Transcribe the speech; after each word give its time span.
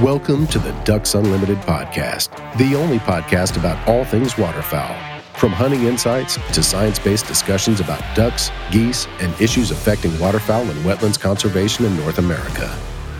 Welcome 0.00 0.46
to 0.46 0.58
the 0.58 0.72
Ducks 0.84 1.14
Unlimited 1.14 1.58
podcast, 1.58 2.30
the 2.56 2.74
only 2.74 2.98
podcast 3.00 3.58
about 3.58 3.86
all 3.86 4.06
things 4.06 4.38
waterfowl. 4.38 4.96
From 5.34 5.52
hunting 5.52 5.82
insights 5.82 6.38
to 6.54 6.62
science 6.62 6.98
based 6.98 7.26
discussions 7.26 7.78
about 7.78 8.02
ducks, 8.16 8.50
geese, 8.70 9.06
and 9.20 9.38
issues 9.38 9.70
affecting 9.70 10.18
waterfowl 10.18 10.62
and 10.62 10.82
wetlands 10.86 11.20
conservation 11.20 11.84
in 11.84 11.94
North 11.98 12.16
America, 12.16 12.74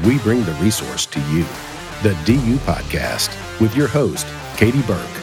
we 0.07 0.19
bring 0.21 0.45
the 0.45 0.53
resource 0.53 1.05
to 1.05 1.21
you. 1.31 1.43
The 2.03 2.19
DU 2.25 2.57
Podcast 2.61 3.29
with 3.61 3.77
your 3.77 3.87
host, 3.87 4.27
Katie 4.57 4.81
Burke. 4.81 5.23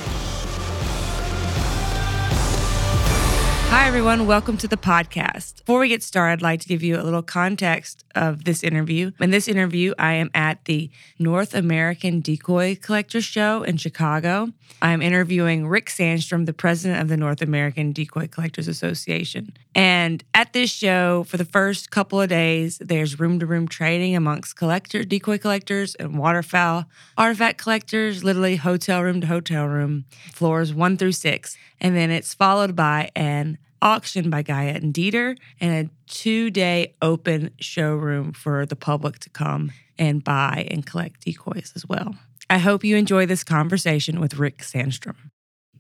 Hi, 3.71 3.88
everyone. 3.88 4.27
Welcome 4.27 4.57
to 4.57 4.68
the 4.68 4.77
podcast. 4.77 5.57
Before 5.57 5.79
we 5.79 5.90
get 5.90 6.04
started, 6.04 6.34
I'd 6.34 6.41
like 6.43 6.59
to 6.62 6.68
give 6.68 6.84
you 6.84 6.99
a 6.99 7.02
little 7.02 7.23
context 7.23 8.04
of 8.16 8.45
this 8.45 8.63
interview. 8.63 9.12
In 9.20 9.31
this 9.31 9.48
interview, 9.48 9.94
I 9.98 10.13
am 10.13 10.30
at 10.34 10.66
the 10.66 10.90
North 11.18 11.54
American 11.54 12.22
Decoy 12.22 12.77
Collector 12.82 13.21
Show 13.21 13.63
in 13.63 13.77
Chicago. 13.77 14.49
I'm 14.82 15.01
interviewing 15.01 15.68
Rick 15.68 15.88
Sandstrom, 15.88 16.46
the 16.46 16.54
president 16.54 17.01
of 17.01 17.10
the 17.10 17.18
North 17.18 17.41
American 17.41 17.91
Decoy 17.91 18.27
Collectors 18.27 18.68
Association. 18.68 19.54
And 19.76 20.24
at 20.34 20.54
this 20.54 20.71
show, 20.71 21.24
for 21.24 21.38
the 21.38 21.46
first 21.46 21.91
couple 21.91 22.21
of 22.21 22.29
days, 22.29 22.77
there's 22.79 23.20
room 23.20 23.40
to 23.40 23.46
room 23.46 23.68
trading 23.68 24.16
amongst 24.16 24.55
collector, 24.55 25.04
decoy 25.04 25.38
collectors 25.38 25.96
and 25.96 26.18
waterfowl, 26.18 26.85
artifact 27.18 27.62
collectors, 27.62 28.23
literally 28.23 28.55
hotel 28.55 29.01
room 29.01 29.21
to 29.21 29.27
hotel 29.27 29.66
room, 29.66 30.05
floors 30.32 30.73
one 30.73 30.98
through 30.98 31.12
six. 31.12 31.57
And 31.79 31.96
then 31.96 32.12
it's 32.12 32.34
followed 32.34 32.76
by 32.76 33.10
an 33.16 33.57
auction 33.82 34.30
by 34.30 34.41
Guyette 34.41 34.82
and 34.82 34.94
Deeter 34.94 35.35
and 35.60 35.88
a 35.88 35.91
two 36.08 36.49
day 36.49 36.96
open 37.02 37.52
showroom 37.60 38.34
for 38.34 38.66
the 38.66 38.76
public 38.76 39.20
to 39.20 39.30
come 39.30 39.72
and 39.98 40.24
buy 40.24 40.68
and 40.72 40.85
collect 40.85 41.22
decoys 41.22 41.74
as 41.76 41.85
well. 41.88 42.16
I 42.50 42.57
hope 42.57 42.84
you 42.84 42.96
enjoy 42.96 43.26
this 43.26 43.44
conversation 43.44 44.20
with 44.20 44.38
Rick 44.38 44.60
Sandstrom. 44.60 45.16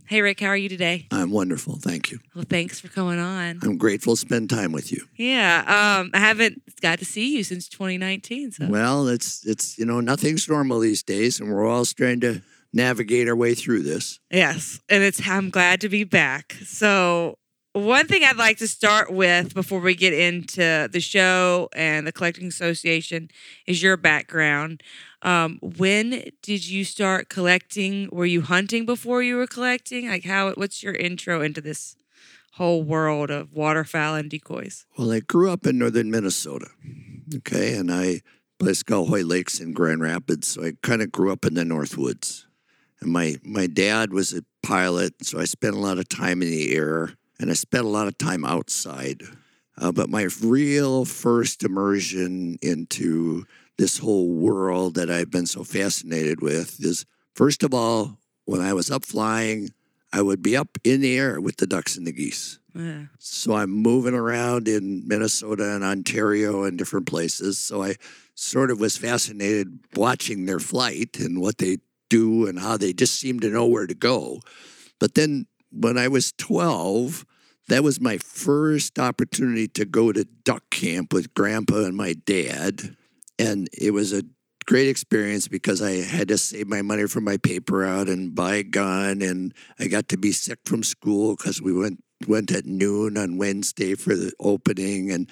Hey, 0.05 0.21
Rick, 0.21 0.39
how 0.39 0.47
are 0.47 0.57
you 0.57 0.69
today? 0.69 1.07
I'm 1.11 1.29
wonderful. 1.29 1.75
Thank 1.75 2.11
you. 2.11 2.19
Well, 2.33 2.45
thanks 2.49 2.79
for 2.79 2.87
coming 2.87 3.19
on. 3.19 3.59
I'm 3.61 3.77
grateful 3.77 4.15
to 4.15 4.19
spend 4.19 4.49
time 4.49 4.71
with 4.71 4.91
you. 4.91 5.03
Yeah, 5.15 5.59
um, 5.99 6.09
I 6.15 6.19
haven't 6.19 6.63
got 6.81 6.97
to 6.97 7.05
see 7.05 7.35
you 7.35 7.43
since 7.43 7.69
2019. 7.69 8.53
So. 8.53 8.67
Well, 8.69 9.07
it's 9.07 9.45
it's 9.45 9.77
you 9.77 9.85
know 9.85 9.99
nothing's 9.99 10.49
normal 10.49 10.79
these 10.79 11.03
days, 11.03 11.39
and 11.39 11.51
we're 11.51 11.67
all 11.67 11.85
trying 11.85 12.21
to 12.21 12.41
navigate 12.73 13.27
our 13.27 13.35
way 13.35 13.53
through 13.55 13.83
this. 13.83 14.19
Yes, 14.31 14.79
and 14.89 15.03
it's 15.03 15.27
I'm 15.27 15.49
glad 15.49 15.81
to 15.81 15.89
be 15.89 16.03
back. 16.03 16.53
So 16.65 17.37
one 17.73 18.07
thing 18.07 18.23
I'd 18.23 18.37
like 18.37 18.57
to 18.57 18.67
start 18.67 19.11
with 19.11 19.53
before 19.53 19.79
we 19.79 19.93
get 19.93 20.13
into 20.13 20.89
the 20.91 20.99
show 20.99 21.69
and 21.73 22.07
the 22.07 22.11
Collecting 22.11 22.47
Association 22.47 23.29
is 23.67 23.83
your 23.83 23.97
background. 23.97 24.81
Um, 25.21 25.59
when 25.61 26.31
did 26.41 26.67
you 26.67 26.83
start 26.83 27.29
collecting? 27.29 28.09
Were 28.11 28.25
you 28.25 28.41
hunting 28.41 28.85
before 28.85 29.21
you 29.21 29.35
were 29.35 29.47
collecting? 29.47 30.09
Like, 30.09 30.25
how? 30.25 30.51
What's 30.53 30.81
your 30.81 30.93
intro 30.93 31.41
into 31.41 31.61
this 31.61 31.95
whole 32.53 32.83
world 32.83 33.29
of 33.29 33.53
waterfowl 33.53 34.15
and 34.15 34.29
decoys? 34.29 34.85
Well, 34.97 35.11
I 35.11 35.19
grew 35.19 35.51
up 35.51 35.65
in 35.65 35.77
northern 35.77 36.09
Minnesota, 36.09 36.67
okay, 37.35 37.75
and 37.75 37.91
I 37.91 38.21
place 38.59 38.83
called 38.83 39.09
Hoyt 39.09 39.25
Lakes 39.25 39.59
in 39.59 39.73
Grand 39.73 40.01
Rapids, 40.01 40.47
so 40.47 40.63
I 40.63 40.73
kind 40.81 41.01
of 41.01 41.11
grew 41.11 41.31
up 41.31 41.45
in 41.45 41.53
the 41.53 41.65
North 41.65 41.97
Woods. 41.97 42.47
And 43.01 43.11
my 43.11 43.37
my 43.43 43.67
dad 43.67 44.11
was 44.11 44.33
a 44.33 44.43
pilot, 44.63 45.13
so 45.21 45.39
I 45.39 45.45
spent 45.45 45.75
a 45.75 45.79
lot 45.79 45.99
of 45.99 46.09
time 46.09 46.41
in 46.41 46.49
the 46.49 46.75
air 46.75 47.13
and 47.39 47.49
I 47.49 47.53
spent 47.53 47.85
a 47.85 47.89
lot 47.89 48.07
of 48.07 48.17
time 48.17 48.45
outside. 48.45 49.23
Uh, 49.77 49.91
but 49.91 50.09
my 50.09 50.27
real 50.41 51.05
first 51.05 51.63
immersion 51.63 52.57
into 52.61 53.45
this 53.77 53.97
whole 53.97 54.29
world 54.29 54.95
that 54.95 55.09
I've 55.09 55.31
been 55.31 55.45
so 55.45 55.63
fascinated 55.63 56.41
with 56.41 56.83
is 56.83 57.05
first 57.33 57.63
of 57.63 57.73
all, 57.73 58.17
when 58.45 58.61
I 58.61 58.73
was 58.73 58.91
up 58.91 59.05
flying, 59.05 59.69
I 60.11 60.21
would 60.21 60.41
be 60.41 60.57
up 60.57 60.77
in 60.83 61.01
the 61.01 61.17
air 61.17 61.39
with 61.39 61.57
the 61.57 61.67
ducks 61.67 61.95
and 61.95 62.05
the 62.05 62.11
geese. 62.11 62.59
Yeah. 62.75 63.03
So 63.19 63.55
I'm 63.55 63.69
moving 63.69 64.13
around 64.13 64.67
in 64.67 65.07
Minnesota 65.07 65.75
and 65.75 65.83
Ontario 65.83 66.63
and 66.63 66.77
different 66.77 67.05
places. 67.05 67.57
So 67.57 67.83
I 67.83 67.95
sort 68.35 68.71
of 68.71 68.79
was 68.79 68.97
fascinated 68.97 69.79
watching 69.95 70.45
their 70.45 70.59
flight 70.59 71.17
and 71.19 71.41
what 71.41 71.57
they 71.57 71.77
do 72.09 72.47
and 72.47 72.59
how 72.59 72.75
they 72.77 72.91
just 72.91 73.19
seem 73.19 73.39
to 73.41 73.49
know 73.49 73.65
where 73.65 73.87
to 73.87 73.93
go. 73.93 74.41
But 74.99 75.13
then 75.13 75.45
when 75.71 75.97
I 75.97 76.07
was 76.07 76.31
12, 76.37 77.25
that 77.67 77.83
was 77.83 78.01
my 78.01 78.17
first 78.17 78.97
opportunity 78.99 79.67
to 79.69 79.85
go 79.85 80.11
to 80.11 80.25
duck 80.43 80.63
camp 80.71 81.13
with 81.13 81.33
grandpa 81.33 81.83
and 81.83 81.95
my 81.95 82.13
dad. 82.13 82.95
And 83.37 83.69
it 83.73 83.91
was 83.91 84.11
a 84.11 84.23
great 84.65 84.87
experience 84.87 85.47
because 85.47 85.81
I 85.81 85.93
had 86.01 86.27
to 86.27 86.37
save 86.37 86.67
my 86.67 86.81
money 86.81 87.07
for 87.07 87.21
my 87.21 87.37
paper 87.37 87.85
out 87.85 88.07
and 88.07 88.35
buy 88.35 88.55
a 88.55 88.63
gun. 88.63 89.21
And 89.21 89.53
I 89.79 89.87
got 89.87 90.09
to 90.09 90.17
be 90.17 90.31
sick 90.31 90.59
from 90.65 90.83
school 90.83 91.35
because 91.35 91.61
we 91.61 91.73
went 91.73 92.03
went 92.27 92.51
at 92.51 92.65
noon 92.65 93.17
on 93.17 93.37
Wednesday 93.37 93.95
for 93.95 94.15
the 94.15 94.33
opening. 94.39 95.11
And 95.11 95.29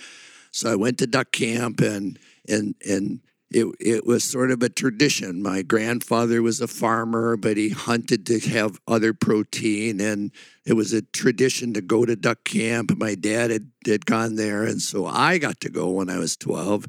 so 0.51 0.71
I 0.71 0.75
went 0.75 0.97
to 0.99 1.07
duck 1.07 1.31
camp 1.31 1.81
and 1.81 2.17
and 2.47 2.75
and 2.87 3.19
it, 3.49 3.65
it 3.79 4.05
was 4.05 4.23
sort 4.23 4.51
of 4.51 4.61
a 4.61 4.69
tradition. 4.69 5.41
My 5.41 5.61
grandfather 5.61 6.41
was 6.41 6.59
a 6.59 6.67
farmer, 6.67 7.37
but 7.37 7.55
he 7.55 7.69
hunted 7.69 8.25
to 8.27 8.39
have 8.39 8.79
other 8.87 9.13
protein, 9.13 10.01
and 10.01 10.31
it 10.65 10.73
was 10.73 10.91
a 10.91 11.01
tradition 11.01 11.73
to 11.73 11.81
go 11.81 12.05
to 12.05 12.15
duck 12.15 12.43
camp. 12.43 12.97
My 12.97 13.15
dad 13.15 13.51
had, 13.51 13.71
had 13.85 14.05
gone 14.05 14.35
there, 14.35 14.63
and 14.63 14.81
so 14.81 15.05
I 15.05 15.37
got 15.37 15.61
to 15.61 15.69
go 15.69 15.89
when 15.91 16.09
I 16.09 16.19
was 16.19 16.35
12. 16.35 16.87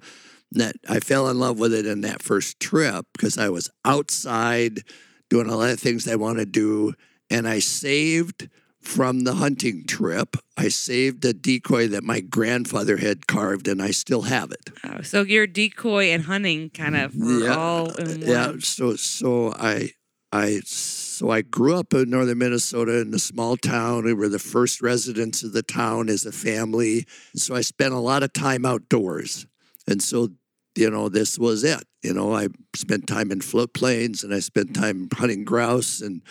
that 0.53 0.77
I 0.89 0.99
fell 0.99 1.29
in 1.29 1.39
love 1.39 1.59
with 1.59 1.73
it 1.73 1.87
in 1.87 2.01
that 2.01 2.23
first 2.23 2.59
trip 2.59 3.07
because 3.13 3.39
I 3.39 3.51
was 3.51 3.71
outside 3.85 4.81
doing 5.29 5.49
a 5.49 5.57
lot 5.57 5.71
of 5.71 5.79
things 5.79 6.09
I 6.09 6.17
want 6.17 6.39
to 6.39 6.47
do, 6.47 6.95
and 7.31 7.47
I 7.47 7.61
saved 7.61 8.49
from 8.89 9.21
the 9.21 9.35
hunting 9.35 9.85
trip. 9.85 10.37
I 10.57 10.69
saved 10.69 11.23
a 11.27 11.35
decoy 11.35 11.89
that 11.89 12.03
my 12.03 12.21
grandfather 12.21 12.97
had 12.97 13.27
carved, 13.27 13.69
and 13.69 13.83
I 13.83 13.91
still 13.91 14.23
have 14.23 14.51
it. 14.51 14.71
Oh, 14.83 15.03
so 15.03 15.23
your 15.23 15.47
decoy 15.47 16.07
and 16.07 16.25
hunting 16.25 16.71
kind 16.71 16.97
of 16.97 17.15
yeah, 17.15 17.55
all 17.55 17.91
uh, 17.91 17.95
in 17.97 18.09
one. 18.09 18.21
Yeah. 18.21 18.53
So 18.61 18.97
so 18.97 19.53
I 19.53 19.91
I 20.33 20.61
so 20.65 21.31
I 21.31 21.43
grew 21.43 21.77
up 21.77 21.93
in 21.93 22.09
northern 22.09 22.39
Minnesota 22.39 23.01
in 23.01 23.13
a 23.13 23.19
small 23.19 23.59
town. 23.59 24.05
We 24.05 24.15
were 24.15 24.31
the 24.31 24.39
first 24.39 24.81
residents 24.81 25.43
of 25.43 25.53
the 25.53 25.63
town 25.63 26.09
as 26.09 26.25
a 26.25 26.33
family. 26.33 27.07
So 27.37 27.55
I 27.55 27.61
spent 27.61 27.93
a 27.93 27.99
lot 27.99 28.23
of 28.23 28.33
time 28.33 28.65
outdoors, 28.65 29.47
and 29.87 30.03
so 30.03 30.31
you 30.75 30.91
know 30.91 31.11
this 31.11 31.39
was 31.39 31.63
it. 31.63 31.85
You 32.03 32.15
know 32.15 32.35
I 32.35 32.49
spent 32.75 33.07
time 33.07 33.31
in 33.33 33.43
float 33.43 33.75
planes, 33.75 34.25
and 34.25 34.33
I 34.33 34.41
spent 34.41 34.75
time 34.75 35.09
hunting 35.13 35.45
grouse 35.45 36.01
and 36.01 36.23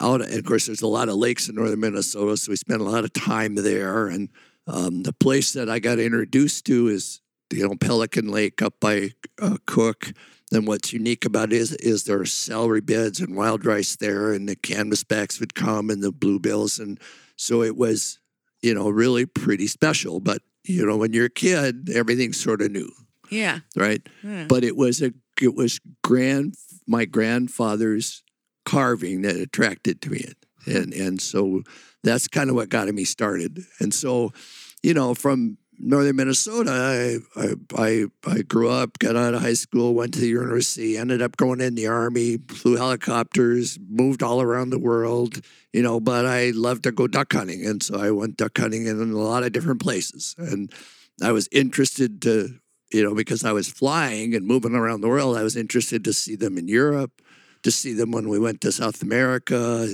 out. 0.00 0.22
And 0.22 0.34
of 0.34 0.44
course, 0.44 0.66
there's 0.66 0.82
a 0.82 0.86
lot 0.86 1.08
of 1.08 1.16
lakes 1.16 1.48
in 1.48 1.54
northern 1.54 1.80
Minnesota, 1.80 2.36
so 2.36 2.50
we 2.50 2.56
spent 2.56 2.80
a 2.80 2.84
lot 2.84 3.04
of 3.04 3.12
time 3.12 3.54
there. 3.54 4.08
And 4.08 4.28
um, 4.66 5.02
the 5.02 5.12
place 5.12 5.52
that 5.52 5.68
I 5.68 5.78
got 5.78 5.98
introduced 5.98 6.66
to 6.66 6.88
is 6.88 7.20
you 7.52 7.66
know 7.66 7.74
Pelican 7.76 8.28
Lake 8.28 8.62
up 8.62 8.74
by 8.80 9.10
uh, 9.40 9.56
Cook. 9.66 10.12
And 10.52 10.66
what's 10.66 10.92
unique 10.92 11.24
about 11.24 11.52
it 11.52 11.56
is, 11.56 11.72
is 11.74 12.04
there 12.04 12.20
are 12.20 12.26
celery 12.26 12.80
beds 12.80 13.20
and 13.20 13.36
wild 13.36 13.64
rice 13.64 13.94
there, 13.94 14.32
and 14.32 14.48
the 14.48 14.56
canvasbacks 14.56 15.38
would 15.38 15.54
come 15.54 15.90
and 15.90 16.02
the 16.02 16.12
bluebills, 16.12 16.80
and 16.80 16.98
so 17.36 17.62
it 17.62 17.76
was, 17.76 18.18
you 18.60 18.74
know, 18.74 18.88
really 18.88 19.26
pretty 19.26 19.68
special. 19.68 20.18
But 20.18 20.42
you 20.64 20.84
know, 20.84 20.96
when 20.96 21.12
you're 21.12 21.26
a 21.26 21.30
kid, 21.30 21.88
everything's 21.90 22.40
sort 22.40 22.62
of 22.62 22.72
new. 22.72 22.90
Yeah. 23.30 23.60
Right. 23.76 24.06
Yeah. 24.22 24.46
But 24.48 24.64
it 24.64 24.76
was 24.76 25.00
a 25.00 25.12
it 25.40 25.54
was 25.54 25.80
grand 26.02 26.54
my 26.86 27.04
grandfather's 27.04 28.22
carving 28.64 29.22
that 29.22 29.36
attracted 29.36 30.00
to 30.02 30.10
me. 30.10 30.24
And, 30.66 30.92
and 30.92 31.20
so 31.20 31.62
that's 32.02 32.28
kind 32.28 32.50
of 32.50 32.56
what 32.56 32.68
got 32.68 32.88
me 32.88 33.04
started. 33.04 33.64
And 33.80 33.92
so, 33.94 34.32
you 34.82 34.94
know, 34.94 35.14
from 35.14 35.58
northern 35.78 36.16
Minnesota, 36.16 37.20
I, 37.36 37.40
I, 37.40 37.54
I, 37.76 38.04
I 38.26 38.42
grew 38.42 38.68
up, 38.68 38.98
got 38.98 39.16
out 39.16 39.34
of 39.34 39.40
high 39.40 39.54
school, 39.54 39.94
went 39.94 40.14
to 40.14 40.20
the 40.20 40.28
university, 40.28 40.98
ended 40.98 41.22
up 41.22 41.36
going 41.36 41.60
in 41.60 41.74
the 41.74 41.86
army, 41.86 42.36
flew 42.48 42.76
helicopters, 42.76 43.78
moved 43.88 44.22
all 44.22 44.42
around 44.42 44.70
the 44.70 44.78
world, 44.78 45.40
you 45.72 45.82
know, 45.82 45.98
but 46.00 46.26
I 46.26 46.50
loved 46.50 46.82
to 46.84 46.92
go 46.92 47.06
duck 47.06 47.32
hunting. 47.32 47.64
And 47.64 47.82
so 47.82 47.98
I 47.98 48.10
went 48.10 48.36
duck 48.36 48.58
hunting 48.58 48.86
in 48.86 49.00
a 49.00 49.04
lot 49.16 49.42
of 49.42 49.52
different 49.52 49.80
places. 49.80 50.34
And 50.36 50.70
I 51.22 51.32
was 51.32 51.48
interested 51.50 52.20
to 52.22 52.60
you 52.92 53.04
know, 53.04 53.14
because 53.14 53.44
I 53.44 53.52
was 53.52 53.68
flying 53.68 54.34
and 54.34 54.46
moving 54.46 54.74
around 54.74 55.00
the 55.00 55.08
world, 55.08 55.36
I 55.36 55.42
was 55.42 55.56
interested 55.56 56.04
to 56.04 56.12
see 56.12 56.36
them 56.36 56.58
in 56.58 56.68
Europe, 56.68 57.22
to 57.62 57.70
see 57.70 57.92
them 57.92 58.10
when 58.10 58.28
we 58.28 58.38
went 58.38 58.60
to 58.62 58.72
South 58.72 59.02
America, 59.02 59.86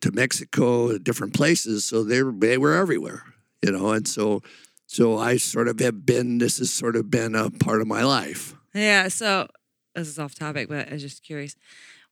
to 0.00 0.12
Mexico, 0.12 0.98
different 0.98 1.34
places. 1.34 1.84
So 1.84 2.04
they 2.04 2.22
were, 2.22 2.32
they 2.32 2.58
were 2.58 2.74
everywhere, 2.74 3.22
you 3.62 3.72
know, 3.72 3.90
and 3.92 4.06
so 4.06 4.42
so 4.86 5.18
I 5.18 5.36
sort 5.36 5.68
of 5.68 5.80
have 5.80 6.06
been. 6.06 6.38
This 6.38 6.58
has 6.58 6.72
sort 6.72 6.96
of 6.96 7.10
been 7.10 7.34
a 7.34 7.50
part 7.50 7.80
of 7.80 7.86
my 7.86 8.04
life. 8.04 8.54
Yeah. 8.72 9.08
So 9.08 9.48
this 9.94 10.08
is 10.08 10.18
off 10.18 10.34
topic, 10.34 10.68
but 10.68 10.88
I 10.88 10.92
was 10.92 11.02
just 11.02 11.24
curious. 11.24 11.56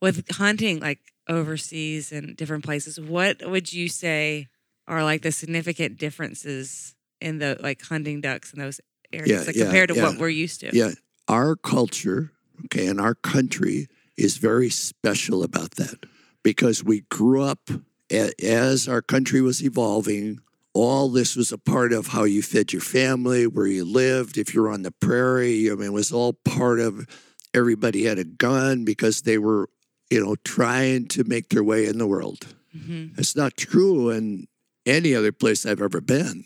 With 0.01 0.29
hunting, 0.33 0.81
like 0.81 0.99
overseas 1.29 2.13
and 2.13 2.37
different 2.37 2.65
places, 2.65 3.01
what 3.01 3.49
would 3.49 3.73
you 3.73 3.89
say 3.89 4.49
are 4.87 5.05
like 5.05 5.23
the 5.23 5.33
significant 5.33 5.99
differences 5.99 6.95
in 7.21 7.39
the 7.39 7.57
like 7.61 7.81
hunting 7.83 8.21
ducks 8.21 8.53
in 8.53 8.59
those 8.59 8.81
areas 9.13 9.31
Yeah, 9.31 9.47
like, 9.47 9.57
yeah, 9.57 9.65
compared 9.65 9.89
to 9.91 9.95
yeah. 9.95 10.03
what 10.03 10.19
we're 10.19 10.29
used 10.29 10.61
to? 10.61 10.77
Yeah, 10.77 10.91
our 11.29 11.57
culture, 11.57 12.33
okay, 12.67 12.87
and 12.87 13.01
our 13.01 13.15
country 13.15 13.89
is 14.17 14.37
very 14.39 14.71
special 14.71 15.43
about 15.43 15.73
that 15.73 16.05
because 16.43 16.85
we 16.85 17.03
grew 17.03 17.43
up 17.43 17.71
as 18.11 18.89
our 18.89 19.03
country 19.03 19.41
was 19.41 19.63
evolving. 19.63 20.41
All 20.73 21.09
this 21.09 21.37
was 21.37 21.53
a 21.53 21.59
part 21.59 21.93
of 21.93 22.09
how 22.09 22.25
you 22.25 22.43
fed 22.43 22.73
your 22.73 22.83
family, 22.83 23.47
where 23.47 23.67
you 23.67 23.85
lived. 23.85 24.37
If 24.37 24.55
you're 24.55 24.71
on 24.71 24.83
the 24.83 24.91
prairie, 24.91 25.71
I 25.71 25.75
mean, 25.75 25.87
it 25.87 25.93
was 25.93 26.13
all 26.13 26.33
part 26.33 26.81
of. 26.81 27.07
Everybody 27.55 28.05
had 28.05 28.19
a 28.19 28.25
gun 28.25 28.85
because 28.85 29.23
they 29.23 29.39
were, 29.39 29.69
you 30.11 30.25
know, 30.25 30.35
trying 30.45 31.07
to 31.09 31.23
make 31.23 31.51
their 31.51 31.63
way 31.63 31.87
in 31.87 31.99
the 31.99 32.07
world. 32.07 32.49
hmm 32.73 33.07
It's 33.17 33.37
not 33.37 33.57
true 33.57 34.11
in 34.11 34.49
any 34.85 35.15
other 35.15 35.31
place 35.31 35.65
I've 35.65 35.81
ever 35.81 36.01
been. 36.01 36.45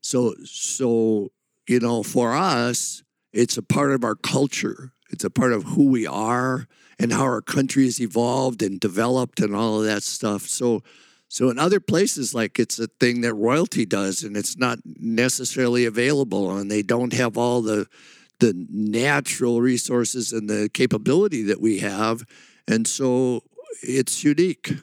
So, 0.00 0.34
so 0.44 1.30
you 1.68 1.80
know, 1.80 2.02
for 2.02 2.34
us, 2.34 3.02
it's 3.34 3.58
a 3.58 3.62
part 3.62 3.92
of 3.92 4.02
our 4.02 4.14
culture. 4.14 4.92
It's 5.10 5.24
a 5.24 5.30
part 5.30 5.52
of 5.52 5.64
who 5.64 5.88
we 5.88 6.06
are 6.06 6.66
and 6.98 7.12
how 7.12 7.22
our 7.22 7.42
country 7.42 7.84
has 7.84 8.00
evolved 8.00 8.62
and 8.62 8.80
developed 8.80 9.40
and 9.40 9.54
all 9.54 9.80
of 9.80 9.84
that 9.86 10.02
stuff. 10.02 10.42
So, 10.42 10.82
so 11.28 11.50
in 11.50 11.58
other 11.58 11.80
places, 11.80 12.34
like 12.34 12.58
it's 12.58 12.78
a 12.78 12.86
thing 13.00 13.20
that 13.22 13.34
royalty 13.34 13.84
does, 13.84 14.22
and 14.22 14.36
it's 14.36 14.56
not 14.56 14.78
necessarily 14.84 15.84
available, 15.84 16.56
and 16.56 16.70
they 16.70 16.82
don't 16.82 17.12
have 17.12 17.36
all 17.36 17.62
the 17.62 17.86
the 18.38 18.52
natural 18.70 19.62
resources 19.62 20.30
and 20.32 20.48
the 20.50 20.68
capability 20.74 21.42
that 21.42 21.58
we 21.60 21.78
have, 21.78 22.22
and 22.68 22.86
so 22.86 23.42
it's 23.82 24.22
unique 24.24 24.74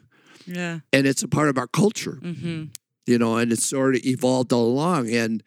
Yeah. 0.44 0.80
and 0.92 1.06
it's 1.06 1.22
a 1.22 1.28
part 1.28 1.48
of 1.48 1.56
our 1.58 1.68
culture, 1.68 2.18
hmm 2.22 2.64
you 3.06 3.18
know, 3.18 3.36
and 3.36 3.52
it's 3.52 3.66
sort 3.66 3.94
of 3.96 4.00
evolved 4.04 4.50
all 4.52 4.66
along. 4.66 5.10
And 5.12 5.42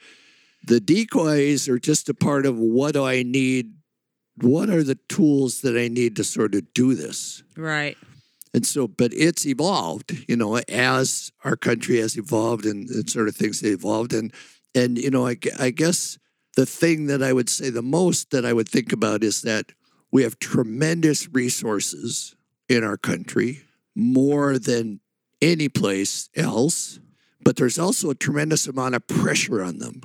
the 0.67 0.79
decoys 0.79 1.67
are 1.67 1.79
just 1.79 2.07
a 2.07 2.13
part 2.13 2.45
of 2.45 2.55
what 2.59 2.93
do 2.93 3.03
I 3.03 3.23
need? 3.23 3.73
What 4.39 4.69
are 4.69 4.83
the 4.83 4.99
tools 5.09 5.61
that 5.61 5.77
I 5.77 5.87
need 5.87 6.15
to 6.17 6.23
sort 6.23 6.55
of 6.55 6.73
do 6.73 6.93
this? 6.93 7.43
Right. 7.55 7.97
And 8.53 8.65
so, 8.65 8.87
but 8.87 9.13
it's 9.13 9.45
evolved, 9.45 10.25
you 10.27 10.35
know, 10.35 10.57
as 10.57 11.31
our 11.43 11.55
country 11.55 11.97
has 11.97 12.17
evolved 12.17 12.65
and, 12.65 12.89
and 12.89 13.09
sort 13.09 13.27
of 13.27 13.35
things 13.35 13.61
have 13.61 13.71
evolved. 13.71 14.13
And, 14.13 14.33
and 14.73 14.97
you 14.97 15.11
know, 15.11 15.27
I, 15.27 15.37
I 15.59 15.69
guess 15.71 16.17
the 16.55 16.65
thing 16.65 17.07
that 17.07 17.21
I 17.21 17.33
would 17.33 17.49
say 17.49 17.69
the 17.69 17.81
most 17.81 18.31
that 18.31 18.45
I 18.45 18.53
would 18.53 18.69
think 18.69 18.91
about 18.91 19.23
is 19.23 19.41
that 19.43 19.73
we 20.11 20.23
have 20.23 20.39
tremendous 20.39 21.27
resources 21.31 22.35
in 22.69 22.83
our 22.83 22.97
country, 22.97 23.63
more 23.95 24.57
than 24.57 24.99
any 25.41 25.69
place 25.69 26.29
else, 26.35 26.99
but 27.43 27.55
there's 27.55 27.79
also 27.79 28.09
a 28.09 28.15
tremendous 28.15 28.67
amount 28.67 28.95
of 28.95 29.07
pressure 29.07 29.63
on 29.63 29.79
them. 29.79 30.01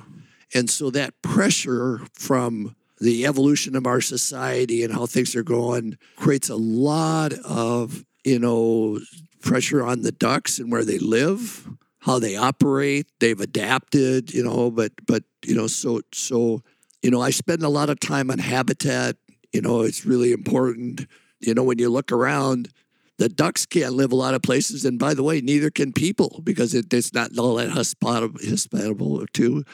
And 0.53 0.69
so 0.69 0.89
that 0.91 1.21
pressure 1.21 2.01
from 2.13 2.75
the 3.03 3.25
evolution 3.25 3.75
of 3.75 3.85
our 3.85 3.99
society 3.99 4.83
and 4.83 4.93
how 4.93 5.05
things 5.05 5.35
are 5.35 5.43
going 5.43 5.97
creates 6.15 6.49
a 6.49 6.55
lot 6.55 7.33
of, 7.45 8.05
you 8.23 8.39
know, 8.39 8.99
pressure 9.41 9.83
on 9.83 10.01
the 10.01 10.11
ducks 10.11 10.57
and 10.57 10.71
where 10.71 10.85
they 10.85 10.99
live, 10.99 11.67
how 11.99 12.17
they 12.17 12.37
operate. 12.37 13.07
They've 13.19 13.39
adapted, 13.39 14.33
you 14.33 14.43
know, 14.43 14.71
but 14.71 14.93
but 15.05 15.23
you 15.45 15.53
know, 15.53 15.67
so 15.67 16.01
so 16.13 16.63
you 17.01 17.11
know, 17.11 17.21
I 17.21 17.31
spend 17.31 17.61
a 17.61 17.69
lot 17.69 17.89
of 17.89 17.99
time 17.99 18.31
on 18.31 18.39
habitat. 18.39 19.17
You 19.51 19.61
know, 19.61 19.81
it's 19.81 20.05
really 20.05 20.31
important. 20.31 21.05
You 21.41 21.53
know, 21.53 21.63
when 21.63 21.79
you 21.79 21.89
look 21.89 22.13
around, 22.13 22.69
the 23.17 23.27
ducks 23.27 23.65
can't 23.65 23.93
live 23.93 24.13
a 24.13 24.15
lot 24.15 24.33
of 24.33 24.41
places, 24.41 24.85
and 24.85 24.97
by 24.97 25.13
the 25.13 25.23
way, 25.23 25.41
neither 25.41 25.69
can 25.69 25.91
people 25.91 26.39
because 26.43 26.73
it, 26.73 26.91
it's 26.93 27.13
not 27.13 27.37
all 27.37 27.55
that 27.55 27.69
hospitable, 27.69 28.39
hospitable 28.41 29.25
too. 29.33 29.65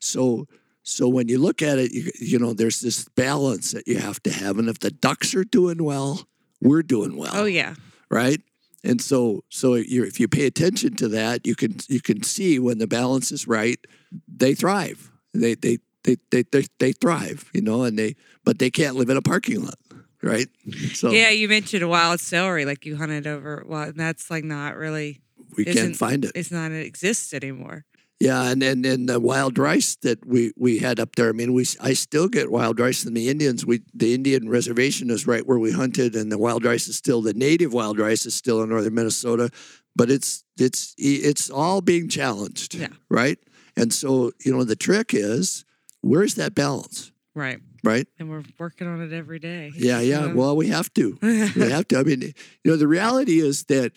So, 0.00 0.46
so 0.88 1.08
when 1.08 1.28
you 1.28 1.38
look 1.38 1.62
at 1.62 1.78
it, 1.78 1.92
you, 1.92 2.10
you 2.18 2.38
know, 2.38 2.52
there's 2.54 2.80
this 2.80 3.04
balance 3.10 3.72
that 3.72 3.86
you 3.86 3.98
have 3.98 4.22
to 4.24 4.32
have, 4.32 4.58
and 4.58 4.68
if 4.68 4.78
the 4.78 4.90
ducks 4.90 5.34
are 5.34 5.44
doing 5.44 5.82
well, 5.84 6.26
we're 6.60 6.82
doing 6.82 7.16
well 7.16 7.30
Oh 7.34 7.44
yeah. 7.44 7.74
right? 8.10 8.40
And 8.84 9.00
so, 9.02 9.44
so 9.48 9.74
if 9.74 10.18
you 10.20 10.28
pay 10.28 10.46
attention 10.46 10.96
to 10.96 11.08
that, 11.08 11.46
you 11.46 11.54
can 11.54 11.76
you 11.88 12.00
can 12.00 12.22
see 12.22 12.58
when 12.58 12.78
the 12.78 12.86
balance 12.86 13.30
is 13.32 13.46
right, 13.46 13.78
they 14.26 14.54
thrive. 14.54 15.10
They 15.34 15.54
they 15.54 15.78
they 16.04 16.16
they 16.30 16.44
they, 16.52 16.64
they 16.78 16.92
thrive, 16.92 17.50
you 17.52 17.60
know, 17.60 17.82
and 17.82 17.98
they 17.98 18.14
but 18.44 18.58
they 18.58 18.70
can't 18.70 18.96
live 18.96 19.10
in 19.10 19.16
a 19.16 19.22
parking 19.22 19.62
lot, 19.64 19.78
right? 20.22 20.48
So 20.94 21.10
Yeah, 21.10 21.30
you 21.30 21.48
mentioned 21.48 21.82
a 21.82 21.88
wild 21.88 22.20
celery, 22.20 22.64
like 22.64 22.86
you 22.86 22.96
hunted 22.96 23.26
over. 23.26 23.64
Well, 23.66 23.92
that's 23.94 24.30
like 24.30 24.44
not 24.44 24.76
really. 24.76 25.20
we 25.56 25.64
can't 25.64 25.96
find 25.96 26.24
it. 26.24 26.32
It's 26.34 26.50
not. 26.52 26.70
It 26.72 26.86
exists 26.86 27.34
anymore. 27.34 27.84
Yeah, 28.20 28.50
and 28.50 28.60
and 28.64 28.84
then 28.84 29.06
the 29.06 29.20
wild 29.20 29.58
rice 29.58 29.94
that 30.02 30.26
we 30.26 30.52
we 30.56 30.78
had 30.78 30.98
up 30.98 31.14
there. 31.14 31.28
I 31.28 31.32
mean, 31.32 31.52
we 31.52 31.64
I 31.80 31.92
still 31.92 32.26
get 32.28 32.50
wild 32.50 32.80
rice 32.80 33.04
from 33.04 33.14
the 33.14 33.28
Indians. 33.28 33.64
We 33.64 33.82
the 33.94 34.12
Indian 34.12 34.48
reservation 34.48 35.08
is 35.10 35.26
right 35.26 35.46
where 35.46 35.58
we 35.60 35.70
hunted, 35.70 36.16
and 36.16 36.32
the 36.32 36.38
wild 36.38 36.64
rice 36.64 36.88
is 36.88 36.96
still 36.96 37.22
the 37.22 37.32
native 37.34 37.72
wild 37.72 37.98
rice 37.98 38.26
is 38.26 38.34
still 38.34 38.60
in 38.62 38.70
northern 38.70 38.94
Minnesota, 38.94 39.50
but 39.94 40.10
it's 40.10 40.42
it's 40.58 40.94
it's 40.98 41.48
all 41.48 41.80
being 41.80 42.08
challenged. 42.08 42.74
Yeah. 42.74 42.88
Right. 43.08 43.38
And 43.76 43.92
so 43.92 44.32
you 44.44 44.50
know 44.52 44.64
the 44.64 44.74
trick 44.74 45.14
is 45.14 45.64
where's 46.00 46.34
that 46.34 46.54
balance, 46.56 47.12
Right. 47.36 47.60
right? 47.84 48.08
And 48.18 48.28
we're 48.28 48.42
working 48.58 48.88
on 48.88 49.00
it 49.00 49.12
every 49.12 49.38
day. 49.38 49.70
Yeah, 49.76 50.00
yeah. 50.00 50.22
So- 50.24 50.34
Well, 50.34 50.56
we 50.56 50.66
have 50.68 50.92
to. 50.94 51.16
we 51.22 51.70
have 51.70 51.86
to. 51.88 51.98
I 51.98 52.02
mean, 52.02 52.22
you 52.22 52.32
know, 52.70 52.76
the 52.76 52.88
reality 52.88 53.38
is 53.38 53.64
that 53.66 53.92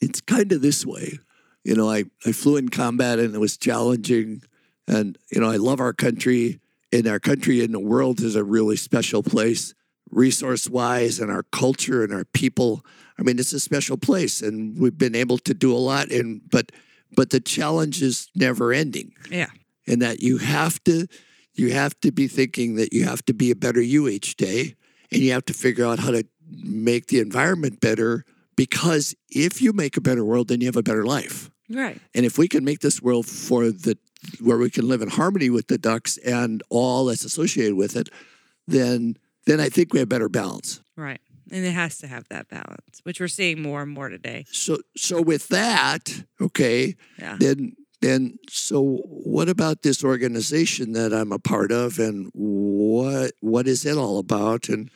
it's 0.00 0.22
kind 0.22 0.52
of 0.52 0.62
this 0.62 0.86
way. 0.86 1.18
You 1.68 1.74
know, 1.74 1.90
I, 1.90 2.04
I 2.24 2.32
flew 2.32 2.56
in 2.56 2.70
combat 2.70 3.18
and 3.18 3.34
it 3.34 3.38
was 3.38 3.58
challenging. 3.58 4.42
And, 4.86 5.18
you 5.30 5.38
know, 5.38 5.50
I 5.50 5.56
love 5.56 5.80
our 5.80 5.92
country. 5.92 6.60
And 6.90 7.06
our 7.06 7.20
country 7.20 7.62
in 7.62 7.72
the 7.72 7.78
world 7.78 8.20
is 8.20 8.36
a 8.36 8.42
really 8.42 8.76
special 8.76 9.22
place, 9.22 9.74
resource 10.10 10.66
wise, 10.70 11.18
and 11.18 11.30
our 11.30 11.42
culture 11.42 12.02
and 12.02 12.10
our 12.14 12.24
people. 12.24 12.82
I 13.18 13.22
mean, 13.22 13.38
it's 13.38 13.52
a 13.52 13.60
special 13.60 13.98
place. 13.98 14.40
And 14.40 14.80
we've 14.80 14.96
been 14.96 15.14
able 15.14 15.36
to 15.36 15.52
do 15.52 15.74
a 15.74 15.76
lot. 15.76 16.10
And, 16.10 16.40
but, 16.50 16.72
but 17.14 17.28
the 17.28 17.40
challenge 17.40 18.00
is 18.00 18.30
never 18.34 18.72
ending 18.72 19.12
yeah. 19.30 19.48
and 19.86 20.00
that 20.00 20.20
you 20.20 20.38
have 20.38 20.82
to 20.84 21.06
you 21.54 21.72
have 21.72 21.98
to 22.00 22.12
be 22.12 22.28
thinking 22.28 22.76
that 22.76 22.92
you 22.92 23.04
have 23.04 23.24
to 23.24 23.34
be 23.34 23.50
a 23.50 23.56
better 23.56 23.82
you 23.82 24.08
each 24.08 24.36
day 24.36 24.76
and 25.10 25.20
you 25.20 25.32
have 25.32 25.44
to 25.44 25.52
figure 25.52 25.84
out 25.84 25.98
how 25.98 26.12
to 26.12 26.24
make 26.50 27.08
the 27.08 27.18
environment 27.18 27.80
better 27.80 28.24
because 28.56 29.14
if 29.28 29.60
you 29.60 29.72
make 29.72 29.96
a 29.96 30.00
better 30.00 30.24
world 30.24 30.48
then 30.48 30.60
you 30.60 30.66
have 30.66 30.76
a 30.76 30.82
better 30.82 31.04
life 31.04 31.50
Right. 31.70 32.00
and 32.14 32.24
if 32.26 32.38
we 32.38 32.48
can 32.48 32.64
make 32.64 32.80
this 32.80 33.00
world 33.02 33.26
for 33.26 33.64
the 33.70 33.96
where 34.40 34.58
we 34.58 34.70
can 34.70 34.88
live 34.88 35.00
in 35.02 35.08
harmony 35.10 35.48
with 35.50 35.68
the 35.68 35.78
ducks 35.78 36.16
and 36.18 36.62
all 36.70 37.04
that's 37.06 37.24
associated 37.24 37.74
with 37.74 37.94
it 37.96 38.08
then 38.66 39.16
then 39.46 39.60
i 39.60 39.68
think 39.68 39.92
we 39.92 39.98
have 40.00 40.08
better 40.08 40.28
balance 40.28 40.80
Right. 40.96 41.20
And 41.50 41.64
it 41.64 41.72
has 41.72 41.96
to 41.98 42.06
have 42.06 42.28
that 42.28 42.48
balance, 42.50 43.00
which 43.04 43.20
we're 43.20 43.28
seeing 43.28 43.62
more 43.62 43.80
and 43.82 43.90
more 43.90 44.08
today. 44.10 44.44
so 44.50 44.78
so 44.96 45.22
with 45.22 45.48
that 45.48 46.24
okay 46.40 46.96
Yeah. 47.18 47.36
then 47.40 47.74
then 48.00 48.38
so 48.50 48.96
what 49.06 49.48
about 49.48 49.82
this 49.82 50.04
organization 50.04 50.92
that 50.92 51.12
I'm 51.14 51.32
a 51.32 51.38
part 51.38 51.70
of 51.72 51.98
and 51.98 52.30
what 52.34 53.32
what 53.40 53.66
is 53.68 53.86
it 53.86 53.96
all 53.96 54.18
about 54.18 54.68
and 54.68 54.90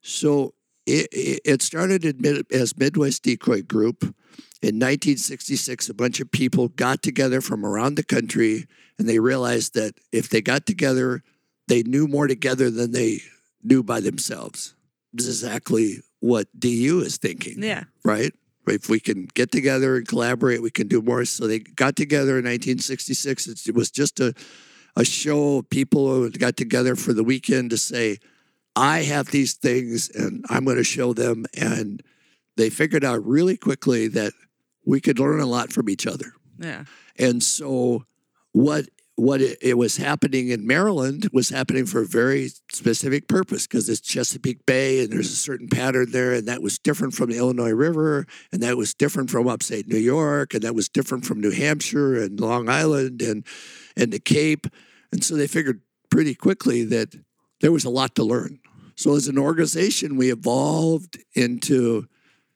so 0.00 0.54
it, 0.86 1.08
it 1.44 1.60
started 1.62 2.20
Mid- 2.20 2.50
as 2.52 2.76
Midwest 2.78 3.22
Decoy 3.24 3.62
Group 3.62 4.14
in 4.60 4.74
1966 4.76 5.88
a 5.88 5.94
bunch 5.94 6.20
of 6.20 6.30
people 6.30 6.68
got 6.68 7.02
together 7.02 7.40
from 7.40 7.64
around 7.64 7.94
the 7.94 8.02
country 8.02 8.66
and 8.98 9.08
they 9.08 9.18
realized 9.18 9.74
that 9.74 9.94
if 10.12 10.28
they 10.28 10.40
got 10.40 10.66
together 10.66 11.22
they 11.68 11.82
knew 11.82 12.08
more 12.08 12.26
together 12.26 12.70
than 12.70 12.92
they 12.92 13.20
knew 13.62 13.82
by 13.82 14.00
themselves 14.00 14.74
this 15.12 15.26
is 15.26 15.42
exactly 15.42 15.98
what 16.20 16.48
DU 16.58 17.00
is 17.04 17.16
thinking 17.18 17.62
Yeah. 17.62 17.84
right? 18.04 18.32
If 18.66 18.88
we 18.90 19.00
can 19.00 19.28
get 19.32 19.50
together 19.50 19.96
and 19.96 20.06
collaborate, 20.06 20.60
we 20.60 20.70
can 20.70 20.88
do 20.88 21.00
more. 21.00 21.24
So 21.24 21.46
they 21.46 21.60
got 21.60 21.96
together 21.96 22.32
in 22.38 22.44
1966. 22.44 23.66
It 23.66 23.74
was 23.74 23.90
just 23.90 24.20
a, 24.20 24.34
a 24.94 25.06
show 25.06 25.58
of 25.58 25.70
people 25.70 26.06
who 26.12 26.28
got 26.30 26.58
together 26.58 26.94
for 26.94 27.14
the 27.14 27.24
weekend 27.24 27.70
to 27.70 27.78
say, 27.78 28.18
I 28.76 29.04
have 29.04 29.28
these 29.28 29.54
things 29.54 30.10
and 30.10 30.44
I'm 30.50 30.66
going 30.66 30.76
to 30.76 30.84
show 30.84 31.14
them. 31.14 31.46
And 31.58 32.02
they 32.58 32.68
figured 32.68 33.04
out 33.04 33.24
really 33.24 33.56
quickly 33.56 34.06
that 34.08 34.34
we 34.88 35.00
could 35.02 35.18
learn 35.18 35.38
a 35.38 35.46
lot 35.46 35.70
from 35.70 35.90
each 35.90 36.06
other. 36.06 36.32
Yeah. 36.58 36.84
And 37.18 37.42
so 37.42 38.04
what 38.52 38.86
what 39.16 39.40
it, 39.40 39.58
it, 39.60 39.76
was 39.76 39.96
happening 39.96 40.48
in 40.48 40.64
Maryland 40.64 41.28
was 41.32 41.48
happening 41.48 41.86
for 41.86 42.02
a 42.02 42.06
very 42.06 42.50
specific 42.70 43.26
purpose 43.26 43.66
because 43.66 43.88
it's 43.88 44.00
Chesapeake 44.00 44.64
Bay 44.64 45.02
and 45.02 45.12
there's 45.12 45.32
a 45.32 45.36
certain 45.36 45.68
pattern 45.68 46.12
there, 46.12 46.34
and 46.34 46.46
that 46.46 46.62
was 46.62 46.78
different 46.78 47.14
from 47.14 47.30
the 47.30 47.36
Illinois 47.36 47.72
River, 47.72 48.26
and 48.52 48.62
that 48.62 48.76
was 48.76 48.94
different 48.94 49.28
from 49.28 49.48
upstate 49.48 49.88
New 49.88 49.98
York, 49.98 50.54
and 50.54 50.62
that 50.62 50.76
was 50.76 50.88
different 50.88 51.24
from 51.24 51.40
New 51.40 51.50
Hampshire 51.50 52.14
and 52.14 52.38
Long 52.38 52.68
Island 52.68 53.20
and 53.20 53.44
and 53.96 54.12
the 54.12 54.20
Cape, 54.20 54.68
and 55.12 55.22
so 55.22 55.34
they 55.34 55.48
figured 55.48 55.80
pretty 56.10 56.36
quickly 56.36 56.84
that 56.84 57.14
there 57.60 57.72
was 57.72 57.84
a 57.84 57.90
lot 57.90 58.14
to 58.14 58.22
learn. 58.22 58.60
So 58.94 59.16
as 59.16 59.26
an 59.26 59.36
organization, 59.36 60.16
we 60.16 60.30
evolved 60.30 61.18
into 61.34 62.06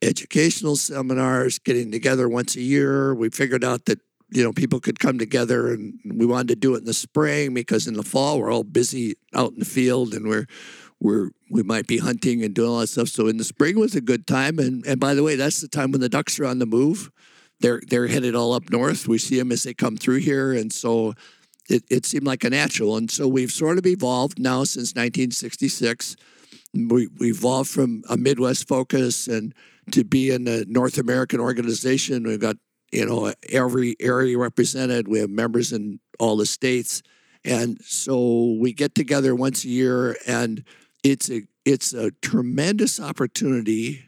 educational 0.03 0.77
seminars, 0.77 1.59
getting 1.59 1.93
together 1.93 2.29
once 2.29 2.57
a 2.57 2.61
year. 2.61 3.15
We 3.15 3.31
figured 3.31 3.65
out 3.65 3.87
that 3.87 4.01
you 4.33 4.43
know, 4.43 4.53
people 4.53 4.81
could 4.81 4.99
come 4.99 5.19
together 5.19 5.73
and 5.73 5.99
we 6.05 6.25
wanted 6.25 6.49
to 6.49 6.57
do 6.57 6.75
it 6.75 6.79
in 6.79 6.85
the 6.85 6.95
spring 6.95 7.53
because 7.53 7.87
in 7.87 7.95
the 7.95 8.03
fall 8.03 8.39
we're 8.39 8.51
all 8.51 8.65
busy 8.65 9.15
out 9.35 9.53
in 9.53 9.59
the 9.59 9.65
field 9.67 10.15
and 10.15 10.27
we're 10.27 10.47
we're 11.01 11.31
we 11.51 11.63
might 11.63 11.87
be 11.87 11.99
hunting 11.99 12.43
and 12.43 12.55
doing 12.55 12.71
all 12.71 12.79
that 12.79 12.87
stuff. 12.87 13.09
So 13.09 13.27
in 13.27 13.37
the 13.37 13.45
spring 13.45 13.79
was 13.79 13.95
a 13.95 14.01
good 14.01 14.27
time. 14.27 14.59
And 14.59 14.87
and 14.87 14.99
by 14.99 15.15
the 15.15 15.23
way, 15.23 15.37
that's 15.37 15.61
the 15.61 15.69
time 15.69 15.93
when 15.93 16.01
the 16.01 16.09
ducks 16.09 16.41
are 16.41 16.47
on 16.47 16.61
the 16.61 16.67
move. 16.67 17.11
They're 17.61 17.83
they're 17.87 18.07
headed 18.07 18.35
all 18.35 18.55
up 18.55 18.71
north. 18.71 19.07
We 19.07 19.19
see 19.19 19.39
them 19.39 19.53
as 19.53 19.65
they 19.65 19.75
come 19.75 19.97
through 19.97 20.21
here, 20.21 20.53
and 20.53 20.73
so 20.73 21.15
it, 21.69 21.85
it 21.91 22.07
seemed 22.07 22.27
like 22.27 22.43
a 22.43 22.51
natural. 22.51 22.97
And 22.97 23.11
so 23.11 23.29
we've 23.29 23.53
sort 23.53 23.79
of 23.79 23.87
evolved 23.87 24.39
now 24.39 24.65
since 24.65 24.95
1966. 24.95 26.17
We 26.73 27.09
we 27.19 27.31
evolved 27.31 27.71
from 27.71 28.03
a 28.09 28.17
Midwest 28.17 28.67
focus 28.67 29.29
and 29.29 29.55
to 29.91 30.05
be 30.05 30.31
in 30.31 30.45
the 30.45 30.65
North 30.69 30.99
American 30.99 31.41
organization. 31.41 32.23
We've 32.23 32.41
got 32.41 32.57
you 32.93 33.07
know, 33.07 33.33
every 33.49 33.97
area 33.99 34.39
represented. 34.39 35.09
We 35.09 35.19
have 35.21 35.31
members 35.31 35.73
in 35.73 35.99
all 36.21 36.37
the 36.37 36.47
states. 36.47 37.03
And 37.45 37.81
so 37.83 38.57
we 38.61 38.73
get 38.73 38.95
together 38.95 39.35
once 39.35 39.65
a 39.65 39.69
year 39.69 40.17
and 40.27 40.63
it's 41.03 41.31
a 41.31 41.43
it's 41.65 41.93
a 41.93 42.11
tremendous 42.23 43.01
opportunity 43.01 44.05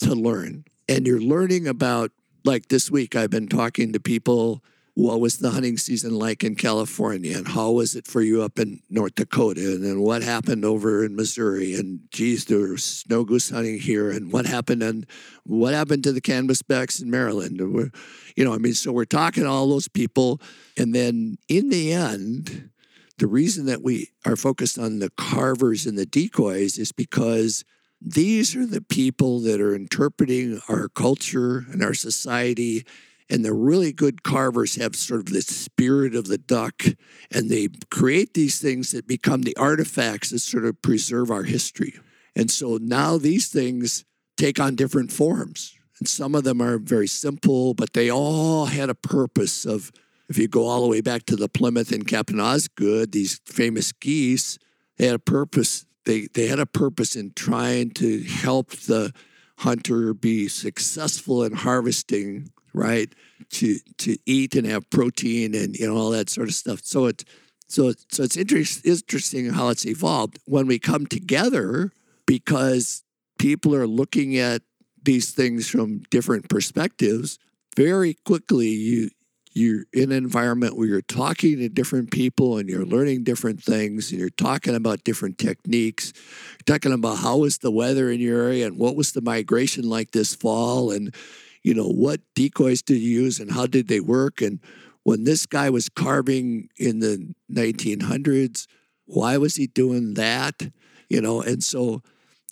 to 0.00 0.14
learn. 0.14 0.64
And 0.88 1.06
you're 1.06 1.20
learning 1.20 1.68
about 1.68 2.10
like 2.44 2.68
this 2.68 2.90
week 2.90 3.14
I've 3.14 3.30
been 3.30 3.48
talking 3.48 3.92
to 3.92 4.00
people 4.00 4.64
what 4.94 5.20
was 5.20 5.38
the 5.38 5.50
hunting 5.50 5.78
season 5.78 6.14
like 6.14 6.44
in 6.44 6.54
California 6.54 7.36
and 7.36 7.48
how 7.48 7.70
was 7.70 7.96
it 7.96 8.06
for 8.06 8.20
you 8.20 8.42
up 8.42 8.58
in 8.58 8.80
North 8.90 9.14
Dakota 9.14 9.60
and 9.60 9.82
then 9.82 10.00
what 10.00 10.22
happened 10.22 10.64
over 10.64 11.04
in 11.04 11.16
Missouri 11.16 11.74
and 11.74 12.00
geez 12.10 12.44
there 12.44 12.58
was 12.58 12.84
snow 12.84 13.24
goose 13.24 13.48
hunting 13.48 13.78
here 13.78 14.10
and 14.10 14.30
what 14.30 14.44
happened 14.44 14.82
and 14.82 15.06
what 15.44 15.72
happened 15.72 16.04
to 16.04 16.12
the 16.12 16.20
canvasbacks 16.20 17.00
in 17.00 17.10
Maryland? 17.10 17.58
And 17.60 17.72
we're, 17.72 17.90
you 18.36 18.44
know 18.44 18.52
I 18.52 18.58
mean 18.58 18.74
so 18.74 18.92
we're 18.92 19.06
talking 19.06 19.44
to 19.44 19.48
all 19.48 19.68
those 19.68 19.88
people 19.88 20.40
and 20.76 20.94
then 20.94 21.38
in 21.48 21.70
the 21.70 21.92
end 21.92 22.70
the 23.16 23.26
reason 23.26 23.66
that 23.66 23.82
we 23.82 24.10
are 24.26 24.36
focused 24.36 24.78
on 24.78 24.98
the 24.98 25.10
carvers 25.10 25.86
and 25.86 25.96
the 25.96 26.06
decoys 26.06 26.76
is 26.76 26.92
because 26.92 27.64
these 28.04 28.54
are 28.56 28.66
the 28.66 28.82
people 28.82 29.40
that 29.40 29.60
are 29.60 29.74
interpreting 29.74 30.60
our 30.68 30.88
culture 30.88 31.64
and 31.70 31.82
our 31.82 31.94
society 31.94 32.84
and 33.28 33.44
the 33.44 33.54
really 33.54 33.92
good 33.92 34.22
carvers 34.22 34.76
have 34.76 34.96
sort 34.96 35.20
of 35.20 35.26
the 35.26 35.42
spirit 35.42 36.14
of 36.14 36.26
the 36.26 36.38
duck, 36.38 36.82
and 37.30 37.48
they 37.48 37.68
create 37.90 38.34
these 38.34 38.60
things 38.60 38.90
that 38.92 39.06
become 39.06 39.42
the 39.42 39.56
artifacts 39.56 40.30
that 40.30 40.40
sort 40.40 40.64
of 40.64 40.80
preserve 40.82 41.30
our 41.30 41.44
history. 41.44 41.94
And 42.34 42.50
so 42.50 42.78
now 42.80 43.18
these 43.18 43.48
things 43.48 44.04
take 44.36 44.58
on 44.58 44.74
different 44.74 45.12
forms. 45.12 45.74
And 45.98 46.08
some 46.08 46.34
of 46.34 46.44
them 46.44 46.60
are 46.60 46.78
very 46.78 47.06
simple, 47.06 47.74
but 47.74 47.92
they 47.92 48.10
all 48.10 48.66
had 48.66 48.90
a 48.90 48.94
purpose 48.94 49.64
of, 49.64 49.92
if 50.28 50.38
you 50.38 50.48
go 50.48 50.66
all 50.66 50.82
the 50.82 50.88
way 50.88 51.00
back 51.00 51.26
to 51.26 51.36
the 51.36 51.48
Plymouth 51.48 51.92
and 51.92 52.08
Captain 52.08 52.40
Osgood, 52.40 53.12
these 53.12 53.40
famous 53.46 53.92
geese, 53.92 54.58
they 54.96 55.06
had 55.06 55.14
a 55.14 55.20
purpose. 55.20 55.84
They, 56.04 56.28
they 56.34 56.46
had 56.48 56.58
a 56.58 56.66
purpose 56.66 57.14
in 57.14 57.32
trying 57.34 57.90
to 57.92 58.22
help 58.22 58.70
the 58.72 59.12
hunter 59.58 60.12
be 60.14 60.48
successful 60.48 61.44
in 61.44 61.52
harvesting 61.52 62.51
right? 62.72 63.12
To 63.50 63.78
to 63.98 64.16
eat 64.26 64.54
and 64.54 64.66
have 64.66 64.88
protein 64.90 65.54
and 65.54 65.76
you 65.76 65.86
know 65.86 65.96
all 65.96 66.10
that 66.10 66.30
sort 66.30 66.48
of 66.48 66.54
stuff. 66.54 66.80
So 66.82 67.06
it's 67.06 67.24
so 67.68 67.92
so 68.10 68.22
it's 68.24 68.36
interest, 68.36 68.86
interesting 68.86 69.50
how 69.50 69.68
it's 69.68 69.86
evolved 69.86 70.38
when 70.44 70.66
we 70.66 70.78
come 70.78 71.06
together 71.06 71.90
because 72.26 73.02
people 73.38 73.74
are 73.74 73.86
looking 73.86 74.36
at 74.36 74.62
these 75.02 75.30
things 75.32 75.68
from 75.68 76.00
different 76.10 76.48
perspectives. 76.48 77.38
Very 77.76 78.14
quickly, 78.24 78.68
you 78.68 79.10
you're 79.54 79.84
in 79.92 80.12
an 80.12 80.16
environment 80.18 80.76
where 80.76 80.86
you're 80.86 81.02
talking 81.02 81.58
to 81.58 81.68
different 81.68 82.10
people 82.10 82.56
and 82.56 82.68
you're 82.68 82.86
learning 82.86 83.24
different 83.24 83.62
things 83.62 84.10
and 84.10 84.18
you're 84.18 84.30
talking 84.30 84.74
about 84.74 85.04
different 85.04 85.38
techniques. 85.38 86.12
You're 86.52 86.76
talking 86.76 86.92
about 86.92 87.18
how 87.18 87.38
was 87.38 87.58
the 87.58 87.70
weather 87.70 88.10
in 88.10 88.20
your 88.20 88.42
area 88.42 88.66
and 88.66 88.78
what 88.78 88.96
was 88.96 89.12
the 89.12 89.20
migration 89.20 89.88
like 89.88 90.12
this 90.12 90.34
fall 90.34 90.90
and 90.90 91.14
you 91.62 91.74
know, 91.74 91.88
what 91.88 92.20
decoys 92.34 92.82
did 92.82 92.98
you 92.98 93.22
use 93.22 93.38
and 93.38 93.52
how 93.52 93.66
did 93.66 93.88
they 93.88 94.00
work? 94.00 94.40
And 94.40 94.60
when 95.04 95.24
this 95.24 95.46
guy 95.46 95.70
was 95.70 95.88
carving 95.88 96.68
in 96.76 97.00
the 97.00 97.34
1900s, 97.50 98.66
why 99.06 99.36
was 99.36 99.56
he 99.56 99.66
doing 99.66 100.14
that? 100.14 100.72
You 101.08 101.20
know, 101.20 101.42
and 101.42 101.62
so, 101.62 102.02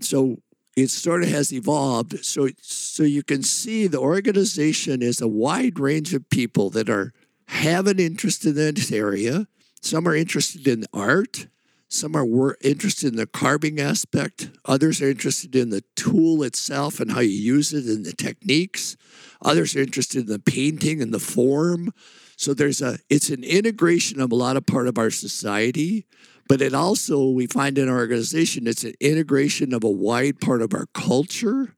so 0.01 0.39
it 0.77 0.89
sort 0.89 1.23
of 1.23 1.29
has 1.31 1.53
evolved. 1.53 2.25
So, 2.25 2.49
so 2.61 3.03
you 3.03 3.23
can 3.23 3.43
see 3.43 3.87
the 3.87 3.99
organization 3.99 5.03
is 5.03 5.21
a 5.21 5.29
wide 5.29 5.79
range 5.79 6.15
of 6.15 6.29
people 6.31 6.71
that 6.71 6.89
are 6.89 7.13
have 7.49 7.89
an 7.89 7.99
interest 7.99 8.45
in 8.45 8.55
this 8.55 8.93
area. 8.93 9.47
Some 9.83 10.07
are 10.07 10.15
interested 10.15 10.69
in 10.69 10.85
art. 10.93 11.49
Some 11.93 12.15
are 12.15 12.57
interested 12.61 13.09
in 13.09 13.17
the 13.17 13.27
carving 13.27 13.81
aspect. 13.81 14.51
Others 14.65 15.03
are 15.03 15.11
interested 15.11 15.57
in 15.57 15.71
the 15.71 15.83
tool 15.97 16.45
itself 16.45 17.01
and 17.01 17.11
how 17.11 17.19
you 17.19 17.31
use 17.31 17.73
it 17.73 17.85
and 17.87 18.07
the 18.07 18.13
techniques. 18.13 18.97
Others 19.43 19.75
are 19.75 19.81
interested 19.81 20.21
in 20.21 20.27
the 20.27 20.39
painting 20.39 21.03
and 21.03 21.13
the 21.13 21.19
form. 21.19 21.93
So 22.37 22.55
there's 22.55 22.81
a 22.81 22.99
it's 23.11 23.29
an 23.29 23.43
integration 23.43 24.21
of 24.21 24.31
a 24.31 24.37
lot 24.37 24.57
of 24.57 24.67
part 24.67 24.87
of 24.87 24.99
our 24.99 25.11
society, 25.11 26.07
but 26.49 26.63
it 26.63 26.75
also 26.75 27.29
we 27.29 27.49
find 27.49 27.77
in 27.77 27.89
our 27.89 27.99
organization 27.99 28.69
it's 28.69 28.85
an 28.85 28.95
integration 29.01 29.75
of 29.75 29.83
a 29.83 29.91
wide 29.91 30.41
part 30.41 30.63
of 30.63 30.73
our 30.73 30.87
culture, 30.95 31.75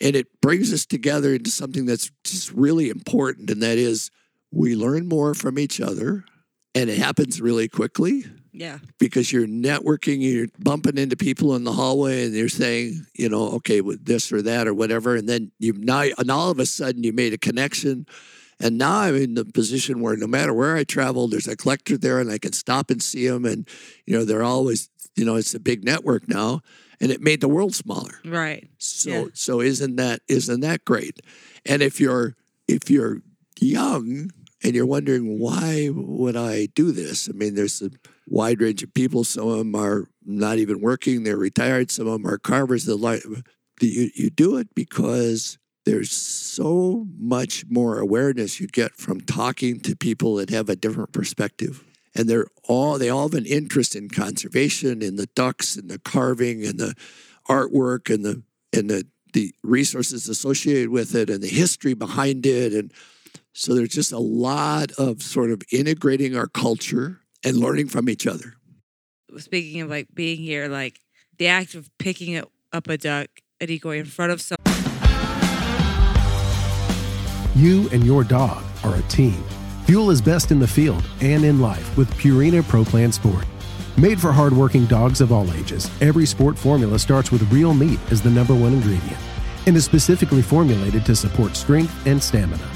and 0.00 0.16
it 0.16 0.26
brings 0.40 0.72
us 0.72 0.84
together 0.84 1.34
into 1.34 1.50
something 1.50 1.86
that's 1.86 2.10
just 2.24 2.50
really 2.50 2.90
important, 2.90 3.48
and 3.48 3.62
that 3.62 3.78
is 3.78 4.10
we 4.50 4.74
learn 4.74 5.08
more 5.08 5.34
from 5.34 5.56
each 5.56 5.80
other, 5.80 6.24
and 6.74 6.90
it 6.90 6.98
happens 6.98 7.40
really 7.40 7.68
quickly 7.68 8.24
yeah. 8.52 8.78
Because 8.98 9.32
you're 9.32 9.46
networking, 9.46 10.20
you're 10.20 10.48
bumping 10.58 10.98
into 10.98 11.16
people 11.16 11.54
in 11.56 11.64
the 11.64 11.72
hallway 11.72 12.26
and 12.26 12.34
you're 12.34 12.48
saying, 12.48 13.06
you 13.14 13.28
know, 13.28 13.48
okay, 13.52 13.80
with 13.80 14.04
this 14.04 14.30
or 14.30 14.42
that 14.42 14.68
or 14.68 14.74
whatever. 14.74 15.16
And 15.16 15.28
then 15.28 15.50
you 15.58 15.72
now, 15.72 16.04
and 16.18 16.30
all 16.30 16.50
of 16.50 16.58
a 16.58 16.66
sudden 16.66 17.02
you 17.02 17.12
made 17.12 17.32
a 17.32 17.38
connection. 17.38 18.06
And 18.60 18.78
now 18.78 18.98
I'm 19.00 19.16
in 19.16 19.34
the 19.34 19.44
position 19.44 20.00
where 20.00 20.16
no 20.16 20.26
matter 20.26 20.52
where 20.52 20.76
I 20.76 20.84
travel, 20.84 21.26
there's 21.26 21.48
a 21.48 21.56
collector 21.56 21.96
there 21.96 22.20
and 22.20 22.30
I 22.30 22.38
can 22.38 22.52
stop 22.52 22.90
and 22.90 23.02
see 23.02 23.26
them. 23.26 23.44
And, 23.44 23.66
you 24.06 24.16
know, 24.16 24.24
they're 24.24 24.44
always, 24.44 24.90
you 25.16 25.24
know, 25.24 25.36
it's 25.36 25.54
a 25.54 25.60
big 25.60 25.84
network 25.84 26.28
now 26.28 26.60
and 27.00 27.10
it 27.10 27.20
made 27.20 27.40
the 27.40 27.48
world 27.48 27.74
smaller. 27.74 28.20
Right. 28.24 28.68
So, 28.78 29.10
yeah. 29.10 29.24
so 29.32 29.60
isn't 29.60 29.96
that, 29.96 30.20
isn't 30.28 30.60
that 30.60 30.84
great? 30.84 31.20
And 31.66 31.82
if 31.82 32.00
you're, 32.00 32.36
if 32.68 32.90
you're 32.90 33.22
young, 33.60 34.30
and 34.64 34.74
you're 34.74 34.86
wondering 34.86 35.40
why 35.40 35.90
would 35.92 36.36
I 36.36 36.66
do 36.66 36.92
this? 36.92 37.28
I 37.28 37.32
mean, 37.32 37.54
there's 37.54 37.82
a 37.82 37.90
wide 38.26 38.60
range 38.60 38.82
of 38.82 38.94
people. 38.94 39.24
Some 39.24 39.48
of 39.48 39.58
them 39.58 39.74
are 39.74 40.08
not 40.24 40.58
even 40.58 40.80
working; 40.80 41.22
they're 41.22 41.36
retired. 41.36 41.90
Some 41.90 42.06
of 42.06 42.12
them 42.14 42.26
are 42.26 42.38
carvers. 42.38 42.84
The 42.84 42.96
like 42.96 43.22
you 43.80 44.10
you 44.14 44.30
do 44.30 44.56
it 44.56 44.74
because 44.74 45.58
there's 45.84 46.12
so 46.12 47.06
much 47.18 47.64
more 47.68 47.98
awareness 47.98 48.60
you 48.60 48.68
get 48.68 48.94
from 48.96 49.20
talking 49.20 49.80
to 49.80 49.96
people 49.96 50.36
that 50.36 50.50
have 50.50 50.68
a 50.68 50.76
different 50.76 51.12
perspective, 51.12 51.84
and 52.14 52.28
they're 52.28 52.46
all 52.64 52.98
they 52.98 53.08
all 53.08 53.28
have 53.28 53.38
an 53.38 53.46
interest 53.46 53.96
in 53.96 54.08
conservation, 54.08 55.02
in 55.02 55.16
the 55.16 55.26
ducks, 55.34 55.76
and 55.76 55.90
the 55.90 55.98
carving, 55.98 56.64
and 56.64 56.78
the 56.78 56.94
artwork, 57.48 58.12
and 58.12 58.24
the 58.24 58.42
and 58.72 58.88
the 58.88 59.06
the 59.32 59.54
resources 59.62 60.28
associated 60.28 60.90
with 60.90 61.14
it, 61.14 61.30
and 61.30 61.42
the 61.42 61.48
history 61.48 61.94
behind 61.94 62.46
it, 62.46 62.72
and 62.72 62.92
so 63.52 63.74
there's 63.74 63.90
just 63.90 64.12
a 64.12 64.18
lot 64.18 64.92
of 64.92 65.22
sort 65.22 65.50
of 65.50 65.62
integrating 65.70 66.36
our 66.36 66.46
culture 66.46 67.21
and 67.44 67.56
learning 67.56 67.88
from 67.88 68.08
each 68.08 68.26
other. 68.26 68.54
Speaking 69.38 69.80
of 69.80 69.90
like 69.90 70.08
being 70.14 70.38
here, 70.38 70.68
like 70.68 71.00
the 71.38 71.48
act 71.48 71.74
of 71.74 71.90
picking 71.98 72.42
up 72.72 72.88
a 72.88 72.98
duck, 72.98 73.28
a 73.60 73.66
decoy 73.66 73.98
in 73.98 74.04
front 74.04 74.32
of 74.32 74.40
someone. 74.40 74.58
You 77.54 77.88
and 77.90 78.04
your 78.04 78.24
dog 78.24 78.62
are 78.84 78.94
a 78.94 79.02
team. 79.02 79.42
Fuel 79.86 80.10
is 80.10 80.22
best 80.22 80.50
in 80.50 80.58
the 80.58 80.66
field 80.66 81.04
and 81.20 81.44
in 81.44 81.60
life 81.60 81.96
with 81.96 82.10
Purina 82.14 82.66
Pro 82.66 82.84
Plan 82.84 83.12
Sport. 83.12 83.44
Made 83.98 84.20
for 84.20 84.32
hardworking 84.32 84.86
dogs 84.86 85.20
of 85.20 85.32
all 85.32 85.52
ages, 85.52 85.90
every 86.00 86.24
sport 86.24 86.56
formula 86.56 86.98
starts 86.98 87.30
with 87.30 87.50
real 87.52 87.74
meat 87.74 88.00
as 88.10 88.22
the 88.22 88.30
number 88.30 88.54
one 88.54 88.72
ingredient 88.72 89.18
and 89.66 89.76
is 89.76 89.84
specifically 89.84 90.42
formulated 90.42 91.04
to 91.06 91.14
support 91.14 91.56
strength 91.56 92.06
and 92.06 92.22
stamina. 92.22 92.68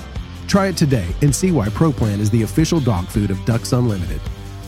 Try 0.47 0.69
it 0.69 0.77
today 0.77 1.09
and 1.23 1.35
see 1.35 1.53
why 1.53 1.69
ProPlan 1.69 2.21
is 2.21 2.31
the 2.31 2.43
official 2.43 2.81
dog 2.81 3.07
food 3.09 3.31
of 3.31 3.45
Ducks 3.45 3.73
Unlimited. 3.73 4.21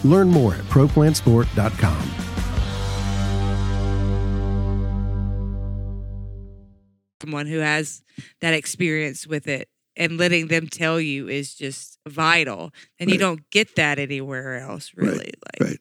Learn 0.05 0.29
more 0.29 0.55
at 0.55 0.65
ProPlansport.com. 0.65 2.11
Someone 7.23 7.47
who 7.47 7.59
has 7.59 8.03
that 8.41 8.55
experience 8.55 9.27
with 9.27 9.49
it 9.49 9.69
and 9.97 10.17
letting 10.17 10.47
them 10.47 10.69
tell 10.69 11.01
you 11.01 11.29
is 11.29 11.55
just 11.55 11.99
vital. 12.07 12.73
And 12.99 13.11
you 13.11 13.19
don't 13.19 13.51
get 13.51 13.77
that 13.77 13.99
anywhere 13.99 14.59
else, 14.59 14.93
really. 14.95 15.33
Like, 15.61 15.61
Right. 15.61 15.79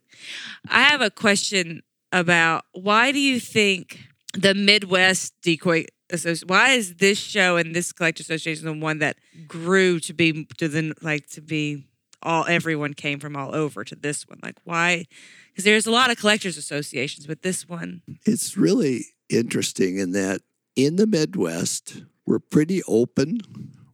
I 0.69 0.83
have 0.83 1.01
a 1.01 1.11
question 1.11 1.83
about 2.11 2.63
why 2.73 3.11
do 3.11 3.19
you 3.19 3.39
think 3.39 3.99
the 4.33 4.55
Midwest 4.55 5.33
Decoy 5.41 5.85
Association, 6.09 6.47
why 6.47 6.71
is 6.71 6.95
this 6.95 7.19
show 7.19 7.57
and 7.57 7.75
this 7.75 7.91
collector 7.91 8.21
association 8.21 8.65
the 8.65 8.73
one 8.73 8.99
that 8.99 9.17
grew 9.47 9.99
to 9.99 10.13
be 10.13 10.45
to 10.57 10.67
the 10.67 10.93
like 11.01 11.27
to 11.31 11.41
be 11.41 11.85
all 12.21 12.45
everyone 12.47 12.93
came 12.93 13.19
from 13.19 13.35
all 13.35 13.53
over 13.53 13.83
to 13.83 13.95
this 13.95 14.27
one? 14.27 14.39
Like 14.41 14.57
why? 14.63 15.05
Because 15.51 15.65
there's 15.65 15.87
a 15.87 15.91
lot 15.91 16.11
of 16.11 16.17
collectors 16.17 16.57
associations, 16.57 17.27
but 17.27 17.41
this 17.41 17.67
one, 17.67 18.01
It's 18.25 18.57
really 18.57 19.05
interesting 19.29 19.97
in 19.97 20.11
that 20.13 20.41
in 20.75 20.95
the 20.95 21.07
Midwest, 21.07 22.03
we're 22.25 22.39
pretty 22.39 22.83
open. 22.87 23.39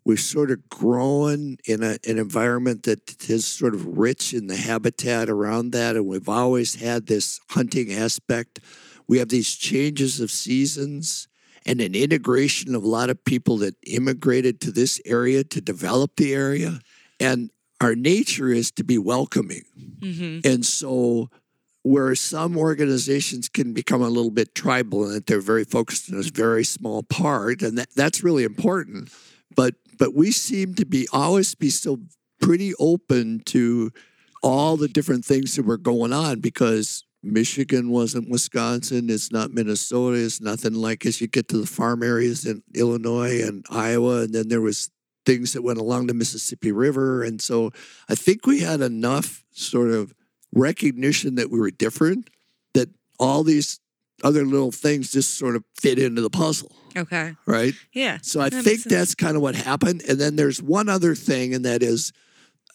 We've 0.05 0.19
sort 0.19 0.51
of 0.51 0.67
grown 0.67 1.57
in 1.65 1.81
a, 1.81 1.97
an 2.05 2.17
environment 2.17 2.83
that 2.83 3.29
is 3.29 3.47
sort 3.47 3.73
of 3.73 3.97
rich 3.97 4.33
in 4.33 4.47
the 4.47 4.57
habitat 4.57 5.29
around 5.29 5.71
that. 5.71 5.95
And 5.95 6.05
we've 6.05 6.27
always 6.27 6.75
had 6.75 7.07
this 7.07 7.39
hunting 7.51 7.93
aspect. 7.93 8.59
We 9.07 9.19
have 9.19 9.29
these 9.29 9.55
changes 9.55 10.19
of 10.19 10.29
seasons 10.29 11.29
and 11.65 11.79
an 11.79 11.95
integration 11.95 12.75
of 12.75 12.83
a 12.83 12.87
lot 12.87 13.09
of 13.09 13.23
people 13.23 13.57
that 13.59 13.75
immigrated 13.87 14.59
to 14.61 14.71
this 14.71 14.99
area 15.05 15.45
to 15.45 15.61
develop 15.61 16.17
the 16.17 16.33
area. 16.33 16.79
And 17.19 17.49
our 17.81 17.95
nature 17.95 18.49
is 18.49 18.71
to 18.71 18.83
be 18.83 18.97
welcoming. 18.97 19.63
mm-hmm. 19.99 20.47
And 20.47 20.65
so, 20.65 21.29
where 21.83 22.15
some 22.15 22.57
organizations 22.57 23.49
can 23.49 23.73
become 23.73 24.01
a 24.01 24.07
little 24.07 24.31
bit 24.31 24.55
tribal 24.55 25.03
and 25.03 25.15
that 25.15 25.27
they're 25.27 25.41
very 25.41 25.65
focused 25.65 26.11
on 26.11 26.17
a 26.17 26.23
very 26.23 26.63
small 26.63 27.03
part, 27.03 27.61
and 27.61 27.77
that, 27.77 27.89
that's 27.95 28.23
really 28.23 28.45
important. 28.45 29.11
But 29.55 29.75
but 29.97 30.13
we 30.13 30.31
seem 30.31 30.75
to 30.75 30.85
be 30.85 31.07
always 31.11 31.53
be 31.55 31.69
still 31.69 31.99
pretty 32.41 32.73
open 32.79 33.41
to 33.45 33.91
all 34.41 34.75
the 34.77 34.87
different 34.87 35.23
things 35.23 35.55
that 35.55 35.65
were 35.65 35.77
going 35.77 36.11
on 36.11 36.39
because 36.39 37.05
Michigan 37.23 37.89
wasn't 37.89 38.29
Wisconsin, 38.29 39.09
it's 39.09 39.31
not 39.31 39.51
Minnesota, 39.51 40.17
it's 40.17 40.41
nothing 40.41 40.73
like 40.73 41.05
as 41.05 41.21
you 41.21 41.27
get 41.27 41.47
to 41.49 41.57
the 41.57 41.65
farm 41.65 42.03
areas 42.03 42.45
in 42.45 42.61
Illinois 42.75 43.41
and 43.41 43.65
Iowa, 43.69 44.23
and 44.23 44.33
then 44.33 44.49
there 44.49 44.61
was 44.61 44.89
things 45.25 45.53
that 45.53 45.61
went 45.61 45.79
along 45.79 46.07
the 46.07 46.13
Mississippi 46.13 46.71
River. 46.71 47.23
And 47.23 47.41
so 47.41 47.71
I 48.09 48.15
think 48.15 48.45
we 48.45 48.59
had 48.61 48.81
enough 48.81 49.43
sort 49.51 49.91
of 49.91 50.13
recognition 50.53 51.35
that 51.35 51.49
we 51.49 51.59
were 51.59 51.71
different, 51.71 52.29
that 52.73 52.89
all 53.19 53.43
these 53.43 53.79
other 54.23 54.45
little 54.45 54.71
things 54.71 55.11
just 55.11 55.37
sort 55.37 55.55
of 55.55 55.63
fit 55.75 55.99
into 55.99 56.21
the 56.21 56.29
puzzle, 56.29 56.71
okay, 56.95 57.35
right? 57.45 57.73
yeah. 57.93 58.19
So 58.21 58.39
I 58.39 58.49
That 58.49 58.63
think 58.63 58.83
that's 58.83 59.15
kind 59.15 59.35
of 59.35 59.41
what 59.41 59.55
happened. 59.55 60.03
And 60.07 60.19
then 60.19 60.35
there's 60.35 60.61
one 60.61 60.87
other 60.87 61.15
thing, 61.15 61.53
and 61.53 61.65
that 61.65 61.83
is 61.83 62.13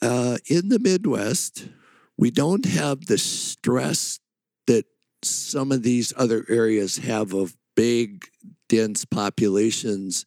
uh, 0.03 0.39
in 0.47 0.69
the 0.69 0.79
Midwest, 0.79 1.69
we 2.17 2.31
don't 2.31 2.67
have 2.67 3.07
the 3.07 3.19
stress 3.19 4.21
that 4.67 4.85
some 5.23 5.73
of 5.73 5.83
these 5.83 6.13
other 6.17 6.45
areas 6.49 6.99
have 6.99 7.33
of 7.33 7.57
big, 7.75 8.25
dense 8.69 9.05
populations 9.05 10.27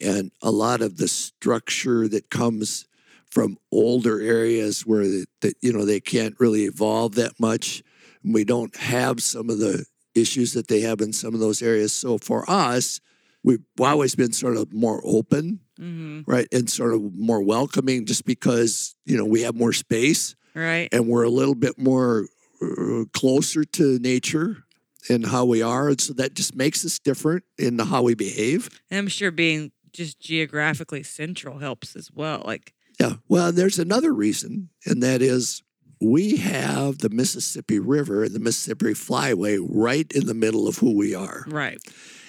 and 0.00 0.30
a 0.42 0.50
lot 0.50 0.80
of 0.80 0.96
the 0.96 1.08
structure 1.08 2.08
that 2.08 2.30
comes 2.30 2.86
from 3.30 3.58
older 3.70 4.20
areas 4.20 4.82
where 4.86 5.06
that 5.40 5.54
you 5.60 5.72
know 5.72 5.84
they 5.84 6.00
can't 6.00 6.34
really 6.38 6.64
evolve 6.64 7.14
that 7.14 7.38
much. 7.38 7.82
We 8.24 8.44
don't 8.44 8.74
have 8.76 9.22
some 9.22 9.48
of 9.48 9.58
the 9.58 9.84
issues 10.14 10.52
that 10.54 10.68
they 10.68 10.80
have 10.80 11.00
in 11.00 11.12
some 11.12 11.34
of 11.34 11.40
those 11.40 11.62
areas. 11.62 11.92
So 11.92 12.18
for 12.18 12.44
us, 12.50 13.00
we've 13.44 13.64
always 13.80 14.14
been 14.14 14.32
sort 14.32 14.56
of 14.56 14.72
more 14.72 15.00
open, 15.04 15.60
hmm 15.78 16.20
right, 16.26 16.46
and 16.52 16.68
sort 16.68 16.92
of 16.94 17.14
more 17.14 17.42
welcoming, 17.42 18.04
just 18.06 18.24
because 18.24 18.94
you 19.06 19.16
know 19.16 19.24
we 19.24 19.42
have 19.42 19.54
more 19.54 19.72
space 19.72 20.34
Right. 20.54 20.88
and 20.92 21.06
we're 21.06 21.22
a 21.22 21.30
little 21.30 21.54
bit 21.54 21.78
more 21.78 22.26
uh, 22.60 23.04
closer 23.12 23.62
to 23.64 23.98
nature 24.00 24.64
and 25.08 25.24
how 25.24 25.44
we 25.46 25.62
are, 25.62 25.88
and 25.88 26.00
so 26.00 26.12
that 26.14 26.34
just 26.34 26.54
makes 26.54 26.84
us 26.84 26.98
different 26.98 27.44
in 27.56 27.78
how 27.78 28.02
we 28.02 28.14
behave. 28.14 28.68
And 28.90 28.98
I'm 28.98 29.08
sure 29.08 29.30
being 29.30 29.72
just 29.92 30.20
geographically 30.20 31.02
central 31.02 31.58
helps 31.58 31.96
as 31.96 32.10
well. 32.12 32.42
Like, 32.44 32.74
Yeah. 32.98 33.14
Well, 33.28 33.52
there's 33.52 33.78
another 33.78 34.12
reason, 34.12 34.70
and 34.86 35.02
that 35.02 35.22
is 35.22 35.62
we 36.00 36.36
have 36.36 36.98
the 36.98 37.10
Mississippi 37.10 37.78
River 37.78 38.24
and 38.24 38.34
the 38.34 38.40
Mississippi 38.40 38.94
Flyway 38.94 39.58
right 39.68 40.10
in 40.12 40.26
the 40.26 40.34
middle 40.34 40.66
of 40.66 40.78
who 40.78 40.96
we 40.96 41.14
are. 41.14 41.44
right. 41.48 41.78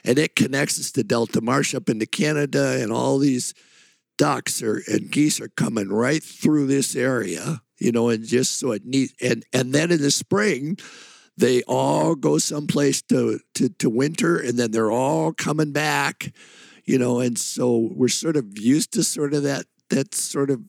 And 0.03 0.17
it 0.17 0.35
connects 0.35 0.79
us 0.79 0.91
to 0.93 1.03
Delta 1.03 1.41
Marsh 1.41 1.75
up 1.75 1.87
into 1.87 2.07
Canada, 2.07 2.81
and 2.81 2.91
all 2.91 3.19
these 3.19 3.53
ducks 4.17 4.61
are, 4.63 4.81
and 4.87 5.11
geese 5.11 5.39
are 5.39 5.47
coming 5.49 5.89
right 5.89 6.23
through 6.23 6.67
this 6.67 6.95
area, 6.95 7.61
you 7.79 7.91
know, 7.91 8.09
and 8.09 8.25
just 8.25 8.59
so 8.59 8.71
it 8.71 8.83
needs, 8.85 9.13
and, 9.21 9.45
and 9.53 9.73
then 9.73 9.91
in 9.91 10.01
the 10.01 10.11
spring, 10.11 10.77
they 11.37 11.61
all 11.63 12.15
go 12.15 12.37
someplace 12.39 13.01
to, 13.03 13.39
to, 13.55 13.69
to 13.69 13.89
winter, 13.89 14.37
and 14.37 14.57
then 14.57 14.71
they're 14.71 14.91
all 14.91 15.33
coming 15.33 15.71
back, 15.71 16.33
you 16.91 16.99
know, 16.99 17.21
and 17.21 17.39
so 17.39 17.89
we're 17.95 18.09
sort 18.09 18.35
of 18.35 18.59
used 18.59 18.91
to 18.91 19.03
sort 19.03 19.33
of 19.33 19.43
that, 19.43 19.65
that 19.91 20.13
sort 20.13 20.49
of 20.49 20.59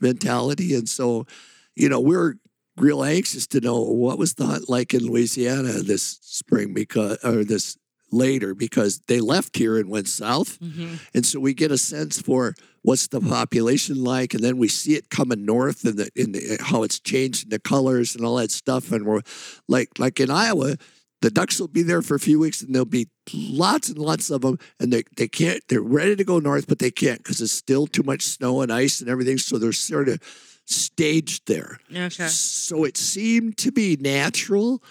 mentality. 0.00 0.76
And 0.76 0.88
so, 0.88 1.26
you 1.74 1.88
know, 1.88 1.98
we're 1.98 2.36
real 2.76 3.02
anxious 3.02 3.48
to 3.48 3.60
know 3.60 3.80
what 3.80 4.16
was 4.16 4.34
the 4.34 4.46
hunt 4.46 4.68
like 4.68 4.94
in 4.94 5.04
Louisiana 5.04 5.72
this 5.82 6.20
spring 6.22 6.72
because, 6.72 7.18
or 7.24 7.42
this 7.42 7.76
later 8.12 8.54
because 8.54 9.00
they 9.08 9.20
left 9.20 9.56
here 9.56 9.76
and 9.76 9.90
went 9.90 10.06
south. 10.06 10.58
hmm 10.58 10.94
And 11.14 11.26
so 11.26 11.40
we 11.40 11.52
get 11.52 11.72
a 11.72 11.78
sense 11.78 12.22
for 12.22 12.54
what's 12.82 13.08
the 13.08 13.20
population 13.20 14.04
like, 14.04 14.34
and 14.34 14.44
then 14.44 14.58
we 14.58 14.68
see 14.68 14.94
it 14.94 15.10
coming 15.10 15.44
north 15.44 15.84
and 15.84 15.98
the, 15.98 16.10
in 16.14 16.32
the, 16.32 16.58
how 16.60 16.84
it's 16.84 17.00
changed 17.00 17.44
in 17.44 17.50
the 17.50 17.58
colors 17.58 18.14
and 18.14 18.24
all 18.24 18.36
that 18.36 18.52
stuff. 18.52 18.92
And 18.92 19.04
we're 19.04 19.22
like, 19.66 19.88
like 19.98 20.20
in 20.20 20.30
Iowa, 20.30 20.76
the 21.22 21.30
ducks 21.30 21.58
will 21.58 21.68
be 21.68 21.82
there 21.82 22.02
for 22.02 22.14
a 22.14 22.20
few 22.20 22.38
weeks, 22.38 22.60
and 22.62 22.74
there'll 22.74 22.84
be 22.84 23.08
lots 23.32 23.88
and 23.88 23.96
lots 23.98 24.28
of 24.30 24.42
them, 24.42 24.58
and 24.78 24.92
they 24.92 25.02
they 25.16 25.28
can't. 25.28 25.62
They're 25.68 25.80
ready 25.80 26.14
to 26.16 26.24
go 26.24 26.38
north, 26.38 26.66
but 26.68 26.78
they 26.78 26.90
can't 26.90 27.18
because 27.22 27.40
it's 27.40 27.52
still 27.52 27.86
too 27.86 28.02
much 28.02 28.22
snow 28.22 28.60
and 28.60 28.72
ice 28.72 29.00
and 29.00 29.08
everything. 29.08 29.38
So 29.38 29.56
they're 29.58 29.72
sort 29.72 30.08
of 30.08 30.20
staged 30.66 31.46
there. 31.48 31.78
Okay. 31.90 32.28
So 32.28 32.84
it 32.84 32.96
seemed 32.96 33.56
to 33.58 33.72
be 33.72 33.96
natural 34.00 34.82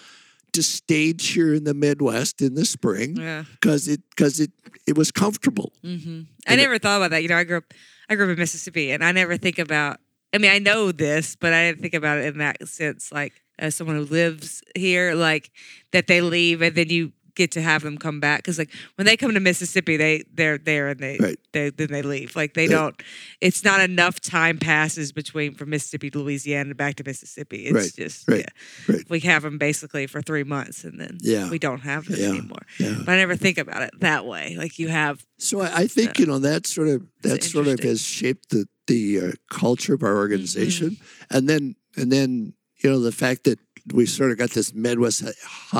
to 0.52 0.62
stage 0.62 1.28
here 1.28 1.54
in 1.54 1.64
the 1.64 1.72
Midwest 1.74 2.42
in 2.42 2.54
the 2.54 2.64
spring 2.66 3.16
Yeah. 3.16 3.44
because 3.52 3.88
it 3.88 4.00
because 4.10 4.38
it 4.40 4.50
it 4.86 4.96
was 4.98 5.10
comfortable. 5.10 5.72
hmm 5.82 6.22
I 6.46 6.52
And 6.52 6.60
it- 6.60 6.64
never 6.64 6.78
thought 6.78 6.96
about 6.98 7.10
that. 7.12 7.22
You 7.22 7.28
know, 7.28 7.36
I 7.38 7.44
grew 7.44 7.58
up, 7.58 7.72
I 8.08 8.14
grew 8.16 8.26
up 8.26 8.32
in 8.32 8.38
Mississippi, 8.38 8.90
and 8.92 9.02
I 9.04 9.12
never 9.12 9.36
think 9.36 9.58
about. 9.58 9.98
I 10.34 10.38
mean, 10.38 10.50
I 10.50 10.58
know 10.58 10.92
this, 10.92 11.36
but 11.36 11.52
I 11.52 11.66
didn't 11.68 11.82
think 11.82 11.94
about 11.94 12.18
it 12.18 12.24
in 12.26 12.38
that 12.38 12.66
sense. 12.68 13.12
Like 13.12 13.34
as 13.62 13.74
someone 13.76 13.96
who 13.96 14.04
lives 14.04 14.62
here, 14.76 15.14
like 15.14 15.50
that 15.92 16.06
they 16.08 16.20
leave 16.20 16.60
and 16.62 16.74
then 16.74 16.90
you 16.90 17.12
get 17.34 17.50
to 17.52 17.62
have 17.62 17.80
them 17.80 17.96
come 17.96 18.20
back 18.20 18.40
because 18.40 18.58
like 18.58 18.68
when 18.96 19.06
they 19.06 19.16
come 19.16 19.32
to 19.32 19.40
Mississippi, 19.40 19.96
they 19.96 20.22
they're 20.34 20.58
there 20.58 20.88
and 20.88 21.00
they 21.00 21.16
Right. 21.18 21.38
they 21.54 21.70
then 21.70 21.88
they 21.90 22.02
leave. 22.02 22.36
Like 22.36 22.52
they 22.52 22.68
Right. 22.68 22.74
don't. 22.74 23.02
It's 23.40 23.64
not 23.64 23.80
enough 23.80 24.20
time 24.20 24.58
passes 24.58 25.12
between 25.12 25.54
from 25.54 25.70
Mississippi 25.70 26.10
to 26.10 26.18
Louisiana 26.18 26.74
back 26.74 26.96
to 26.96 27.04
Mississippi. 27.06 27.64
It's 27.68 27.72
Right, 27.74 27.92
just 27.96 28.28
right, 28.28 28.40
yeah. 28.40 28.94
right. 28.96 29.04
We 29.08 29.20
have 29.20 29.44
them 29.44 29.56
basically 29.56 30.06
for 30.06 30.20
three 30.20 30.44
months 30.44 30.84
and 30.84 31.00
then 31.00 31.16
Yeah. 31.22 31.48
we 31.48 31.58
don't 31.58 31.80
have 31.80 32.04
them 32.06 32.20
Yeah. 32.20 32.28
anymore. 32.36 32.66
Yeah. 32.78 32.98
But 32.98 33.12
I 33.12 33.16
never 33.16 33.36
think 33.36 33.56
about 33.56 33.80
it 33.82 33.92
that 34.00 34.26
way. 34.26 34.54
Like 34.58 34.78
you 34.78 34.88
have 34.88 35.24
So 35.38 35.62
I, 35.62 35.82
I 35.82 35.86
think 35.86 36.18
you 36.18 36.26
know 36.26 36.38
that 36.40 36.66
sort 36.66 36.88
of 36.88 37.06
that 37.22 37.42
sort 37.44 37.66
of 37.66 37.80
has 37.80 38.02
shaped 38.02 38.50
the 38.50 38.66
the 38.88 39.20
uh, 39.20 39.32
culture 39.48 39.94
of 39.94 40.02
our 40.02 40.16
organization, 40.16 40.98
and 41.30 41.48
then 41.48 41.76
and 41.96 42.12
then 42.12 42.52
you 42.82 42.90
know 42.90 43.00
the 43.00 43.12
fact 43.12 43.44
that 43.44 43.58
we 43.92 44.06
sort 44.06 44.30
of 44.30 44.38
got 44.38 44.50
this 44.50 44.72
Midwest 44.74 45.22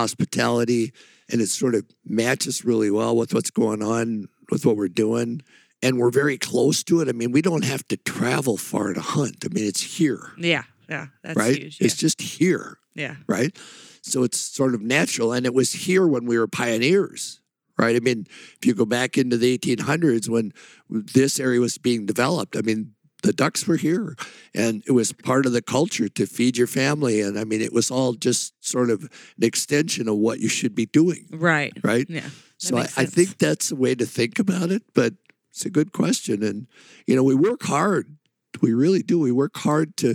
hospitality, 0.02 0.92
and 1.30 1.40
it 1.40 1.48
sort 1.48 1.74
of 1.74 1.84
matches 2.04 2.64
really 2.64 2.90
well 2.90 3.16
with 3.16 3.32
what's 3.34 3.50
going 3.50 3.82
on 3.82 4.28
with 4.50 4.66
what 4.66 4.76
we're 4.76 4.88
doing, 4.88 5.42
and 5.82 5.98
we're 5.98 6.10
very 6.10 6.36
close 6.36 6.82
to 6.84 7.00
it. 7.00 7.08
I 7.08 7.12
mean, 7.12 7.32
we 7.32 7.42
don't 7.42 7.64
have 7.64 7.86
to 7.88 7.96
travel 7.96 8.56
far 8.56 8.92
to 8.92 9.00
hunt. 9.00 9.44
I 9.44 9.48
mean, 9.54 9.64
it's 9.64 9.80
here, 9.98 10.32
Yeah, 10.36 10.64
yeah, 10.88 11.06
that's 11.22 11.36
right? 11.36 11.56
huge. 11.56 11.80
Yeah. 11.80 11.86
It's 11.86 11.96
just 11.96 12.20
here. 12.20 12.78
yeah, 12.94 13.16
right? 13.26 13.56
So 14.02 14.24
it's 14.24 14.38
sort 14.40 14.74
of 14.74 14.82
natural. 14.82 15.32
And 15.32 15.46
it 15.46 15.54
was 15.54 15.72
here 15.72 16.08
when 16.08 16.26
we 16.26 16.36
were 16.36 16.48
pioneers, 16.48 17.40
right? 17.78 17.94
I 17.94 18.00
mean, 18.00 18.26
if 18.58 18.66
you 18.66 18.74
go 18.74 18.84
back 18.84 19.16
into 19.16 19.36
the 19.36 19.56
1800s 19.56 20.28
when 20.28 20.52
this 20.90 21.38
area 21.38 21.60
was 21.60 21.78
being 21.78 22.04
developed, 22.04 22.56
I 22.56 22.62
mean, 22.62 22.94
the 23.22 23.32
ducks 23.32 23.66
were 23.66 23.76
here 23.76 24.16
and 24.54 24.82
it 24.86 24.92
was 24.92 25.12
part 25.12 25.46
of 25.46 25.52
the 25.52 25.62
culture 25.62 26.08
to 26.08 26.26
feed 26.26 26.56
your 26.56 26.66
family. 26.66 27.20
And 27.20 27.38
I 27.38 27.44
mean, 27.44 27.60
it 27.60 27.72
was 27.72 27.90
all 27.90 28.14
just 28.14 28.52
sort 28.60 28.90
of 28.90 29.02
an 29.02 29.44
extension 29.44 30.08
of 30.08 30.16
what 30.16 30.40
you 30.40 30.48
should 30.48 30.74
be 30.74 30.86
doing, 30.86 31.26
right. 31.30 31.72
right? 31.82 32.06
Yeah. 32.08 32.28
So 32.58 32.76
I, 32.76 32.88
I 32.96 33.06
think 33.06 33.38
that's 33.38 33.72
a 33.72 33.76
way 33.76 33.94
to 33.94 34.06
think 34.06 34.38
about 34.38 34.70
it, 34.70 34.82
but 34.94 35.14
it's 35.50 35.64
a 35.64 35.70
good 35.70 35.92
question. 35.92 36.42
And 36.42 36.66
you 37.06 37.16
know, 37.16 37.24
we 37.24 37.34
work 37.34 37.62
hard. 37.62 38.16
We 38.60 38.72
really 38.72 39.02
do. 39.02 39.18
We 39.18 39.32
work 39.32 39.56
hard 39.56 39.96
to 39.98 40.14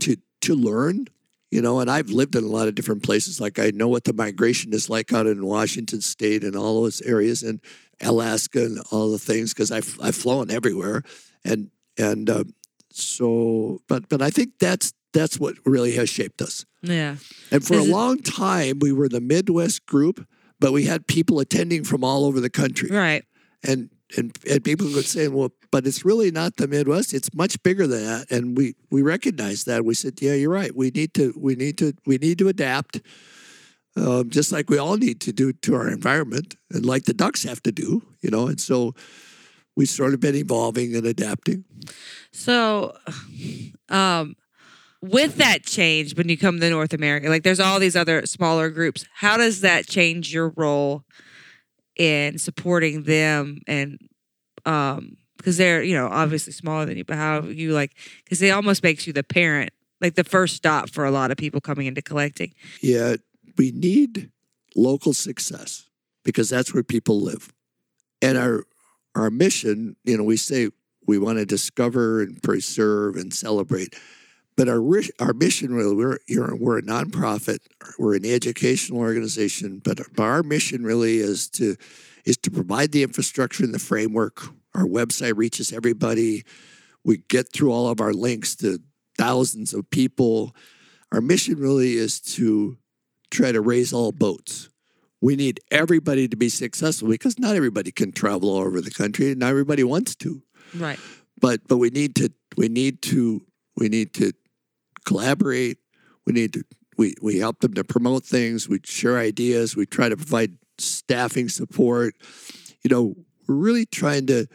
to 0.00 0.16
to 0.42 0.54
learn. 0.54 1.06
you 1.52 1.60
know, 1.60 1.80
and 1.80 1.90
I've 1.90 2.08
lived 2.08 2.34
in 2.34 2.44
a 2.44 2.48
lot 2.48 2.66
of 2.66 2.74
different 2.74 3.02
places. 3.02 3.38
Like 3.38 3.58
I 3.58 3.72
know 3.74 3.86
what 3.86 4.04
the 4.04 4.14
migration 4.14 4.72
is 4.72 4.88
like 4.88 5.12
out 5.12 5.26
in 5.26 5.44
Washington 5.44 6.00
State 6.00 6.44
and 6.44 6.56
all 6.56 6.82
those 6.82 7.02
areas, 7.02 7.42
and 7.42 7.60
Alaska 8.00 8.64
and 8.64 8.78
all 8.90 9.12
the 9.12 9.18
things 9.18 9.52
because 9.52 9.70
I've 9.70 9.98
I've 10.00 10.16
flown 10.16 10.50
everywhere, 10.50 11.02
and 11.44 11.70
and 11.98 12.28
uh, 12.30 12.44
so, 12.90 13.80
but 13.88 14.08
but 14.08 14.22
I 14.22 14.30
think 14.30 14.58
that's 14.58 14.92
that's 15.12 15.38
what 15.38 15.56
really 15.66 15.92
has 15.92 16.08
shaped 16.08 16.40
us. 16.42 16.64
Yeah. 16.82 17.16
And 17.50 17.64
for 17.64 17.74
Is 17.74 17.80
a 17.86 17.88
it- 17.88 17.90
long 17.92 18.18
time, 18.22 18.78
we 18.80 18.92
were 18.92 19.08
the 19.08 19.20
Midwest 19.20 19.86
group, 19.86 20.26
but 20.58 20.72
we 20.72 20.84
had 20.84 21.06
people 21.06 21.38
attending 21.40 21.84
from 21.84 22.02
all 22.04 22.24
over 22.24 22.40
the 22.40 22.50
country, 22.50 22.88
Right. 22.90 23.24
and 23.62 23.90
and 24.16 24.36
and 24.50 24.62
people 24.64 24.86
would 24.92 25.06
say, 25.06 25.28
well, 25.28 25.52
but 25.70 25.86
it's 25.86 26.04
really 26.04 26.30
not 26.30 26.56
the 26.56 26.68
Midwest. 26.68 27.14
It's 27.14 27.32
much 27.34 27.62
bigger 27.62 27.86
than 27.86 28.04
that, 28.04 28.30
and 28.30 28.56
we 28.56 28.74
we 28.90 29.00
recognized 29.02 29.66
that. 29.66 29.84
We 29.84 29.94
said, 29.94 30.20
yeah, 30.20 30.34
you're 30.34 30.50
right. 30.50 30.74
We 30.74 30.90
need 30.90 31.14
to 31.14 31.32
we 31.36 31.54
need 31.54 31.78
to 31.78 31.92
we 32.06 32.18
need 32.18 32.38
to 32.38 32.48
adapt. 32.48 33.00
Um, 33.94 34.30
just 34.30 34.52
like 34.52 34.70
we 34.70 34.78
all 34.78 34.96
need 34.96 35.20
to 35.20 35.32
do 35.34 35.52
to 35.52 35.74
our 35.74 35.88
environment, 35.88 36.56
and 36.70 36.86
like 36.86 37.04
the 37.04 37.12
ducks 37.12 37.42
have 37.44 37.62
to 37.64 37.72
do, 37.72 38.02
you 38.22 38.30
know. 38.30 38.46
And 38.48 38.58
so, 38.58 38.94
we 39.76 39.86
sort 39.86 40.14
of 40.14 40.20
been 40.20 40.34
evolving 40.34 40.94
and 40.94 41.06
adapting. 41.06 41.64
So, 42.32 42.96
um, 43.88 44.36
with 45.00 45.36
that 45.36 45.64
change, 45.64 46.16
when 46.16 46.28
you 46.28 46.38
come 46.38 46.60
to 46.60 46.70
North 46.70 46.92
America, 46.92 47.28
like 47.28 47.42
there's 47.42 47.60
all 47.60 47.80
these 47.80 47.96
other 47.96 48.24
smaller 48.26 48.70
groups. 48.70 49.04
How 49.14 49.36
does 49.36 49.60
that 49.62 49.86
change 49.86 50.32
your 50.32 50.52
role 50.56 51.04
in 51.96 52.38
supporting 52.38 53.02
them 53.02 53.58
and 53.66 53.98
um 54.64 55.16
because 55.36 55.58
they're 55.58 55.82
you 55.82 55.94
know 55.94 56.06
obviously 56.06 56.52
smaller 56.52 56.86
than 56.86 56.96
you, 56.96 57.04
but 57.04 57.16
how 57.16 57.42
you 57.42 57.72
like 57.72 57.92
because 58.24 58.40
it 58.40 58.50
almost 58.50 58.82
makes 58.82 59.06
you 59.06 59.12
the 59.12 59.24
parent, 59.24 59.70
like 60.00 60.14
the 60.14 60.24
first 60.24 60.54
stop 60.56 60.88
for 60.88 61.04
a 61.04 61.10
lot 61.10 61.30
of 61.32 61.36
people 61.36 61.60
coming 61.60 61.86
into 61.86 62.00
collecting. 62.00 62.54
Yeah, 62.80 63.16
we 63.58 63.72
need 63.72 64.30
local 64.76 65.12
success 65.12 65.88
because 66.24 66.48
that's 66.48 66.72
where 66.72 66.84
people 66.84 67.20
live. 67.20 67.52
And 68.22 68.38
our 68.38 68.64
our 69.14 69.30
mission, 69.30 69.96
you 70.04 70.16
know, 70.16 70.24
we 70.24 70.36
say 70.36 70.70
we 71.06 71.18
want 71.18 71.38
to 71.38 71.46
discover 71.46 72.22
and 72.22 72.42
preserve 72.42 73.16
and 73.16 73.32
celebrate. 73.32 73.94
But 74.56 74.68
our 74.68 74.82
our 75.18 75.32
mission 75.32 75.74
really 75.74 75.94
we're 75.94 76.18
we're 76.28 76.78
a 76.78 76.82
nonprofit, 76.82 77.60
we're 77.98 78.16
an 78.16 78.26
educational 78.26 79.00
organization, 79.00 79.80
but 79.82 80.00
our 80.18 80.42
mission 80.42 80.84
really 80.84 81.18
is 81.18 81.48
to 81.50 81.76
is 82.24 82.36
to 82.38 82.50
provide 82.50 82.92
the 82.92 83.02
infrastructure 83.02 83.64
and 83.64 83.74
the 83.74 83.78
framework. 83.78 84.42
Our 84.74 84.84
website 84.84 85.36
reaches 85.36 85.72
everybody. 85.72 86.44
We 87.04 87.18
get 87.28 87.52
through 87.52 87.72
all 87.72 87.88
of 87.88 88.00
our 88.00 88.12
links 88.12 88.54
to 88.56 88.78
thousands 89.18 89.74
of 89.74 89.90
people. 89.90 90.54
Our 91.10 91.20
mission 91.20 91.58
really 91.58 91.94
is 91.94 92.20
to 92.20 92.76
try 93.30 93.52
to 93.52 93.60
raise 93.60 93.92
all 93.92 94.12
boats. 94.12 94.68
We 95.22 95.36
need 95.36 95.60
everybody 95.70 96.26
to 96.28 96.36
be 96.36 96.48
successful 96.48 97.08
because 97.08 97.38
not 97.38 97.54
everybody 97.56 97.92
can 97.92 98.10
travel 98.10 98.50
all 98.50 98.58
over 98.58 98.80
the 98.80 98.90
country, 98.90 99.30
and 99.30 99.38
not 99.38 99.50
everybody 99.50 99.84
wants 99.84 100.16
to. 100.16 100.42
Right. 100.76 100.98
But 101.40 101.60
but 101.68 101.78
we 101.78 101.90
need 101.90 102.16
to 102.16 102.30
we 102.56 102.68
need 102.68 103.00
to 103.02 103.40
we 103.76 103.88
need 103.88 104.12
to 104.14 104.32
collaborate. 105.06 105.78
We 106.26 106.32
need 106.32 106.52
to 106.54 106.64
we 106.98 107.14
we 107.22 107.38
help 107.38 107.60
them 107.60 107.72
to 107.74 107.84
promote 107.84 108.24
things. 108.24 108.68
We 108.68 108.80
share 108.84 109.16
ideas. 109.16 109.76
We 109.76 109.86
try 109.86 110.08
to 110.08 110.16
provide 110.16 110.58
staffing 110.78 111.48
support. 111.48 112.14
You 112.82 112.90
know, 112.90 113.14
we're 113.46 113.54
really 113.54 113.86
trying 113.86 114.26
to, 114.26 114.46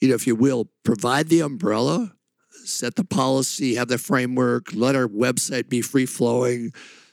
you 0.00 0.08
know, 0.08 0.14
if 0.14 0.26
you 0.26 0.36
will, 0.36 0.68
provide 0.84 1.28
the 1.28 1.40
umbrella, 1.40 2.12
set 2.64 2.94
the 2.94 3.04
policy, 3.04 3.74
have 3.74 3.88
the 3.88 3.98
framework, 3.98 4.72
let 4.72 4.94
our 4.94 5.08
website 5.08 5.68
be 5.68 5.82
free 5.82 6.06
flowing. 6.06 6.72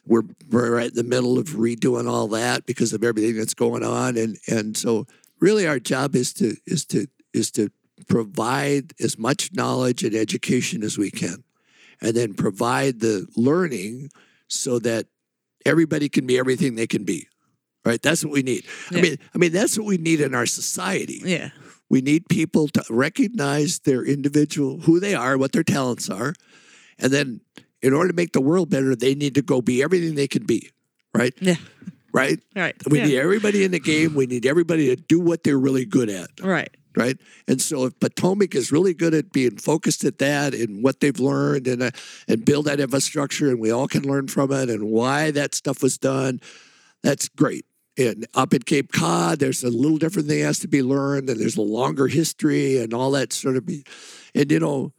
We're, 0.09 0.23
we're 0.49 0.75
right 0.75 0.89
in 0.89 0.95
the 0.95 1.03
middle 1.03 1.37
of 1.37 1.49
redoing 1.49 2.09
all 2.09 2.27
that 2.29 2.65
because 2.65 2.93
of 2.93 3.03
everything 3.03 3.37
that's 3.37 3.53
going 3.53 3.83
on, 3.83 4.17
and 4.17 4.37
and 4.47 4.75
so 4.75 5.05
really 5.39 5.67
our 5.67 5.79
job 5.79 6.15
is 6.15 6.33
to 6.33 6.55
is 6.65 6.83
to 6.87 7.07
is 7.31 7.51
to 7.51 7.69
provide 8.07 8.93
as 8.99 9.19
much 9.19 9.51
knowledge 9.53 10.03
and 10.03 10.15
education 10.15 10.83
as 10.83 10.97
we 10.97 11.11
can, 11.11 11.43
and 12.01 12.15
then 12.15 12.33
provide 12.33 12.99
the 12.99 13.27
learning 13.35 14.09
so 14.47 14.79
that 14.79 15.05
everybody 15.65 16.09
can 16.09 16.25
be 16.25 16.39
everything 16.39 16.75
they 16.75 16.87
can 16.87 17.03
be. 17.03 17.27
Right? 17.85 18.01
That's 18.01 18.25
what 18.25 18.33
we 18.33 18.41
need. 18.41 18.65
Yeah. 18.91 18.97
I 18.97 19.01
mean, 19.01 19.17
I 19.35 19.37
mean 19.37 19.51
that's 19.51 19.77
what 19.77 19.87
we 19.87 19.97
need 19.97 20.21
in 20.21 20.33
our 20.33 20.47
society. 20.47 21.21
Yeah. 21.23 21.49
We 21.89 22.01
need 22.01 22.27
people 22.29 22.67
to 22.69 22.83
recognize 22.89 23.79
their 23.79 24.03
individual, 24.03 24.79
who 24.81 24.99
they 24.99 25.15
are, 25.15 25.37
what 25.37 25.51
their 25.51 25.63
talents 25.63 26.09
are. 26.09 26.33
And 26.99 27.11
then, 27.11 27.41
in 27.81 27.93
order 27.93 28.09
to 28.09 28.15
make 28.15 28.33
the 28.33 28.41
world 28.41 28.69
better, 28.69 28.95
they 28.95 29.15
need 29.15 29.35
to 29.35 29.41
go 29.41 29.61
be 29.61 29.81
everything 29.83 30.15
they 30.15 30.27
can 30.27 30.45
be. 30.45 30.69
Right? 31.13 31.33
Yeah. 31.39 31.55
Right? 32.13 32.39
Right. 32.55 32.75
We 32.89 32.99
yeah. 32.99 33.05
need 33.05 33.17
everybody 33.17 33.63
in 33.63 33.71
the 33.71 33.79
game. 33.79 34.15
We 34.15 34.25
need 34.25 34.45
everybody 34.45 34.87
to 34.87 34.95
do 34.95 35.19
what 35.19 35.43
they're 35.43 35.59
really 35.59 35.85
good 35.85 36.09
at. 36.09 36.29
Right. 36.41 36.75
Right? 36.95 37.17
And 37.47 37.61
so, 37.61 37.85
if 37.85 37.99
Potomac 37.99 38.55
is 38.55 38.71
really 38.71 38.93
good 38.93 39.13
at 39.13 39.31
being 39.31 39.57
focused 39.57 40.03
at 40.03 40.17
that 40.17 40.53
and 40.53 40.83
what 40.83 40.99
they've 40.99 41.19
learned 41.19 41.67
and, 41.67 41.83
uh, 41.83 41.91
and 42.27 42.43
build 42.43 42.65
that 42.65 42.79
infrastructure, 42.79 43.49
and 43.49 43.59
we 43.59 43.71
all 43.71 43.87
can 43.87 44.03
learn 44.03 44.27
from 44.27 44.51
it 44.51 44.69
and 44.69 44.89
why 44.89 45.31
that 45.31 45.53
stuff 45.53 45.83
was 45.83 45.97
done, 45.97 46.41
that's 47.03 47.29
great. 47.29 47.65
And 47.97 48.25
up 48.33 48.53
at 48.53 48.65
Cape 48.65 48.91
Cod, 48.91 49.39
there's 49.39 49.63
a 49.63 49.69
little 49.69 49.97
different 49.97 50.27
thing 50.27 50.39
that 50.39 50.45
has 50.45 50.59
to 50.59 50.67
be 50.67 50.81
learned, 50.81 51.29
and 51.29 51.39
there's 51.39 51.57
a 51.57 51.61
longer 51.61 52.07
history 52.07 52.79
and 52.79 52.93
all 52.93 53.11
that 53.11 53.33
sort 53.33 53.55
of 53.55 53.65
be, 53.65 53.83
and 54.33 54.51
you 54.51 54.59
know, 54.59 54.91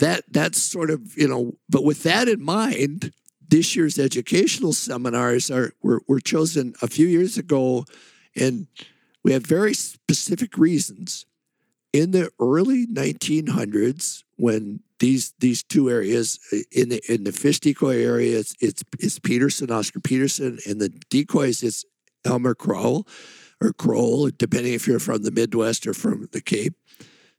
that 0.00 0.24
that's 0.30 0.60
sort 0.60 0.90
of 0.90 1.16
you 1.16 1.28
know. 1.28 1.56
But 1.68 1.84
with 1.84 2.02
that 2.02 2.28
in 2.28 2.42
mind, 2.42 3.12
this 3.48 3.76
year's 3.76 3.98
educational 3.98 4.72
seminars 4.72 5.50
are 5.50 5.72
were, 5.82 6.02
were 6.08 6.20
chosen 6.20 6.74
a 6.82 6.88
few 6.88 7.06
years 7.06 7.38
ago, 7.38 7.84
and 8.36 8.66
we 9.22 9.32
have 9.32 9.46
very 9.46 9.74
specific 9.74 10.58
reasons. 10.58 11.26
In 11.92 12.12
the 12.12 12.30
early 12.38 12.86
1900s, 12.86 14.22
when 14.36 14.80
these 15.00 15.34
these 15.40 15.62
two 15.62 15.90
areas 15.90 16.38
in 16.70 16.88
the 16.88 17.02
in 17.08 17.24
the 17.24 17.32
fish 17.32 17.60
decoy 17.60 18.02
area, 18.02 18.38
it's 18.38 18.54
it's, 18.60 18.82
it's 18.98 19.18
Peterson, 19.18 19.70
Oscar 19.70 20.00
Peterson, 20.00 20.58
and 20.66 20.80
the 20.80 20.88
decoys 21.10 21.62
it's 21.62 21.84
Elmer 22.24 22.54
Crowell 22.54 23.06
or 23.60 23.72
Kroll, 23.72 24.30
depending 24.30 24.72
if 24.72 24.86
you're 24.86 24.98
from 24.98 25.22
the 25.22 25.30
Midwest 25.30 25.86
or 25.86 25.94
from 25.94 26.28
the 26.32 26.40
Cape. 26.40 26.74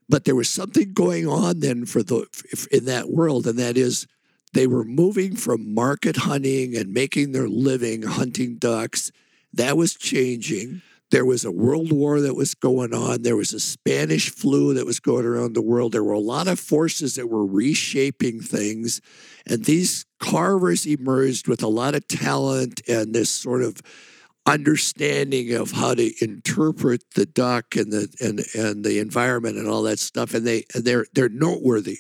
But 0.10 0.26
there 0.26 0.36
was 0.36 0.50
something 0.50 0.94
going 0.94 1.28
on 1.28 1.60
then 1.60 1.86
for 1.86 2.04
the 2.04 2.26
in 2.72 2.86
that 2.86 3.10
world, 3.10 3.48
and 3.48 3.58
that 3.60 3.78
is 3.78 4.08
they 4.54 4.68
were 4.68 4.84
moving 4.84 5.36
from 5.36 5.74
market 5.74 6.18
hunting 6.18 6.76
and 6.76 6.94
making 6.94 7.32
their 7.32 7.48
living 7.48 8.04
hunting 8.04 8.56
ducks. 8.58 9.12
That 9.54 9.78
was 9.78 9.94
changing. 9.94 10.82
There 11.12 11.26
was 11.26 11.44
a 11.44 11.52
world 11.52 11.92
war 11.92 12.22
that 12.22 12.36
was 12.36 12.54
going 12.54 12.94
on. 12.94 13.22
There 13.22 13.36
was 13.36 13.54
a 13.54 13.60
Spanish 13.60 14.30
flu 14.30 14.74
that 14.74 14.86
was 14.86 15.02
going 15.02 15.26
around 15.26 15.54
the 15.54 15.62
world. 15.62 15.92
There 15.92 16.04
were 16.04 16.14
a 16.14 16.20
lot 16.20 16.48
of 16.48 16.58
forces 16.58 17.16
that 17.16 17.30
were 17.30 17.46
reshaping 17.46 18.40
things. 18.40 19.02
And 19.46 19.66
these 19.66 20.06
carvers 20.20 20.86
emerged 20.86 21.50
with 21.50 21.62
a 21.64 21.68
lot 21.68 21.96
of 21.96 22.08
talent 22.08 22.82
and 22.88 23.14
this 23.14 23.30
sort 23.30 23.62
of 23.62 23.82
understanding 24.46 25.54
of 25.54 25.72
how 25.72 25.94
to 25.94 26.12
interpret 26.24 27.04
the 27.16 27.26
duck 27.26 27.76
and 27.76 27.92
the 27.92 28.08
and, 28.20 28.44
and 28.56 28.84
the 28.84 29.00
environment 29.00 29.58
and 29.58 29.68
all 29.68 29.84
that 29.84 30.00
stuff. 30.00 30.34
And 30.34 30.46
they 30.46 30.64
they're 30.74 31.06
they're 31.14 31.30
noteworthy. 31.30 32.00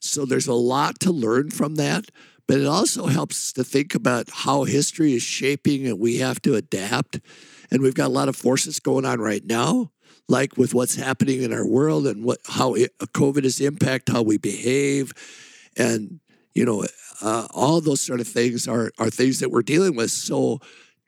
So 0.00 0.24
there's 0.24 0.48
a 0.48 0.54
lot 0.54 1.00
to 1.00 1.12
learn 1.12 1.50
from 1.50 1.76
that. 1.76 2.06
But 2.48 2.58
it 2.58 2.66
also 2.66 3.06
helps 3.06 3.52
to 3.54 3.64
think 3.64 3.94
about 3.94 4.30
how 4.30 4.64
history 4.64 5.14
is 5.14 5.22
shaping 5.22 5.86
and 5.86 5.98
we 5.98 6.18
have 6.18 6.40
to 6.42 6.54
adapt. 6.54 7.18
And 7.70 7.82
we've 7.82 7.94
got 7.94 8.06
a 8.06 8.12
lot 8.12 8.28
of 8.28 8.36
forces 8.36 8.78
going 8.78 9.04
on 9.04 9.20
right 9.20 9.44
now, 9.44 9.90
like 10.28 10.56
with 10.56 10.72
what's 10.72 10.94
happening 10.94 11.42
in 11.42 11.52
our 11.52 11.66
world 11.66 12.06
and 12.06 12.24
what 12.24 12.38
how 12.46 12.74
it, 12.74 12.96
COVID 12.98 13.42
has 13.42 13.60
impacted 13.60 14.14
how 14.14 14.22
we 14.22 14.38
behave, 14.38 15.12
and 15.76 16.20
you 16.54 16.64
know 16.64 16.84
uh, 17.20 17.48
all 17.50 17.80
those 17.80 18.00
sort 18.00 18.20
of 18.20 18.28
things 18.28 18.68
are 18.68 18.92
are 18.98 19.10
things 19.10 19.40
that 19.40 19.50
we're 19.50 19.62
dealing 19.62 19.96
with. 19.96 20.12
So 20.12 20.60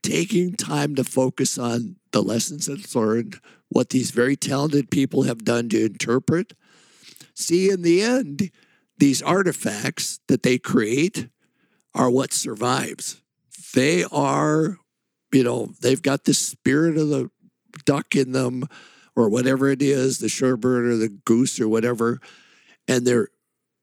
taking 0.08 0.54
time 0.54 0.94
to 0.94 1.04
focus 1.04 1.58
on 1.58 1.96
the 2.12 2.22
lessons 2.22 2.64
that's 2.64 2.96
learned, 2.96 3.38
what 3.68 3.90
these 3.90 4.10
very 4.10 4.36
talented 4.36 4.90
people 4.90 5.24
have 5.24 5.44
done 5.44 5.68
to 5.68 5.84
interpret. 5.84 6.54
See, 7.34 7.70
in 7.70 7.82
the 7.82 8.02
end, 8.02 8.50
these 8.96 9.20
artifacts 9.20 10.20
that 10.28 10.42
they 10.42 10.56
create 10.58 11.28
are 11.94 12.10
what 12.10 12.32
survives. 12.32 13.20
They 13.74 14.02
are, 14.04 14.78
you 15.30 15.44
know, 15.44 15.74
they've 15.82 16.00
got 16.00 16.24
the 16.24 16.32
spirit 16.32 16.96
of 16.96 17.10
the 17.10 17.30
duck 17.84 18.16
in 18.16 18.32
them 18.32 18.64
or 19.14 19.28
whatever 19.28 19.68
it 19.68 19.82
is, 19.82 20.20
the 20.20 20.28
shorebird 20.28 20.90
or 20.90 20.96
the 20.96 21.10
goose 21.10 21.60
or 21.60 21.68
whatever, 21.68 22.18
and 22.86 23.06
they're 23.06 23.28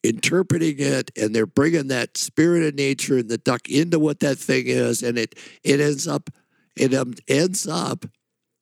interpreting 0.07 0.75
it 0.79 1.11
and 1.17 1.33
they're 1.33 1.45
bringing 1.45 1.87
that 1.87 2.17
spirit 2.17 2.63
of 2.63 2.75
nature 2.75 3.17
and 3.17 3.29
the 3.29 3.37
duck 3.37 3.67
into 3.69 3.97
what 3.99 4.19
that 4.19 4.37
thing 4.37 4.65
is 4.67 5.01
and 5.03 5.17
it 5.17 5.35
it 5.63 5.79
ends 5.79 6.07
up 6.07 6.29
it 6.75 6.93
um, 6.93 7.13
ends 7.27 7.67
up 7.67 8.05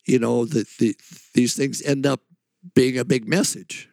you 0.05 0.19
know 0.19 0.45
the, 0.45 0.65
the 0.79 0.95
these 1.33 1.55
things 1.55 1.81
end 1.81 2.05
up 2.05 2.21
being 2.75 2.97
a 2.97 3.05
big 3.05 3.27
message 3.27 3.89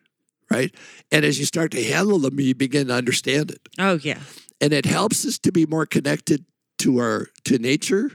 right 0.50 0.74
and 1.10 1.24
as 1.24 1.38
you 1.38 1.44
start 1.44 1.70
to 1.72 1.82
handle 1.82 2.18
them 2.18 2.38
you 2.38 2.54
begin 2.54 2.86
to 2.88 2.94
understand 2.94 3.50
it 3.50 3.68
Oh 3.78 3.98
yeah. 4.02 4.20
and 4.60 4.72
it 4.72 4.86
helps 4.86 5.26
us 5.26 5.38
to 5.38 5.52
be 5.52 5.66
more 5.66 5.86
connected 5.86 6.44
to 6.78 6.98
our 6.98 7.26
to 7.44 7.58
nature 7.58 8.12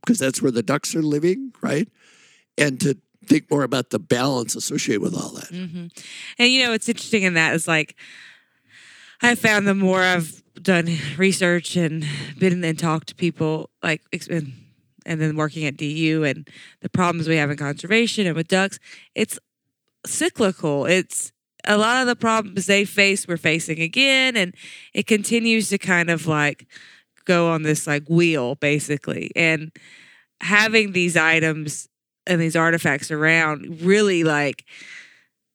because 0.00 0.18
that's 0.18 0.42
where 0.42 0.50
the 0.50 0.62
ducks 0.62 0.94
are 0.96 1.02
living, 1.02 1.52
right? 1.62 1.88
And 2.58 2.80
to 2.80 2.96
think 3.26 3.50
more 3.50 3.62
about 3.62 3.90
the 3.90 3.98
balance 4.00 4.54
associated 4.56 5.00
with 5.00 5.14
all 5.14 5.30
that. 5.30 5.48
hmm 5.48 5.86
And 6.38 6.52
you 6.52 6.62
know, 6.64 6.72
what's 6.72 6.88
interesting 6.88 7.22
in 7.22 7.34
that 7.34 7.54
is 7.54 7.66
like, 7.68 7.94
I 9.22 9.34
found 9.34 9.66
the 9.66 9.74
more 9.74 10.02
I've 10.02 10.42
done 10.60 10.88
research 11.16 11.76
and 11.76 12.04
been 12.38 12.62
and 12.64 12.78
talked 12.78 13.08
to 13.08 13.14
people, 13.14 13.70
like, 13.82 14.02
and 14.30 14.52
and 15.06 15.20
then 15.20 15.36
working 15.36 15.66
at 15.66 15.76
DU 15.76 16.24
and 16.24 16.48
the 16.80 16.88
problems 16.88 17.28
we 17.28 17.36
have 17.36 17.50
in 17.50 17.56
conservation 17.56 18.26
and 18.26 18.34
with 18.34 18.48
ducks, 18.48 18.78
it's 19.14 19.38
cyclical. 20.06 20.86
It's 20.86 21.32
a 21.66 21.76
lot 21.76 22.00
of 22.00 22.06
the 22.06 22.16
problems 22.16 22.66
they 22.66 22.84
face, 22.84 23.26
we're 23.26 23.36
facing 23.36 23.80
again, 23.80 24.36
and 24.36 24.54
it 24.92 25.06
continues 25.06 25.68
to 25.70 25.78
kind 25.78 26.10
of 26.10 26.26
like 26.26 26.66
go 27.24 27.48
on 27.48 27.62
this 27.62 27.86
like 27.86 28.08
wheel, 28.08 28.54
basically. 28.56 29.30
And 29.34 29.72
having 30.40 30.92
these 30.92 31.16
items 31.16 31.88
and 32.26 32.40
these 32.40 32.56
artifacts 32.56 33.10
around 33.10 33.80
really 33.82 34.24
like 34.24 34.64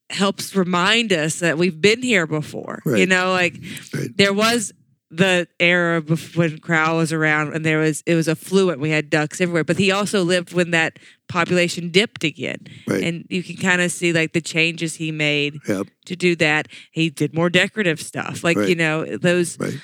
helps 0.10 0.56
remind 0.56 1.13
us 1.13 1.39
that 1.39 1.58
we've 1.58 1.80
been 1.80 2.02
here 2.02 2.26
before. 2.28 2.82
You 2.86 3.06
know, 3.06 3.32
like 3.32 3.56
Right. 3.93 4.10
there 4.15 4.34
was 4.34 4.74
the 5.12 5.48
era 5.60 6.02
when 6.36 6.60
Crowell 6.60 6.98
was 6.98 7.12
around 7.12 7.54
and 7.56 7.65
there 7.65 7.80
was 7.80 8.04
it 8.06 8.13
was 8.15 8.28
affluent. 8.28 8.80
We 8.80 8.91
had 8.91 9.10
ducks 9.10 9.41
everywhere, 9.41 9.63
but 9.63 9.78
he 9.78 9.89
also 9.91 10.24
lived 10.24 10.54
when 10.54 10.72
that 10.72 11.00
population 11.28 11.89
dipped 11.89 12.24
again. 12.24 12.60
Right. 12.88 13.04
And 13.04 13.26
you 13.30 13.41
can 13.41 13.58
kind 13.58 13.82
of 13.82 13.91
see 13.91 14.13
like 14.13 14.34
the 14.34 14.41
changes 14.41 14.95
he 14.95 15.12
made 15.12 15.58
Yep. 15.67 15.88
to 16.06 16.15
do 16.15 16.36
that. 16.38 16.67
He 16.91 17.10
did 17.10 17.34
more 17.34 17.50
decorative 17.50 18.00
stuff, 18.02 18.43
like 18.43 18.58
Right. 18.58 18.69
you 18.69 18.76
know 18.76 19.17
those. 19.17 19.58
Right. 19.60 19.80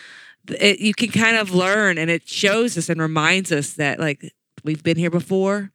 It, 0.59 0.79
you 0.79 0.93
can 0.93 1.09
kind 1.09 1.37
of 1.37 1.55
learn, 1.55 1.97
and 1.97 2.11
it 2.11 2.27
shows 2.29 2.77
us 2.77 2.87
and 2.87 3.01
reminds 3.01 3.51
us 3.51 3.73
that 3.73 3.99
like 3.99 4.31
we've 4.63 4.83
been 4.83 4.97
here 4.97 5.09
before. 5.09 5.71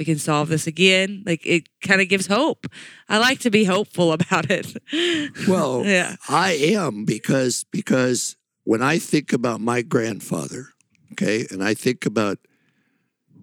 We 0.00 0.06
can 0.06 0.18
solve 0.18 0.48
this 0.48 0.66
again. 0.66 1.24
Like 1.26 1.42
it 1.44 1.68
kind 1.82 2.00
of 2.00 2.08
gives 2.08 2.26
hope. 2.26 2.66
I 3.06 3.18
like 3.18 3.40
to 3.40 3.50
be 3.50 3.64
hopeful 3.64 4.12
about 4.12 4.50
it. 4.50 4.74
Well, 5.46 5.84
yeah, 5.84 6.16
I 6.26 6.52
am 6.52 7.04
because 7.04 7.66
because 7.70 8.34
when 8.64 8.80
I 8.80 8.98
think 8.98 9.34
about 9.34 9.60
my 9.60 9.82
grandfather, 9.82 10.68
okay, 11.12 11.46
and 11.50 11.62
I 11.62 11.74
think 11.74 12.06
about 12.06 12.38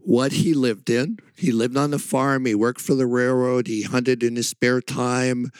what 0.04 0.32
he 0.32 0.56
lived 0.56 0.90
in, 0.90 1.20
he 1.36 1.52
lived 1.52 1.78
on 1.78 1.92
the 1.92 2.00
farm, 2.00 2.48
he 2.48 2.56
worked 2.56 2.82
for 2.82 2.96
the 2.96 3.06
railroad, 3.06 3.68
he 3.68 3.84
hunted 3.84 4.24
in 4.24 4.36
his 4.36 4.50
spare 4.50 4.82
time, 4.82 5.52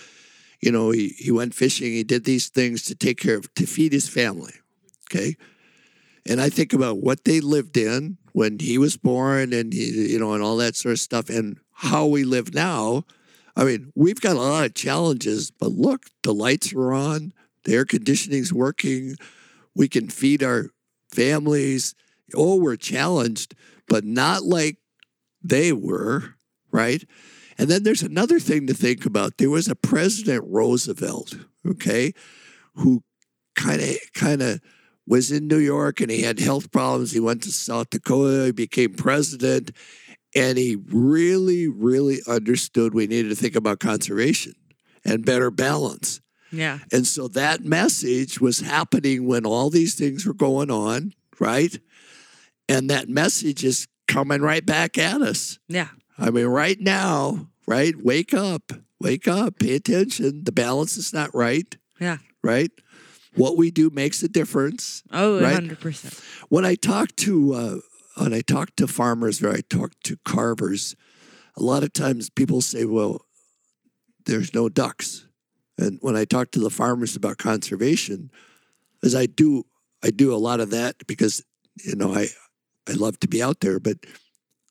you 0.60 0.72
know, 0.72 0.90
he, 0.90 1.10
he 1.10 1.32
went 1.32 1.54
fishing, 1.54 1.92
he 1.92 2.04
did 2.04 2.24
these 2.24 2.50
things 2.50 2.82
to 2.86 2.96
take 2.96 3.20
care 3.20 3.38
of 3.38 3.54
to 3.54 3.68
feed 3.68 3.94
his 3.94 4.10
family. 4.10 4.54
Okay. 5.12 5.36
And 6.28 6.42
I 6.42 6.50
think 6.50 6.74
about 6.74 7.00
what 7.00 7.24
they 7.24 7.40
lived 7.40 7.78
in 7.78 8.18
when 8.34 8.60
he 8.60 8.78
was 8.78 8.98
born 8.98 9.54
and 9.54 9.74
he, 9.74 10.12
you 10.12 10.20
know, 10.20 10.34
and 10.34 10.44
all 10.44 10.58
that 10.58 10.76
sort 10.76 10.94
of 10.94 11.00
stuff 11.00 11.30
and 11.30 11.58
how 11.72 12.06
we 12.06 12.24
live 12.24 12.54
now. 12.54 13.06
I 13.56 13.64
mean, 13.64 13.92
we've 13.96 14.22
got 14.22 14.36
a 14.36 14.40
lot 14.40 14.66
of 14.66 14.76
challenges, 14.76 15.52
but 15.52 15.72
look, 15.72 16.06
the 16.24 16.34
lights 16.34 16.74
are 16.74 16.94
on, 16.94 17.34
the 17.64 17.74
air 17.74 17.86
conditioning's 17.86 18.54
working, 18.54 19.16
we 19.76 19.88
can 19.88 20.10
feed 20.10 20.44
our 20.44 20.70
families. 21.12 21.96
Oh, 22.36 22.56
we're 22.56 22.76
challenged, 22.76 23.56
but 23.88 24.04
not 24.04 24.44
like 24.44 24.78
they 25.42 25.72
were, 25.72 26.36
right? 26.72 27.04
And 27.58 27.70
then 27.70 27.84
there's 27.84 28.04
another 28.04 28.40
thing 28.40 28.68
to 28.68 28.74
think 28.74 29.06
about. 29.06 29.38
There 29.38 29.50
was 29.50 29.68
a 29.68 29.76
President 29.76 30.44
Roosevelt, 30.48 31.36
okay, 31.66 32.14
who 32.76 33.04
kind 33.56 33.82
of 33.82 33.96
kind 34.14 34.42
of 34.42 34.62
was 35.08 35.32
in 35.32 35.48
New 35.48 35.58
York 35.58 36.02
and 36.02 36.12
he 36.12 36.22
had 36.22 36.40
health 36.40 36.72
problems. 36.72 37.12
He 37.12 37.20
went 37.20 37.44
to 37.44 37.52
South 37.52 37.90
Dakota, 37.90 38.46
he 38.46 38.52
became 38.52 38.94
president, 38.94 39.72
and 40.36 40.58
he 40.58 40.76
really, 40.76 41.68
really 41.68 42.20
understood 42.28 42.94
we 42.94 43.08
needed 43.08 43.30
to 43.30 43.36
think 43.36 43.56
about 43.56 43.80
conservation 43.80 44.54
and 45.06 45.26
better 45.26 45.50
balance. 45.50 46.20
yeah, 46.52 46.80
And 46.92 47.08
so 47.08 47.28
that 47.30 47.64
message 47.64 48.42
was 48.42 48.60
happening 48.60 49.26
when 49.26 49.46
all 49.46 49.70
these 49.70 49.96
things 49.96 50.26
were 50.26 50.34
going 50.34 50.70
on, 50.70 51.14
right? 51.40 51.80
And 52.68 52.90
that 52.90 53.08
message 53.08 53.64
is 53.64 53.88
coming 54.08 54.42
right 54.42 54.66
back 54.66 54.98
at 54.98 55.22
us. 55.22 55.60
yeah, 55.68 55.90
I 56.18 56.30
mean, 56.32 56.48
right 56.48 56.80
now, 56.80 57.48
right? 57.68 57.96
Wake 57.98 58.34
up, 58.34 58.74
wake 59.00 59.28
up, 59.28 59.60
pay 59.60 59.76
attention. 59.76 60.44
The 60.44 60.52
balance 60.52 60.98
is 60.98 61.14
not 61.14 61.34
right, 61.34 61.76
yeah. 62.00 62.18
right? 62.44 62.72
What 63.38 63.58
we 63.58 63.72
do 63.72 63.90
makes 63.90 64.24
a 64.24 64.28
difference. 64.28 65.04
Oh, 65.12 65.40
Right. 65.42 65.54
hundred 65.54 65.80
percent. 65.80 66.14
When 66.50 66.66
I 66.66 66.76
talk 66.76 67.16
to 67.18 67.54
uh, 67.54 67.78
when 68.18 68.34
I 68.34 68.42
talk 68.42 68.76
to 68.78 68.88
farmers 68.88 69.42
or 69.44 69.50
I 69.52 69.62
talk 69.70 69.92
to 70.06 70.18
carvers, 70.26 70.96
a 71.56 71.64
lot 71.64 71.84
of 71.84 71.94
times 71.94 72.30
people 72.30 72.62
say, 72.62 72.86
"Well, 72.86 73.22
there's 74.26 74.54
no 74.54 74.70
ducks," 74.70 75.28
and 75.78 76.00
when 76.02 76.16
I 76.16 76.26
talk 76.26 76.52
to 76.52 76.60
the 76.60 76.70
farmers 76.70 77.16
about 77.16 77.38
conservation, 77.38 78.32
as 79.04 79.14
I 79.16 79.26
do, 79.28 79.64
I 80.04 80.10
do 80.10 80.34
a 80.34 80.38
lot 80.38 80.60
of 80.60 80.70
that 80.72 80.96
because 81.08 81.44
you 81.84 81.96
know 81.96 82.14
I 82.14 82.28
I 82.88 82.94
love 82.94 83.20
to 83.20 83.28
be 83.28 83.42
out 83.44 83.60
there, 83.60 83.80
but 83.80 83.98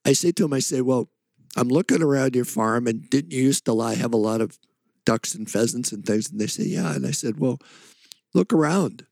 I 0.05 0.13
say 0.13 0.31
to 0.33 0.43
them, 0.43 0.53
I 0.53 0.59
say, 0.59 0.81
"Well, 0.81 1.09
I'm 1.55 1.69
looking 1.69 2.01
around 2.01 2.35
your 2.35 2.45
farm, 2.45 2.87
and 2.87 3.09
didn't 3.09 3.31
you 3.31 3.43
used 3.43 3.65
to 3.65 3.73
lie, 3.73 3.95
have 3.95 4.13
a 4.13 4.17
lot 4.17 4.41
of 4.41 4.57
ducks 5.05 5.33
and 5.35 5.49
pheasants 5.49 5.91
and 5.91 6.05
things?" 6.05 6.29
And 6.29 6.39
they 6.39 6.47
say, 6.47 6.63
"Yeah," 6.63 6.93
and 6.93 7.05
I 7.05 7.11
said, 7.11 7.39
"Well, 7.39 7.59
look 8.37 8.53
around. 8.53 9.05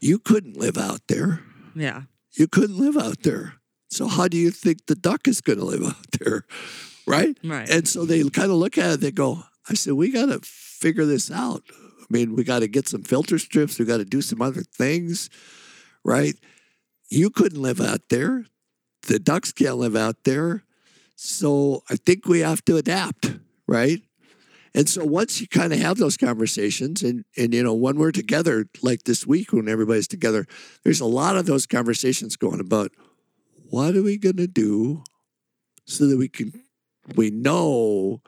You 0.00 0.18
couldn't 0.18 0.56
live 0.56 0.78
out 0.78 1.00
there." 1.08 1.40
Yeah, 1.74 2.02
you 2.32 2.46
couldn't 2.46 2.78
live 2.78 2.96
out 2.96 3.22
there. 3.22 3.54
So 3.90 4.08
how 4.08 4.28
do 4.28 4.36
you 4.36 4.50
think 4.50 4.86
the 4.86 4.94
duck 4.94 5.28
is 5.28 5.40
going 5.40 5.58
to 5.58 5.64
live 5.64 5.84
out 5.84 6.10
there? 6.20 6.44
Right? 7.06 7.38
right. 7.44 7.68
And 7.68 7.86
so 7.86 8.04
they 8.04 8.22
kind 8.30 8.50
of 8.50 8.56
look 8.56 8.78
at 8.78 8.90
it, 8.90 9.00
they 9.00 9.12
go, 9.12 9.44
I 9.68 9.74
said, 9.74 9.94
we 9.94 10.10
got 10.10 10.26
to 10.26 10.40
figure 10.42 11.04
this 11.04 11.30
out. 11.30 11.62
I 11.72 12.06
mean, 12.10 12.34
we 12.34 12.44
got 12.44 12.60
to 12.60 12.68
get 12.68 12.88
some 12.88 13.02
filter 13.02 13.38
strips, 13.38 13.78
we 13.78 13.84
got 13.84 13.98
to 13.98 14.04
do 14.04 14.22
some 14.22 14.42
other 14.42 14.62
things, 14.62 15.30
right? 16.04 16.34
You 17.08 17.30
couldn't 17.30 17.62
live 17.62 17.80
out 17.80 18.08
there. 18.10 18.46
The 19.06 19.18
ducks 19.18 19.52
can't 19.52 19.76
live 19.76 19.96
out 19.96 20.24
there. 20.24 20.64
So 21.14 21.82
I 21.88 21.96
think 21.96 22.26
we 22.26 22.40
have 22.40 22.64
to 22.66 22.76
adapt, 22.76 23.36
right? 23.66 24.02
And 24.76 24.88
so 24.90 25.06
once 25.06 25.40
you 25.40 25.48
kind 25.48 25.72
of 25.72 25.78
have 25.78 25.96
those 25.96 26.18
conversations, 26.18 27.02
and 27.02 27.24
and 27.36 27.54
you 27.54 27.62
know, 27.62 27.72
when 27.72 27.96
we're 27.96 28.12
together, 28.12 28.66
like 28.82 29.04
this 29.04 29.26
week 29.26 29.52
when 29.52 29.70
everybody's 29.70 30.06
together, 30.06 30.46
there's 30.84 31.00
a 31.00 31.06
lot 31.06 31.36
of 31.36 31.46
those 31.46 31.66
conversations 31.66 32.36
going 32.36 32.60
about 32.60 32.92
what 33.70 33.96
are 33.96 34.02
we 34.02 34.18
gonna 34.18 34.46
do 34.46 35.02
so 35.86 36.06
that 36.06 36.18
we 36.18 36.28
can 36.28 36.52
we 37.16 37.30
know 37.30 38.20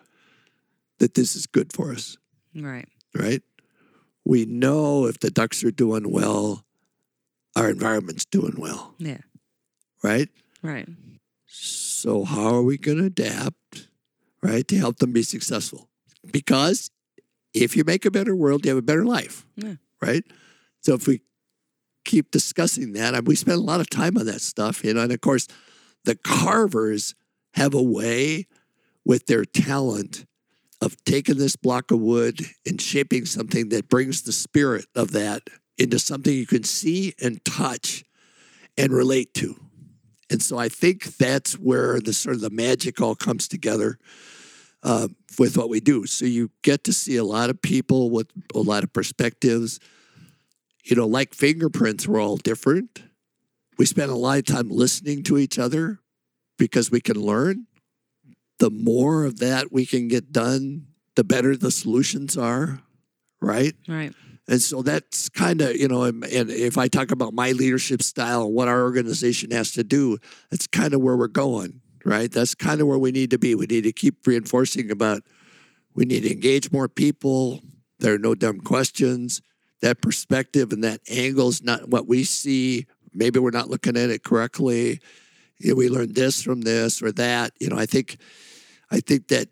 that 0.99 1.15
this 1.15 1.37
is 1.37 1.47
good 1.47 1.73
for 1.73 1.93
us, 1.93 2.17
right. 2.55 2.89
right? 3.15 3.43
We 4.25 4.47
know 4.47 5.05
if 5.07 5.21
the 5.21 5.31
ducks 5.31 5.63
are 5.65 5.71
doing 5.71 6.11
well, 6.11 6.65
our 7.57 7.69
environment's 7.69 8.25
doing 8.25 8.55
well, 8.57 8.95
Yeah, 8.99 9.21
right? 10.03 10.29
right. 10.63 10.89
So 11.47 12.25
how 12.25 12.55
are 12.55 12.63
we 12.63 12.79
going 12.79 12.99
to 12.99 13.05
adapt, 13.05 13.89
right, 14.43 14.67
to 14.69 14.77
help 14.77 14.99
them 14.99 15.13
be 15.13 15.23
successful? 15.23 15.88
Because 16.33 16.91
if 17.55 17.77
you 17.77 17.85
make 17.85 18.05
a 18.05 18.11
better 18.11 18.35
world, 18.37 18.65
you 18.65 18.71
have 18.71 18.79
a 18.79 18.83
better 18.83 19.05
life, 19.05 19.47
Yeah. 19.57 19.75
right? 20.01 20.25
So 20.83 20.95
if 20.95 21.07
we 21.07 21.23
keep 22.05 22.31
discussing 22.31 22.93
that, 22.93 23.25
we 23.25 23.35
spend 23.35 23.59
a 23.59 23.63
lot 23.63 23.81
of 23.81 23.91
time 23.91 24.17
on 24.17 24.27
that 24.27 24.41
stuff, 24.41 24.85
you 24.85 24.95
know, 24.95 25.03
and 25.03 25.13
of 25.13 25.21
course, 25.21 25.47
the 26.05 26.15
carvers 26.17 27.15
have 27.55 27.75
a 27.75 27.83
way 27.83 28.47
with 29.05 29.27
their 29.27 29.45
talent 29.45 30.25
of 30.81 31.03
taking 31.05 31.39
this 31.39 31.57
block 31.57 31.91
of 31.91 31.99
wood 31.99 32.41
and 32.67 32.81
shaping 32.81 33.27
something 33.27 33.69
that 33.71 33.89
brings 33.89 34.23
the 34.23 34.33
spirit 34.33 34.87
of 34.95 35.13
that 35.13 35.43
into 35.77 35.99
something 35.99 36.33
you 36.33 36.47
can 36.47 36.65
see 36.65 37.15
and 37.21 37.45
touch 37.45 38.05
and 38.77 38.93
relate 38.93 39.35
to. 39.35 39.57
And 40.31 40.43
so 40.43 40.59
I 40.59 40.69
think 40.69 41.17
that's 41.17 41.55
where 41.55 42.01
the 42.01 42.13
sort 42.13 42.37
of 42.37 42.43
the 42.43 42.51
magic 42.51 43.01
all 43.01 43.15
comes 43.17 43.49
together 43.49 43.99
uh, 44.83 45.09
with 45.39 45.57
what 45.57 45.69
we 45.69 45.81
do. 45.81 46.07
So 46.07 46.25
you 46.25 46.51
get 46.63 46.85
to 46.85 46.93
see 46.93 47.17
a 47.17 47.25
lot 47.25 47.51
of 47.51 47.61
people 47.61 48.11
with 48.11 48.29
a 48.55 48.61
lot 48.61 48.85
of 48.85 48.93
perspectives. 48.93 49.81
You 50.85 50.97
know, 50.97 51.07
like 51.07 51.35
fingerprints, 51.35 52.07
we're 52.07 52.23
all 52.23 52.37
different. 52.37 53.03
We 53.77 53.87
spend 53.87 54.11
a 54.11 54.17
lot 54.17 54.39
of 54.39 54.47
time 54.47 54.71
listening 54.71 55.23
to 55.25 55.39
each 55.39 55.59
other 55.59 55.99
because 56.59 56.91
we 56.91 57.01
can 57.01 57.17
learn. 57.17 57.67
The 58.59 58.71
more 58.71 59.25
of 59.25 59.39
that 59.39 59.71
we 59.71 59.87
can 59.87 60.09
get 60.09 60.33
done, 60.33 60.89
the 61.15 61.25
better 61.25 61.57
the 61.57 61.71
solutions 61.71 62.37
are, 62.37 62.81
right? 63.41 63.75
Right. 63.87 64.13
And 64.49 64.63
so 64.63 64.83
that's 64.83 65.29
kind 65.29 65.61
of, 65.61 65.77
you 65.77 65.89
know, 65.89 66.05
and, 66.05 66.25
and 66.25 66.51
if 66.51 66.79
I 66.79 66.89
talk 66.89 67.11
about 67.11 67.35
my 67.35 67.53
leadership 67.53 68.03
style 68.03 68.45
and 68.45 68.55
what 68.55 68.67
our 68.67 68.83
organization 68.83 69.51
has 69.51 69.73
to 69.73 69.85
do, 69.85 70.17
that's 70.51 70.67
kind 70.67 70.95
of 70.95 71.03
where 71.03 71.17
we're 71.17 71.29
going, 71.29 71.83
right? 72.05 72.31
That's 72.31 72.55
kind 72.55 72.81
of 72.81 72.87
where 72.87 72.99
we 72.99 73.13
need 73.13 73.31
to 73.31 73.39
be. 73.39 73.55
We 73.55 73.67
need 73.67 73.85
to 73.85 73.93
keep 73.93 74.27
reinforcing 74.27 74.91
about 74.91 75.23
we 75.95 76.05
need 76.05 76.23
to 76.23 76.33
engage 76.33 76.71
more 76.71 76.89
people. 76.89 77.61
There 77.99 78.15
are 78.15 78.19
no 78.19 78.35
dumb 78.35 78.61
questions. 78.61 79.43
that 79.81 80.03
perspective 80.03 80.73
and 80.73 80.83
that 80.85 81.01
angle 81.09 81.49
is 81.49 81.63
not 81.63 81.89
what 81.89 82.09
we 82.09 82.25
see. 82.25 82.87
Maybe 83.13 83.39
we're 83.39 83.51
not 83.51 83.71
looking 83.71 83.97
at 83.97 84.11
it 84.11 84.25
correctly. 84.25 85.01
You 85.59 85.71
know, 85.71 85.77
we 85.77 85.89
learned 85.89 86.15
this 86.15 86.43
from 86.43 86.63
this 86.63 87.03
or 87.03 87.13
that. 87.13 87.53
You 87.61 87.69
know, 87.69 87.77
I 87.79 87.87
think, 87.87 88.19
I 88.91 89.01
think 89.01 89.29
that, 89.29 89.49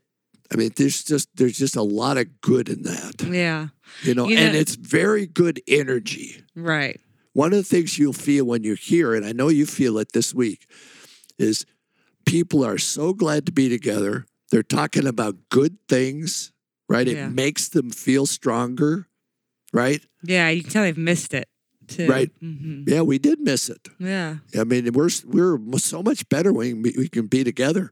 I 0.53 0.57
mean, 0.57 0.71
there's 0.77 1.03
just 1.03 1.29
there's 1.37 1.59
just 1.59 1.75
a 1.75 1.83
lot 1.83 2.19
of 2.19 2.41
good 2.41 2.69
in 2.69 2.83
that. 2.83 3.23
Yeah. 3.23 3.69
You 4.03 4.15
know, 4.15 4.29
You 4.29 4.37
and 4.37 4.57
it's 4.57 4.77
very 4.77 5.27
good 5.27 5.61
energy. 5.67 6.43
Right. 6.55 7.01
One 7.33 7.53
of 7.53 7.59
the 7.59 7.65
things 7.65 7.99
you'll 7.99 8.13
feel 8.13 8.45
when 8.45 8.63
you're 8.63 8.77
here, 8.77 9.15
and 9.15 9.27
I 9.27 9.33
know 9.33 9.49
you 9.49 9.67
feel 9.67 9.99
it 9.99 10.13
this 10.13 10.33
week, 10.33 10.67
is 11.39 11.67
people 12.27 12.65
are 12.65 12.79
so 12.79 13.15
glad 13.15 13.47
to 13.47 13.53
be 13.53 13.69
together. 13.71 14.27
They're 14.51 14.63
talking 14.63 15.07
about 15.07 15.37
good 15.49 15.79
things, 15.89 16.53
right? 16.89 17.07
Yeah. 17.07 17.27
It 17.27 17.33
makes 17.33 17.69
them 17.71 17.91
feel 17.91 18.27
stronger, 18.27 19.09
right? 19.73 20.01
Yeah. 20.23 20.49
You 20.51 20.63
can 20.63 20.71
tell 20.71 20.83
they've 20.83 20.97
missed 20.99 21.33
it 21.35 21.49
too. 21.89 22.09
Right. 22.09 22.31
hmm 22.41 22.83
Yeah, 22.87 23.03
we 23.03 23.19
did 23.19 23.41
miss 23.41 23.69
it. 23.69 23.89
Yeah. 23.99 24.37
I 24.59 24.65
mean, 24.65 24.93
we're 24.93 25.09
we're 25.25 25.59
so 25.79 26.03
much 26.03 26.29
better 26.29 26.53
when 26.53 26.83
we, 26.83 26.95
we 26.99 27.09
can 27.09 27.27
be 27.27 27.43
together, 27.45 27.91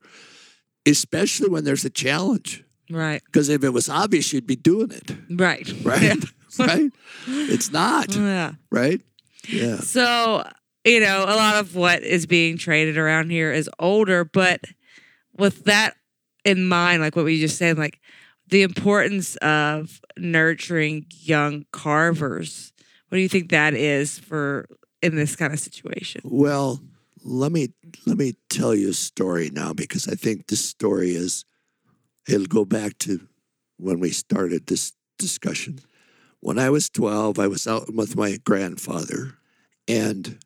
especially 0.86 1.48
when 1.48 1.64
there's 1.64 1.84
a 1.84 1.90
challenge. 1.90 2.64
Right. 2.90 3.22
Because 3.24 3.48
if 3.48 3.64
it 3.64 3.70
was 3.70 3.88
obvious, 3.88 4.32
you'd 4.32 4.46
be 4.46 4.56
doing 4.56 4.90
it, 4.90 5.10
Right. 5.30 5.72
right? 5.82 6.22
right? 6.58 6.90
It's 7.26 7.72
not, 7.72 8.14
Yeah. 8.14 8.52
right? 8.70 9.00
Yeah. 9.48 9.78
So, 9.78 10.44
you 10.84 11.00
know, 11.00 11.24
a 11.24 11.36
lot 11.36 11.56
of 11.56 11.74
what 11.74 12.02
is 12.02 12.26
being 12.26 12.58
traded 12.58 12.98
around 12.98 13.30
here 13.30 13.52
is 13.52 13.70
older, 13.78 14.24
but 14.24 14.60
with 15.36 15.64
that 15.64 15.94
in 16.44 16.68
mind, 16.68 17.02
like 17.02 17.16
what 17.16 17.24
we 17.24 17.40
just 17.40 17.56
said, 17.56 17.78
like 17.78 18.00
the 18.48 18.62
importance 18.62 19.36
of 19.36 20.00
nurturing 20.18 21.06
young 21.10 21.64
carvers, 21.72 22.72
what 23.08 23.16
do 23.16 23.22
you 23.22 23.28
think 23.28 23.50
that 23.50 23.74
is 23.74 24.18
for 24.18 24.66
in 25.02 25.16
this 25.16 25.36
kind 25.36 25.52
of 25.52 25.58
situation? 25.58 26.20
Well, 26.24 26.80
let 27.24 27.52
me 27.52 27.68
let 28.06 28.18
me 28.18 28.34
tell 28.50 28.74
you 28.74 28.90
a 28.90 28.94
story 28.94 29.50
now 29.50 29.72
because 29.72 30.06
I 30.06 30.14
think 30.14 30.46
this 30.46 30.64
story 30.64 31.14
is 31.14 31.44
it'll 32.28 32.46
go 32.46 32.64
back 32.64 32.98
to 32.98 33.26
when 33.78 34.00
we 34.00 34.10
started 34.10 34.66
this 34.66 34.92
discussion. 35.18 35.80
When 36.40 36.58
I 36.58 36.68
was 36.68 36.90
12, 36.90 37.38
I 37.38 37.46
was 37.46 37.66
out 37.66 37.94
with 37.94 38.16
my 38.16 38.36
grandfather 38.44 39.38
and 39.88 40.38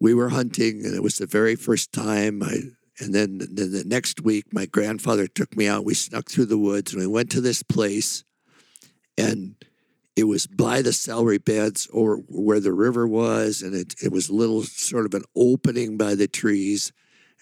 we 0.00 0.14
were 0.14 0.30
hunting 0.30 0.84
and 0.84 0.94
it 0.94 1.02
was 1.02 1.16
the 1.16 1.26
very 1.26 1.56
first 1.56 1.92
time 1.92 2.42
I 2.42 2.60
and 3.02 3.14
then, 3.14 3.38
then 3.38 3.72
the 3.72 3.84
next 3.86 4.20
week 4.20 4.52
my 4.52 4.66
grandfather 4.66 5.26
took 5.26 5.56
me 5.56 5.66
out. 5.66 5.86
We 5.86 5.94
snuck 5.94 6.28
through 6.28 6.46
the 6.46 6.58
woods 6.58 6.92
and 6.92 7.00
we 7.00 7.06
went 7.06 7.30
to 7.30 7.40
this 7.40 7.62
place 7.62 8.24
and 9.16 9.54
it 10.16 10.24
was 10.24 10.46
by 10.46 10.82
the 10.82 10.92
celery 10.92 11.38
beds 11.38 11.86
or 11.92 12.16
where 12.28 12.60
the 12.60 12.72
river 12.72 13.06
was, 13.06 13.62
and 13.62 13.74
it, 13.74 13.94
it 14.02 14.12
was 14.12 14.28
a 14.28 14.34
little 14.34 14.62
sort 14.62 15.06
of 15.06 15.14
an 15.14 15.24
opening 15.36 15.96
by 15.96 16.14
the 16.14 16.28
trees. 16.28 16.92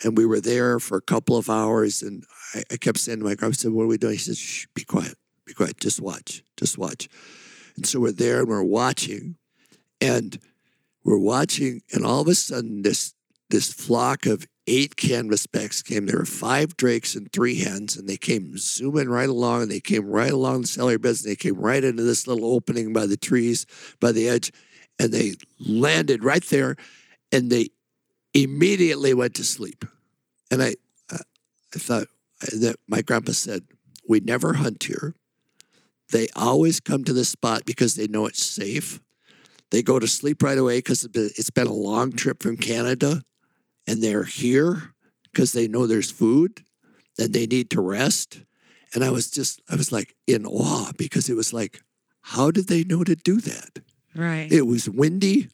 And 0.05 0.17
we 0.17 0.27
were 0.27 0.41
there 0.41 0.79
for 0.79 0.97
a 0.97 1.03
couple 1.03 1.37
of 1.37 1.51
hours, 1.51 2.03
and 2.03 2.25
I, 2.55 2.63
I 2.73 2.77
kept 2.77 2.99
saying 2.99 3.19
to 3.19 3.25
my 3.25 3.35
grandpa, 3.35 3.55
I 3.55 3.57
said, 3.57 3.73
What 3.73 3.85
are 3.85 3.89
we 3.89 3.99
doing? 3.99 4.13
He 4.13 4.19
said, 4.19 4.37
Shh, 4.37 4.67
be 4.75 4.85
quiet, 4.85 5.15
be 5.45 5.55
quiet, 5.55 5.81
just 5.81 6.01
watch, 6.01 6.45
just 6.57 6.79
watch. 6.79 7.09
And 7.75 7.85
so 7.85 7.99
we're 7.99 8.13
there 8.13 8.41
and 8.41 8.49
we're 8.49 8.63
watching, 8.63 9.37
and 10.01 10.39
we're 11.05 11.19
watching, 11.19 11.83
and 11.93 12.05
all 12.05 12.21
of 12.21 12.29
a 12.29 12.35
sudden, 12.35 12.83
this 12.83 13.15
this 13.51 13.73
flock 13.73 14.27
of 14.27 14.47
eight 14.67 14.97
canvasbacks 14.97 15.83
came. 15.83 16.07
There 16.07 16.19
were 16.19 16.27
five 16.27 16.77
drakes 16.77 17.15
and 17.15 17.33
three 17.33 17.59
hens, 17.59 17.97
and 17.97 18.09
they 18.09 18.19
came 18.19 18.59
zooming 18.59 19.09
right 19.09 19.29
along, 19.29 19.63
and 19.63 19.71
they 19.71 19.81
came 19.81 20.07
right 20.07 20.31
along 20.31 20.63
the 20.63 20.67
celery 20.67 20.99
beds, 20.99 21.25
and 21.25 21.31
they 21.31 21.37
came 21.37 21.55
right 21.55 21.83
into 21.83 22.03
this 22.03 22.27
little 22.27 22.53
opening 22.53 22.93
by 22.93 23.07
the 23.07 23.17
trees, 23.17 23.65
by 24.01 24.13
the 24.13 24.29
edge, 24.29 24.53
and 24.99 25.13
they 25.13 25.35
landed 25.59 26.23
right 26.23 26.45
there, 26.45 26.77
and 27.33 27.51
they 27.51 27.69
immediately 28.35 29.15
went 29.15 29.35
to 29.35 29.45
sleep. 29.45 29.85
And 30.51 30.63
I, 30.63 30.75
I 31.11 31.19
thought 31.73 32.09
that 32.41 32.77
my 32.87 33.01
grandpa 33.03 33.33
said, 33.33 33.65
"We 34.07 34.21
never 34.21 34.55
hunt 34.55 34.85
here. 34.85 35.15
They 36.11 36.29
always 36.37 36.81
come 36.81 37.05
to 37.05 37.13
this 37.13 37.29
spot 37.31 37.65
because 37.65 37.95
they 37.95 38.07
know 38.07 38.27
it's 38.27 38.43
safe. 38.43 39.01
They 39.71 39.83
go 39.83 39.99
to 39.99 40.07
sleep 40.07 40.43
right 40.43 40.59
away 40.59 40.79
because 40.79 41.05
it's 41.15 41.51
been 41.51 41.67
a 41.67 41.73
long 41.73 42.13
trip 42.13 42.43
from 42.43 42.57
Canada, 42.57 43.23
and 43.87 44.03
they're 44.03 44.25
here 44.25 44.95
because 45.25 45.53
they 45.53 45.69
know 45.69 45.87
there's 45.87 46.11
food 46.11 46.65
and 47.19 47.33
they 47.33 47.47
need 47.47 47.71
to 47.71 47.81
rest." 47.81 48.41
And 48.95 49.05
I 49.05 49.11
was 49.11 49.31
just, 49.31 49.61
I 49.69 49.77
was 49.77 49.93
like 49.93 50.15
in 50.27 50.47
awe 50.47 50.93
because 50.97 51.29
it 51.29 51.37
was 51.37 51.53
like, 51.53 51.83
how 52.23 52.51
did 52.51 52.69
they 52.69 52.85
know 52.85 53.05
to 53.05 53.15
do 53.15 53.41
that? 53.41 53.81
Right. 54.15 54.51
It 54.51 54.67
was 54.67 54.89
windy, 54.89 55.51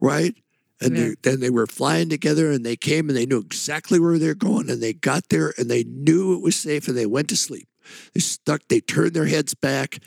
right? 0.00 0.34
And 0.80 0.96
Yeah. 0.96 1.08
they, 1.08 1.14
then 1.22 1.40
they 1.40 1.50
were 1.50 1.66
flying 1.66 2.08
together 2.08 2.52
and 2.52 2.64
they 2.64 2.76
came 2.76 3.08
and 3.08 3.16
they 3.16 3.26
knew 3.26 3.38
exactly 3.38 3.98
where 3.98 4.18
they're 4.18 4.34
going 4.34 4.70
and 4.70 4.80
they 4.80 4.92
got 4.92 5.28
there 5.28 5.52
and 5.58 5.68
they 5.68 5.82
knew 5.84 6.34
it 6.34 6.42
was 6.42 6.54
safe 6.54 6.86
and 6.86 6.96
they 6.96 7.06
went 7.06 7.28
to 7.30 7.36
sleep. 7.36 7.68
They 8.14 8.20
stuck, 8.20 8.62
they 8.68 8.80
turned 8.80 9.14
their 9.14 9.26
heads 9.26 9.54
back. 9.54 9.98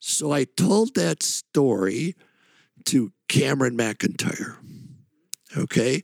So 0.00 0.32
I 0.32 0.44
told 0.44 0.94
that 0.94 1.22
story 1.22 2.14
to 2.86 3.12
Cameron 3.28 3.76
McIntyre. 3.76 4.56
Okay. 5.56 6.02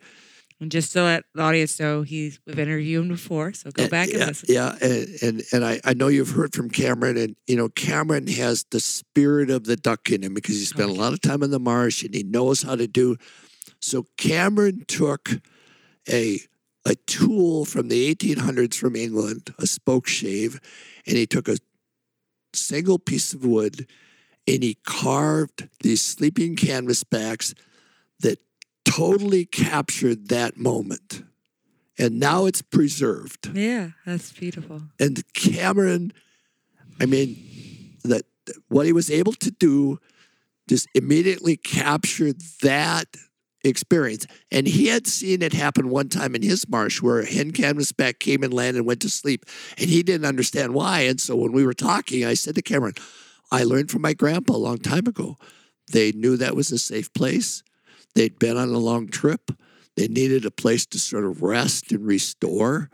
and 0.61 0.71
just 0.73 0.91
so 0.91 1.05
that 1.05 1.25
the 1.35 1.43
audience 1.43 1.79
know, 1.79 2.03
he's 2.03 2.41
we've 2.47 2.59
interviewed 2.59 3.03
him 3.05 3.09
before, 3.09 3.53
so 3.53 3.71
go 3.71 3.83
And- 3.83 3.91
back 3.91 4.09
and 4.09 4.19
yeah, 4.19 4.27
listen. 4.27 4.49
Yeah, 4.53 4.77
and 4.81 5.09
and, 5.23 5.43
and 5.53 5.65
I, 5.65 5.81
I 5.85 5.95
know 5.95 6.09
you've 6.09 6.31
heard 6.31 6.53
from 6.55 6.69
Cameron, 6.71 7.17
and 7.17 7.37
you 7.47 7.57
know 7.57 7.69
Cameron 7.69 8.27
has 8.29 8.65
the 8.71 8.81
spirit 8.81 9.51
of 9.51 9.65
the 9.65 9.77
duck 9.77 10.11
in 10.11 10.23
him 10.23 10.35
because 10.35 10.57
he 10.57 10.65
spent 10.65 10.91
a 10.91 10.95
lot 10.95 11.13
of 11.13 11.21
time 11.21 11.43
in 11.43 11.51
the 11.51 11.61
marsh 11.61 12.03
and 12.03 12.15
he 12.15 12.23
knows 12.25 12.63
how 12.63 12.75
to 12.75 12.87
do. 12.89 13.17
So 13.81 14.07
Cameron 14.17 14.85
took 14.89 15.31
a 16.09 16.41
a 16.85 16.95
tool 17.07 17.65
from 17.65 17.89
the 17.89 18.15
1800s 18.15 18.75
from 18.77 18.95
England, 18.97 19.53
a 19.59 19.67
spoke 19.67 20.07
shave, 20.07 20.61
and 21.07 21.17
he 21.17 21.27
took 21.27 21.49
a 21.49 21.59
single 22.55 22.99
piece 22.99 23.33
of 23.35 23.45
wood 23.45 23.87
and 24.47 24.63
he 24.63 24.75
carved 24.85 25.69
these 25.83 26.03
sleeping 26.03 26.57
canvas 26.57 27.03
backs 27.05 27.55
that 28.21 28.39
totally 28.85 29.45
captured 29.45 30.29
that 30.29 30.57
moment. 30.57 31.23
And 31.99 32.21
now 32.21 32.45
it's 32.47 32.63
preserved 32.63 33.51
Yeah, 33.57 33.91
that's 34.05 34.33
beautiful. 34.33 34.83
and 35.01 35.23
Cameron, 35.33 36.13
I 37.01 37.07
mean, 37.07 37.97
that 38.05 38.25
what 38.69 38.87
he 38.87 38.93
was 38.93 39.11
able 39.11 39.33
to 39.33 39.51
do 39.51 39.99
just 40.69 40.89
immediately 40.95 41.57
captured 41.57 42.41
that 42.63 43.07
experience. 43.65 44.27
And 44.53 44.67
he 44.67 44.87
had 44.89 45.07
seen 45.07 45.43
it 45.43 45.53
happen 45.53 45.89
one 45.89 46.09
time 46.09 46.35
in 46.35 46.43
his 46.43 46.69
marsh 46.69 47.01
where 47.03 47.21
a 47.21 47.27
hen 47.27 47.53
canvasback 47.53 48.19
came 48.21 48.43
and 48.43 48.53
landed 48.53 48.79
and 48.81 48.87
went 48.87 49.01
to 49.03 49.09
sleep, 49.11 49.45
and 49.79 49.89
he 49.89 50.03
didn't 50.03 50.27
understand 50.27 50.75
why. 50.75 51.01
And 51.01 51.21
so 51.21 51.35
when 51.35 51.53
we 51.53 51.65
were 51.65 51.75
talking, 51.75 52.25
I 52.25 52.35
said 52.35 52.55
to 52.57 52.63
Cameron, 52.63 52.95
I 53.51 53.65
learned 53.65 53.91
from 53.91 54.03
my 54.03 54.13
grandpa 54.13 54.55
a 54.55 54.59
long 54.59 54.79
time 54.79 55.07
ago. 55.07 55.37
They 55.93 56.13
knew 56.13 56.37
that 56.37 56.57
was 56.57 56.73
a 56.73 56.79
safe 56.79 57.13
place. 57.13 57.63
They'd 58.15 58.39
been 58.39 58.57
on 58.57 58.71
a 58.71 58.79
long 58.79 59.09
trip. 59.09 59.53
They 59.97 60.09
needed 60.09 60.45
a 60.45 60.51
place 60.51 60.85
to 60.87 60.99
sort 60.99 61.25
of 61.25 61.43
rest 61.43 61.93
and 61.93 62.07
restore 62.07 62.91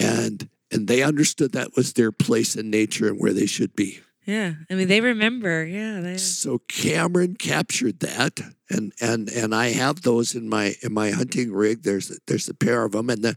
and 0.00 0.48
and 0.72 0.88
they 0.88 1.02
understood 1.02 1.52
that 1.52 1.76
was 1.76 1.92
their 1.92 2.10
place 2.10 2.56
in 2.56 2.70
nature 2.70 3.08
and 3.08 3.20
where 3.20 3.32
they 3.32 3.46
should 3.46 3.74
be. 3.76 4.00
Yeah, 4.24 4.54
I 4.70 4.74
mean 4.74 4.88
they 4.88 5.00
remember. 5.00 5.64
Yeah, 5.64 6.00
they. 6.00 6.16
So 6.16 6.58
Cameron 6.68 7.36
captured 7.36 8.00
that, 8.00 8.40
and 8.68 8.92
and 9.00 9.28
and 9.28 9.54
I 9.54 9.70
have 9.70 10.02
those 10.02 10.34
in 10.34 10.48
my 10.48 10.74
in 10.82 10.92
my 10.92 11.10
hunting 11.10 11.52
rig. 11.52 11.82
There's 11.82 12.18
there's 12.26 12.48
a 12.48 12.54
pair 12.54 12.84
of 12.84 12.92
them, 12.92 13.10
and 13.10 13.22
the 13.22 13.36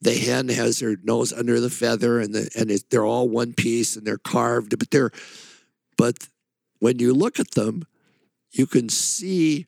the 0.00 0.14
hen 0.14 0.48
has 0.48 0.80
her 0.80 0.96
nose 1.02 1.32
under 1.32 1.60
the 1.60 1.70
feather, 1.70 2.18
and 2.18 2.34
the 2.34 2.50
and 2.58 2.70
it, 2.70 2.90
they're 2.90 3.06
all 3.06 3.28
one 3.28 3.52
piece, 3.52 3.96
and 3.96 4.06
they're 4.06 4.18
carved, 4.18 4.76
but 4.78 4.90
they're 4.90 5.12
but 5.96 6.28
when 6.78 6.98
you 6.98 7.14
look 7.14 7.38
at 7.38 7.52
them, 7.52 7.84
you 8.50 8.66
can 8.66 8.88
see 8.88 9.66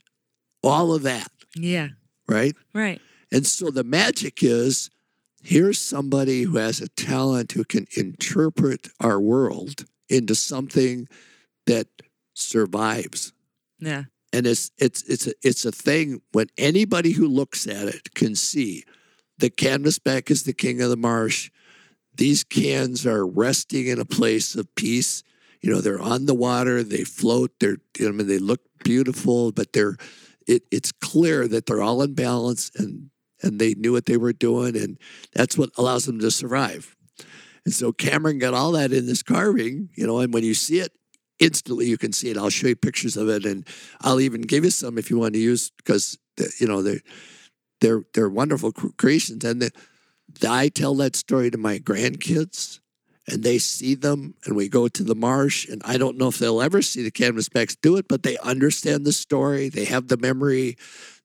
all 0.63 0.93
of 0.95 1.03
that, 1.03 1.31
Yeah, 1.57 1.89
right? 2.29 2.55
right. 2.73 3.01
And 3.33 3.47
so 3.47 3.71
the 3.71 3.85
magic 3.85 4.43
is 4.43 4.91
here's 5.43 5.79
somebody 5.79 6.43
who 6.43 6.57
has 6.57 6.81
a 6.81 6.89
talent 6.89 7.53
who 7.53 7.65
can 7.65 7.87
interpret 7.97 8.89
our 9.01 9.21
world 9.21 9.85
into 10.09 10.35
something 10.35 11.09
that 11.67 11.89
survives. 12.35 13.33
Yeah, 13.79 14.05
And 14.33 14.47
it's 14.47 14.71
it's 14.79 15.03
it's 15.05 15.27
a, 15.27 15.33
it's 15.43 15.65
a 15.65 15.73
thing 15.73 16.21
when 16.33 16.47
anybody 16.59 17.13
who 17.13 17.27
looks 17.27 17.67
at 17.67 17.89
it 17.89 18.15
can 18.15 18.35
see 18.35 18.85
the 19.39 19.51
canvasback 19.51 20.31
is 20.31 20.45
the 20.45 20.53
king 20.53 20.81
of 20.81 20.91
the 20.91 20.97
marsh. 20.97 21.51
These 22.17 22.45
cans 22.45 23.05
are 23.07 23.27
resting 23.27 23.87
in 23.89 23.99
a 23.99 24.05
place 24.05 24.55
of 24.55 24.73
peace. 24.77 25.23
You 25.65 25.73
know, 25.73 25.81
they're 25.81 25.99
on 25.99 26.27
the 26.27 26.35
water, 26.35 26.83
they 26.83 27.05
float, 27.05 27.53
they're 27.59 27.79
I 27.99 28.11
mean 28.11 28.27
they 28.27 28.37
look 28.39 28.61
beautiful, 28.85 29.51
but 29.51 29.73
they're 29.73 29.97
it, 30.47 30.65
it's 30.71 30.93
clear 30.93 31.49
that 31.49 31.65
they're 31.65 31.83
all 31.83 32.03
in 32.03 32.13
balance 32.13 32.71
and 32.77 33.09
and 33.43 33.59
they 33.59 33.73
knew 33.73 33.93
what 33.93 34.05
they 34.05 34.19
were 34.19 34.35
doing 34.35 34.77
and 34.77 34.99
that's 35.33 35.57
what 35.57 35.71
allows 35.79 36.05
them 36.05 36.19
to 36.19 36.31
survive. 36.31 36.95
And 37.65 37.73
so 37.73 37.93
Cameron 37.93 38.39
got 38.39 38.53
all 38.53 38.73
that 38.73 38.93
in 38.93 39.07
this 39.07 39.23
carving, 39.23 39.89
you 39.95 40.07
know, 40.07 40.19
and 40.19 40.35
when 40.35 40.45
you 40.45 40.53
see 40.53 40.81
it 40.81 40.93
instantly 41.39 41.87
you 41.87 41.97
can 41.97 42.13
see 42.13 42.29
it. 42.29 42.37
I'll 42.37 42.51
show 42.51 42.69
you 42.69 42.77
pictures 42.77 43.17
of 43.17 43.31
it, 43.31 43.47
and 43.47 43.67
I'll 44.03 44.21
even 44.21 44.43
give 44.43 44.65
you 44.65 44.71
some 44.71 44.99
if 44.99 45.09
you 45.09 45.19
want 45.19 45.33
to 45.33 45.41
use 45.41 45.71
because 45.79 46.19
you 46.61 46.67
know 46.67 46.83
they're 46.83 47.01
they're 47.81 48.03
they're 48.13 48.29
wonderful 48.29 48.71
creations. 48.71 49.43
And 49.45 49.63
the, 49.63 49.71
the, 50.41 50.51
I 50.51 50.69
tell 50.69 50.95
that 50.97 51.17
story 51.17 51.51
to 51.51 51.57
my 51.57 51.79
grandkids, 51.79 52.81
and 53.29 53.43
they 53.43 53.59
see 53.59 53.95
them, 53.95 54.35
and 54.45 54.55
we 54.55 54.69
go 54.69 54.89
to 54.89 55.03
the 55.03 55.15
marsh, 55.15 55.69
and 55.69 55.81
I 55.85 55.97
don't 55.97 56.19
know 56.19 56.29
if 56.29 56.39
they'll 56.39 56.63
ever 56.63 56.83
see 56.83 57.03
the 57.03 57.11
canvasbacks 57.11 57.77
do 57.81 57.97
it, 57.97 58.07
but 58.09 58.23
they 58.23 58.37
understand 58.39 59.05
the 59.05 59.13
story. 59.13 59.69
They 59.69 59.85
have 59.87 60.09
the 60.09 60.17
memory. 60.17 60.77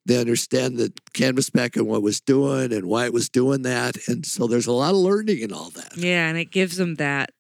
They 0.06 0.18
understand 0.18 0.78
the 0.78 0.94
canvasback 1.14 1.76
and 1.76 1.88
what 1.88 2.02
was 2.02 2.22
doing 2.22 2.72
and 2.72 2.86
why 2.86 3.06
it 3.06 3.14
was 3.14 3.30
doing 3.30 3.64
that, 3.64 3.98
and 4.08 4.26
so 4.26 4.48
there's 4.48 4.68
a 4.68 4.72
lot 4.72 4.92
of 4.92 4.98
learning 4.98 5.40
in 5.40 5.52
all 5.52 5.70
that. 5.72 5.98
Yeah, 5.98 6.28
and 6.30 6.38
it 6.38 6.52
gives 6.52 6.78
them 6.78 6.96
that 6.96 7.32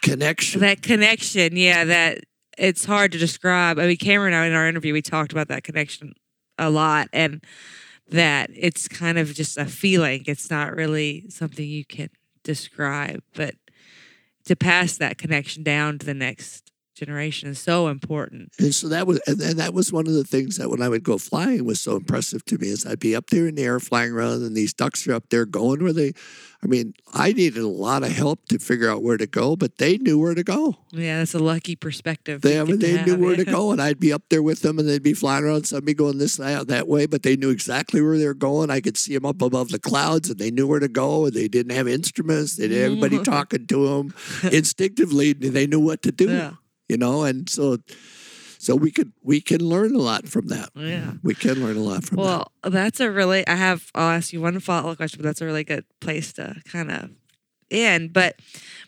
connection. 0.00 0.60
That 0.60 0.82
connection, 0.82 1.56
yeah, 1.56 1.84
that 1.84 2.24
it's 2.58 2.84
hard 2.84 3.12
to 3.12 3.18
describe. 3.18 3.78
I 3.78 3.86
mean, 3.86 3.96
Cameron 3.96 4.34
and 4.34 4.42
I 4.42 4.46
in 4.46 4.54
our 4.54 4.68
interview, 4.68 4.92
we 4.92 5.02
talked 5.02 5.32
about 5.32 5.48
that 5.48 5.64
connection 5.64 6.14
a 6.58 6.70
lot 6.70 7.08
and 7.12 7.42
that 8.08 8.50
it's 8.54 8.88
kind 8.88 9.18
of 9.18 9.32
just 9.32 9.56
a 9.56 9.64
feeling. 9.64 10.24
It's 10.26 10.50
not 10.50 10.74
really 10.74 11.26
something 11.28 11.66
you 11.66 11.84
can 11.84 12.10
describe, 12.42 13.22
but 13.34 13.54
to 14.44 14.56
pass 14.56 14.96
that 14.96 15.18
connection 15.18 15.62
down 15.62 15.98
to 15.98 16.06
the 16.06 16.14
next 16.14 16.71
generation 17.04 17.48
is 17.48 17.58
so 17.58 17.88
important. 17.88 18.52
And 18.60 18.72
so 18.72 18.88
that 18.88 19.06
was, 19.06 19.20
and, 19.26 19.40
that 19.40 19.74
was 19.74 19.92
one 19.92 20.06
of 20.06 20.12
the 20.12 20.22
things 20.22 20.56
that 20.56 20.70
when 20.70 20.80
I 20.80 20.88
would 20.88 21.02
go 21.02 21.18
flying 21.18 21.64
was 21.64 21.80
so 21.80 21.96
impressive 21.96 22.44
to 22.46 22.58
me 22.58 22.68
is 22.68 22.86
I'd 22.86 23.00
be 23.00 23.16
up 23.16 23.30
there 23.30 23.48
in 23.48 23.56
the 23.56 23.64
air 23.64 23.80
flying 23.80 24.12
around, 24.12 24.42
and 24.42 24.56
these 24.56 24.72
ducks 24.72 25.06
are 25.08 25.14
up 25.14 25.28
there 25.30 25.44
going 25.44 25.82
where 25.82 25.92
they. 25.92 26.12
I 26.64 26.68
mean, 26.68 26.94
I 27.12 27.32
needed 27.32 27.60
a 27.60 27.66
lot 27.66 28.04
of 28.04 28.12
help 28.12 28.46
to 28.50 28.58
figure 28.60 28.88
out 28.88 29.02
where 29.02 29.16
to 29.16 29.26
go, 29.26 29.56
but 29.56 29.78
they 29.78 29.98
knew 29.98 30.20
where 30.20 30.36
to 30.36 30.44
go. 30.44 30.76
Yeah, 30.92 31.18
that's 31.18 31.34
a 31.34 31.40
lucky 31.40 31.74
perspective. 31.74 32.40
They, 32.40 32.60
I 32.60 32.62
mean, 32.62 32.78
they 32.78 32.92
have, 32.92 33.04
knew 33.04 33.16
where 33.16 33.32
yeah. 33.32 33.44
to 33.44 33.50
go, 33.50 33.72
and 33.72 33.82
I'd 33.82 33.98
be 33.98 34.12
up 34.12 34.22
there 34.30 34.44
with 34.44 34.62
them, 34.62 34.78
and 34.78 34.88
they'd 34.88 35.02
be 35.02 35.12
flying 35.12 35.42
around. 35.42 35.66
Some 35.66 35.84
be 35.84 35.92
going 35.92 36.18
this 36.18 36.36
that, 36.36 36.68
that 36.68 36.86
way, 36.86 37.06
but 37.06 37.24
they 37.24 37.34
knew 37.34 37.50
exactly 37.50 38.00
where 38.00 38.16
they 38.16 38.26
were 38.26 38.34
going. 38.34 38.70
I 38.70 38.80
could 38.80 38.96
see 38.96 39.12
them 39.12 39.26
up 39.26 39.42
above 39.42 39.70
the 39.70 39.80
clouds, 39.80 40.30
and 40.30 40.38
they 40.38 40.52
knew 40.52 40.68
where 40.68 40.78
to 40.78 40.86
go. 40.86 41.26
And 41.26 41.34
they 41.34 41.48
didn't 41.48 41.74
have 41.74 41.88
instruments; 41.88 42.54
they 42.56 42.68
didn't 42.68 42.82
have 42.82 42.92
anybody 42.92 43.24
talking 43.24 43.66
to 43.66 43.88
them 43.88 44.14
instinctively. 44.52 45.32
They 45.32 45.66
knew 45.66 45.80
what 45.80 46.02
to 46.02 46.12
do. 46.12 46.30
Yeah 46.30 46.52
you 46.92 46.98
know, 46.98 47.24
and 47.24 47.48
so 47.48 47.78
so 48.58 48.76
we 48.76 48.90
could 48.90 49.12
we 49.22 49.40
can 49.40 49.64
learn 49.64 49.94
a 49.94 49.98
lot 49.98 50.28
from 50.28 50.48
that. 50.48 50.68
Oh, 50.76 50.82
yeah, 50.82 51.14
we 51.22 51.34
can 51.34 51.54
learn 51.54 51.76
a 51.78 51.80
lot 51.80 52.04
from 52.04 52.18
well, 52.18 52.38
that. 52.38 52.48
Well, 52.62 52.70
that's 52.70 53.00
a 53.00 53.10
really. 53.10 53.46
I 53.48 53.54
have. 53.54 53.90
I'll 53.94 54.10
ask 54.10 54.32
you 54.32 54.42
one 54.42 54.60
follow 54.60 54.90
up 54.90 54.98
question, 54.98 55.20
but 55.20 55.24
that's 55.26 55.40
a 55.40 55.46
really 55.46 55.64
good 55.64 55.86
place 56.00 56.34
to 56.34 56.60
kind 56.66 56.90
of 56.92 57.10
end. 57.70 58.12
But 58.12 58.40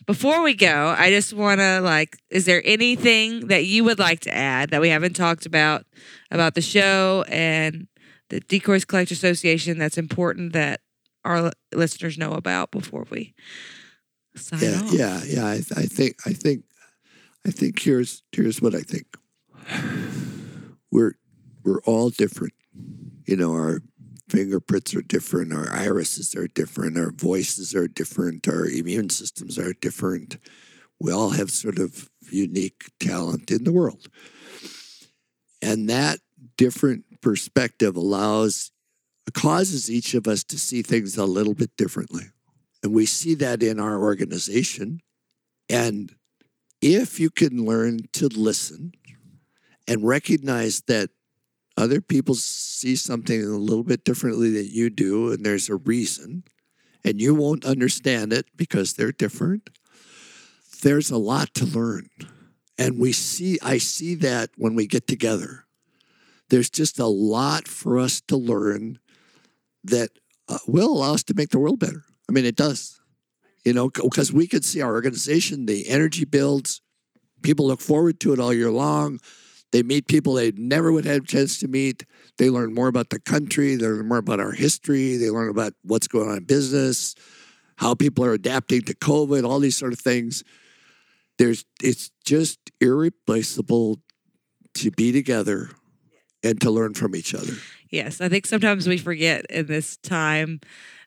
before 0.05 0.43
we 0.43 0.53
go, 0.53 0.95
I 0.95 1.09
just 1.09 1.33
want 1.33 1.61
to 1.61 1.81
like, 1.81 2.15
is 2.29 2.45
there 2.45 2.61
anything 2.63 3.47
that 3.47 3.65
you 3.65 3.83
would 3.83 3.97
like 3.97 4.19
to 4.21 4.33
add 4.33 4.69
that 4.69 4.81
we 4.81 4.89
haven't 4.89 5.15
talked 5.15 5.47
about 5.47 5.83
about 6.29 6.53
the 6.53 6.61
show 6.61 7.25
and 7.27 7.87
the 8.29 8.39
Decoys 8.39 8.85
Collector 8.85 9.15
Association 9.15 9.79
that's 9.79 9.97
important 9.97 10.53
that 10.53 10.81
our 11.23 11.51
listeners 11.73 12.19
know 12.19 12.33
about 12.33 12.69
before 12.69 13.07
we 13.09 13.33
sign 14.35 14.59
yeah, 14.61 14.81
off? 14.81 14.93
Yeah, 14.93 15.21
yeah. 15.25 15.45
I, 15.45 15.55
I 15.55 15.85
think 15.85 16.15
I 16.25 16.33
think 16.33 16.63
I 17.45 17.51
think 17.51 17.81
here's 17.81 18.23
here's 18.31 18.61
what 18.61 18.73
I 18.73 18.81
think. 18.81 19.05
We're 20.91 21.13
we're 21.63 21.81
all 21.81 22.09
different. 22.09 22.53
You 23.25 23.35
know, 23.35 23.51
our 23.53 23.81
fingerprints 24.29 24.95
are 24.95 25.01
different, 25.01 25.53
our 25.53 25.71
irises 25.71 26.35
are 26.35 26.47
different, 26.47 26.97
our 26.97 27.11
voices 27.11 27.75
are 27.75 27.87
different, 27.87 28.47
our 28.47 28.65
immune 28.65 29.09
systems 29.09 29.59
are 29.59 29.73
different. 29.73 30.37
We 30.99 31.11
all 31.11 31.31
have 31.31 31.51
sort 31.51 31.77
of 31.77 32.09
unique 32.31 32.91
talent 32.99 33.51
in 33.51 33.63
the 33.63 33.71
world. 33.71 34.07
And 35.61 35.89
that 35.89 36.19
different 36.57 37.05
perspective 37.21 37.95
allows 37.95 38.71
causes 39.33 39.89
each 39.89 40.13
of 40.13 40.27
us 40.27 40.43
to 40.45 40.57
see 40.57 40.81
things 40.81 41.17
a 41.17 41.25
little 41.25 41.53
bit 41.53 41.75
differently. 41.77 42.25
And 42.83 42.93
we 42.93 43.05
see 43.05 43.33
that 43.35 43.63
in 43.63 43.79
our 43.79 43.99
organization. 43.99 45.01
And 45.69 46.15
if 46.85 47.19
you 47.19 47.31
can 47.31 47.65
learn 47.65 47.97
to 48.13 48.27
listen 48.27 48.91
and 49.87 50.07
recognize 50.07 50.81
that 50.81 51.09
other 51.75 51.99
people 51.99 52.35
see 52.35 52.95
something 52.95 53.43
a 53.43 53.57
little 53.57 53.83
bit 53.83 54.05
differently 54.05 54.51
than 54.51 54.67
you 54.69 54.91
do, 54.91 55.31
and 55.31 55.43
there's 55.43 55.67
a 55.67 55.77
reason, 55.77 56.43
and 57.03 57.19
you 57.19 57.33
won't 57.33 57.65
understand 57.65 58.31
it 58.31 58.45
because 58.55 58.93
they're 58.93 59.11
different, 59.11 59.71
there's 60.83 61.09
a 61.09 61.17
lot 61.17 61.55
to 61.55 61.65
learn. 61.65 62.07
And 62.77 62.99
we 62.99 63.13
see, 63.13 63.57
I 63.63 63.79
see 63.79 64.13
that 64.15 64.51
when 64.55 64.75
we 64.75 64.85
get 64.85 65.07
together. 65.07 65.65
There's 66.49 66.69
just 66.69 66.99
a 66.99 67.07
lot 67.07 67.67
for 67.67 67.97
us 67.97 68.21
to 68.27 68.37
learn 68.37 68.99
that 69.83 70.11
uh, 70.47 70.59
will 70.67 70.91
allow 70.91 71.15
us 71.15 71.23
to 71.23 71.33
make 71.33 71.49
the 71.49 71.57
world 71.57 71.79
better. 71.79 72.03
I 72.29 72.31
mean, 72.31 72.45
it 72.45 72.55
does 72.55 72.94
you 73.65 73.73
know, 73.73 73.89
because 73.89 74.31
we 74.31 74.47
could 74.47 74.63
see 74.63 74.81
our 74.81 74.93
organization, 74.93 75.65
the 75.65 75.89
energy 75.89 76.23
builds. 76.23 76.81
People 77.41 77.67
look 77.67 77.81
forward 77.81 78.19
to 78.21 78.31
it 78.31 78.39
all 78.39 78.53
year 78.53 78.71
long. 78.71 79.19
They 79.71 79.83
meet 79.83 80.07
people 80.07 80.35
they 80.35 80.51
never 80.51 80.91
would 80.91 81.05
have 81.05 81.23
a 81.23 81.25
chance 81.25 81.59
to 81.59 81.67
meet. 81.67 82.05
They 82.37 82.49
learn 82.49 82.73
more 82.73 82.87
about 82.87 83.09
the 83.09 83.19
country. 83.19 83.75
They 83.75 83.87
learn 83.87 84.07
more 84.07 84.19
about 84.19 84.39
our 84.39 84.51
history. 84.51 85.17
They 85.17 85.29
learn 85.29 85.49
about 85.49 85.73
what's 85.83 86.07
going 86.07 86.29
on 86.29 86.37
in 86.37 86.43
business, 86.45 87.15
how 87.77 87.95
people 87.95 88.23
are 88.23 88.33
adapting 88.33 88.83
to 88.83 88.93
COVID, 88.93 89.43
all 89.43 89.59
these 89.59 89.75
sort 89.75 89.91
of 89.91 89.99
things. 89.99 90.43
There's, 91.37 91.65
it's 91.81 92.11
just 92.23 92.59
irreplaceable 92.79 93.99
to 94.75 94.91
be 94.91 95.11
together 95.11 95.71
and 96.43 96.61
to 96.61 96.69
learn 96.71 96.93
from 96.93 97.15
each 97.15 97.33
other. 97.33 97.53
Yes, 97.89 98.21
I 98.21 98.29
think 98.29 98.45
sometimes 98.45 98.87
we 98.87 98.97
forget 98.97 99.45
in 99.49 99.65
this 99.65 99.97
time 99.97 100.61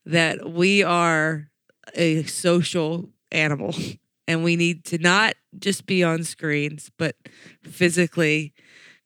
that 0.05 0.51
we 0.51 0.83
are 0.83 1.49
a 1.95 2.25
social 2.25 3.11
animal. 3.33 3.75
And 4.31 4.45
we 4.45 4.57
need 4.57 4.85
to 4.85 4.99
not 4.99 5.37
just 5.59 5.87
be 5.87 6.05
on 6.05 6.23
screens 6.23 6.91
but 6.99 7.17
physically 7.63 8.53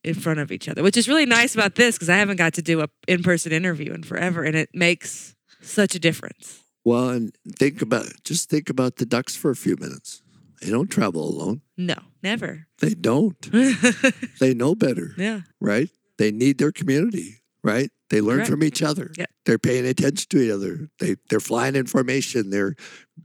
in 0.03 0.15
front 0.15 0.41
of 0.41 0.51
each 0.51 0.69
other 0.69 0.83
which 0.83 0.97
is 0.97 1.07
really 1.07 1.27
nice 1.27 1.55
about 1.55 1.77
this 1.77 1.95
because 1.95 2.09
i 2.09 2.17
haven't 2.17 2.39
got 2.39 2.55
to 2.55 2.61
do 2.61 2.81
a 2.81 2.89
in-person 3.07 3.53
interview 3.53 3.93
in 3.93 4.03
forever 4.03 4.43
and 4.43 4.57
it 4.57 4.69
makes 4.75 5.37
such 5.61 5.95
a 5.95 6.01
difference. 6.01 6.65
Well 6.85 7.11
and 7.11 7.33
think 7.57 7.83
about 7.83 8.07
just 8.25 8.51
think 8.51 8.69
about 8.69 8.97
the 8.97 9.07
ducks 9.07 9.37
for 9.37 9.53
a 9.53 9.57
few 9.57 9.77
minutes. 9.77 10.23
They 10.61 10.71
don't 10.71 10.89
travel 10.89 11.23
alone. 11.23 11.61
No 11.77 11.95
never. 12.23 12.67
They 12.81 12.95
don't. 12.95 13.37
They 14.41 14.55
know 14.55 14.75
better 14.75 15.15
yeah. 15.17 15.43
right? 15.61 15.89
They 16.19 16.33
need 16.33 16.59
their 16.59 16.73
community 16.73 17.43
right 17.63 17.91
they 18.13 18.21
learn 18.21 18.37
Correct. 18.37 18.51
from 18.51 18.63
each 18.63 18.83
other. 18.83 19.11
Yeah. 19.17 19.25
They're 19.47 19.59
paying 19.59 19.87
attention 19.87 20.27
to 20.29 20.39
each 20.39 20.53
other. 20.53 20.91
They 20.99 21.17
they're 21.31 21.41
flying 21.41 21.75
in 21.75 21.87
formation. 21.87 22.51
They're 22.51 22.77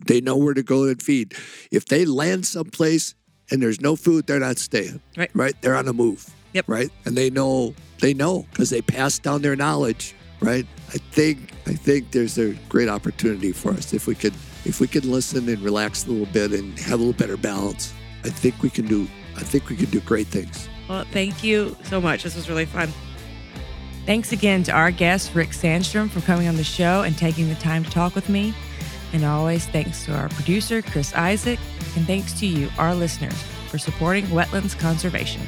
they 0.08 0.22
know 0.22 0.38
where 0.38 0.54
to 0.54 0.64
go 0.64 0.86
and 0.86 1.02
feed. 1.02 1.36
If 1.72 1.88
they 1.88 2.06
land 2.06 2.46
someplace 2.46 3.14
and 3.52 3.62
there's 3.62 3.82
no 3.82 3.98
food, 3.98 4.28
they're 4.28 4.40
not 4.40 4.58
staying. 4.58 5.02
Right. 5.18 5.30
Right. 5.34 5.62
They're 5.62 5.76
on 5.76 5.86
the 5.86 5.94
move. 5.94 6.34
Yep. 6.54 6.70
Right. 6.70 6.90
And 7.04 7.18
they 7.18 7.30
know 7.30 7.76
they 8.00 8.14
know 8.14 8.46
because 8.50 8.70
they 8.70 8.82
pass 8.82 9.20
down 9.20 9.42
their 9.42 9.58
knowledge. 9.58 10.16
Right. 10.40 10.66
I 10.94 11.00
think 11.12 11.52
I 11.66 11.74
think 11.74 12.12
there's 12.12 12.38
a 12.38 12.54
great 12.70 12.88
opportunity 12.88 13.52
for 13.52 13.74
us 13.74 13.94
if 13.94 14.08
we 14.08 14.16
could 14.16 14.34
if 14.64 14.80
we 14.80 14.88
can 14.88 15.12
listen 15.12 15.50
and 15.50 15.62
relax 15.62 16.08
a 16.08 16.12
little 16.12 16.32
bit 16.32 16.54
and 16.54 16.80
have 16.80 16.94
a 16.94 17.04
little 17.04 17.12
better 17.12 17.36
balance. 17.36 17.94
I 18.24 18.30
think 18.30 18.64
we 18.64 18.70
can 18.70 18.88
do 18.88 19.06
I 19.36 19.42
think 19.42 19.68
we 19.68 19.76
can 19.76 19.90
do 19.90 20.00
great 20.00 20.28
things. 20.28 20.70
Well, 20.88 21.06
thank 21.12 21.44
you 21.44 21.76
so 21.84 22.00
much. 22.00 22.24
This 22.24 22.38
was 22.38 22.48
really 22.48 22.66
fun. 22.66 22.94
Thanks 24.08 24.32
again 24.32 24.64
to 24.64 24.72
our 24.72 24.90
guest, 24.90 25.36
Rick 25.36 25.50
Sandstrom, 25.50 26.10
for 26.10 26.22
coming 26.22 26.48
on 26.48 26.56
the 26.56 26.64
show 26.64 27.02
and 27.04 27.18
taking 27.18 27.50
the 27.50 27.56
time 27.56 27.84
to 27.84 27.90
talk 27.92 28.16
with 28.16 28.30
me. 28.30 28.54
And 29.12 29.26
always 29.26 29.66
thanks 29.66 30.06
to 30.06 30.16
our 30.16 30.30
producer, 30.30 30.82
Chris 30.82 31.14
Isaac, 31.14 31.60
and 31.98 32.08
thanks 32.08 32.32
to 32.40 32.48
you, 32.48 32.70
our 32.78 32.96
listeners, 32.96 33.36
for 33.68 33.78
supporting 33.78 34.26
wetlands 34.28 34.80
conservation. 34.80 35.42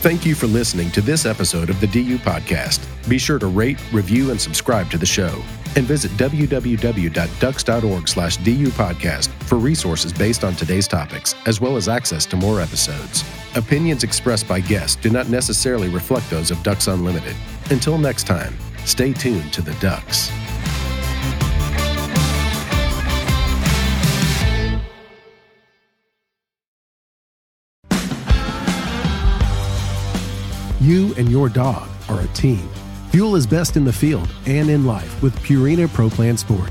Thank 0.00 0.24
you 0.24 0.34
for 0.34 0.46
listening 0.46 0.90
to 0.92 1.02
this 1.02 1.26
episode 1.26 1.68
of 1.68 1.78
the 1.78 1.86
DU 1.88 2.16
Podcast. 2.16 2.80
Be 3.06 3.18
sure 3.18 3.38
to 3.38 3.48
rate, 3.48 3.78
review, 3.92 4.30
and 4.30 4.40
subscribe 4.40 4.90
to 4.92 4.98
the 4.98 5.04
show. 5.04 5.42
And 5.76 5.84
visit 5.84 6.10
www.ducks.org 6.12 8.08
slash 8.08 8.38
DU 8.38 8.68
Podcast 8.68 9.31
for 9.52 9.58
resources 9.58 10.14
based 10.14 10.44
on 10.44 10.54
today's 10.54 10.88
topics, 10.88 11.34
as 11.44 11.60
well 11.60 11.76
as 11.76 11.86
access 11.86 12.24
to 12.24 12.36
more 12.36 12.58
episodes. 12.58 13.22
Opinions 13.54 14.02
expressed 14.02 14.48
by 14.48 14.60
guests 14.60 14.96
do 14.96 15.10
not 15.10 15.28
necessarily 15.28 15.90
reflect 15.90 16.30
those 16.30 16.50
of 16.50 16.62
Ducks 16.62 16.86
Unlimited. 16.86 17.36
Until 17.68 17.98
next 17.98 18.26
time, 18.26 18.56
stay 18.86 19.12
tuned 19.12 19.52
to 19.52 19.60
the 19.60 19.74
Ducks. 19.74 20.30
You 30.80 31.14
and 31.18 31.30
your 31.30 31.50
dog 31.50 31.90
are 32.08 32.22
a 32.22 32.26
team. 32.28 32.66
Fuel 33.10 33.36
is 33.36 33.46
best 33.46 33.76
in 33.76 33.84
the 33.84 33.92
field 33.92 34.30
and 34.46 34.70
in 34.70 34.86
life 34.86 35.22
with 35.22 35.38
Purina 35.40 35.92
Pro 35.92 36.08
Plan 36.08 36.38
Sport. 36.38 36.70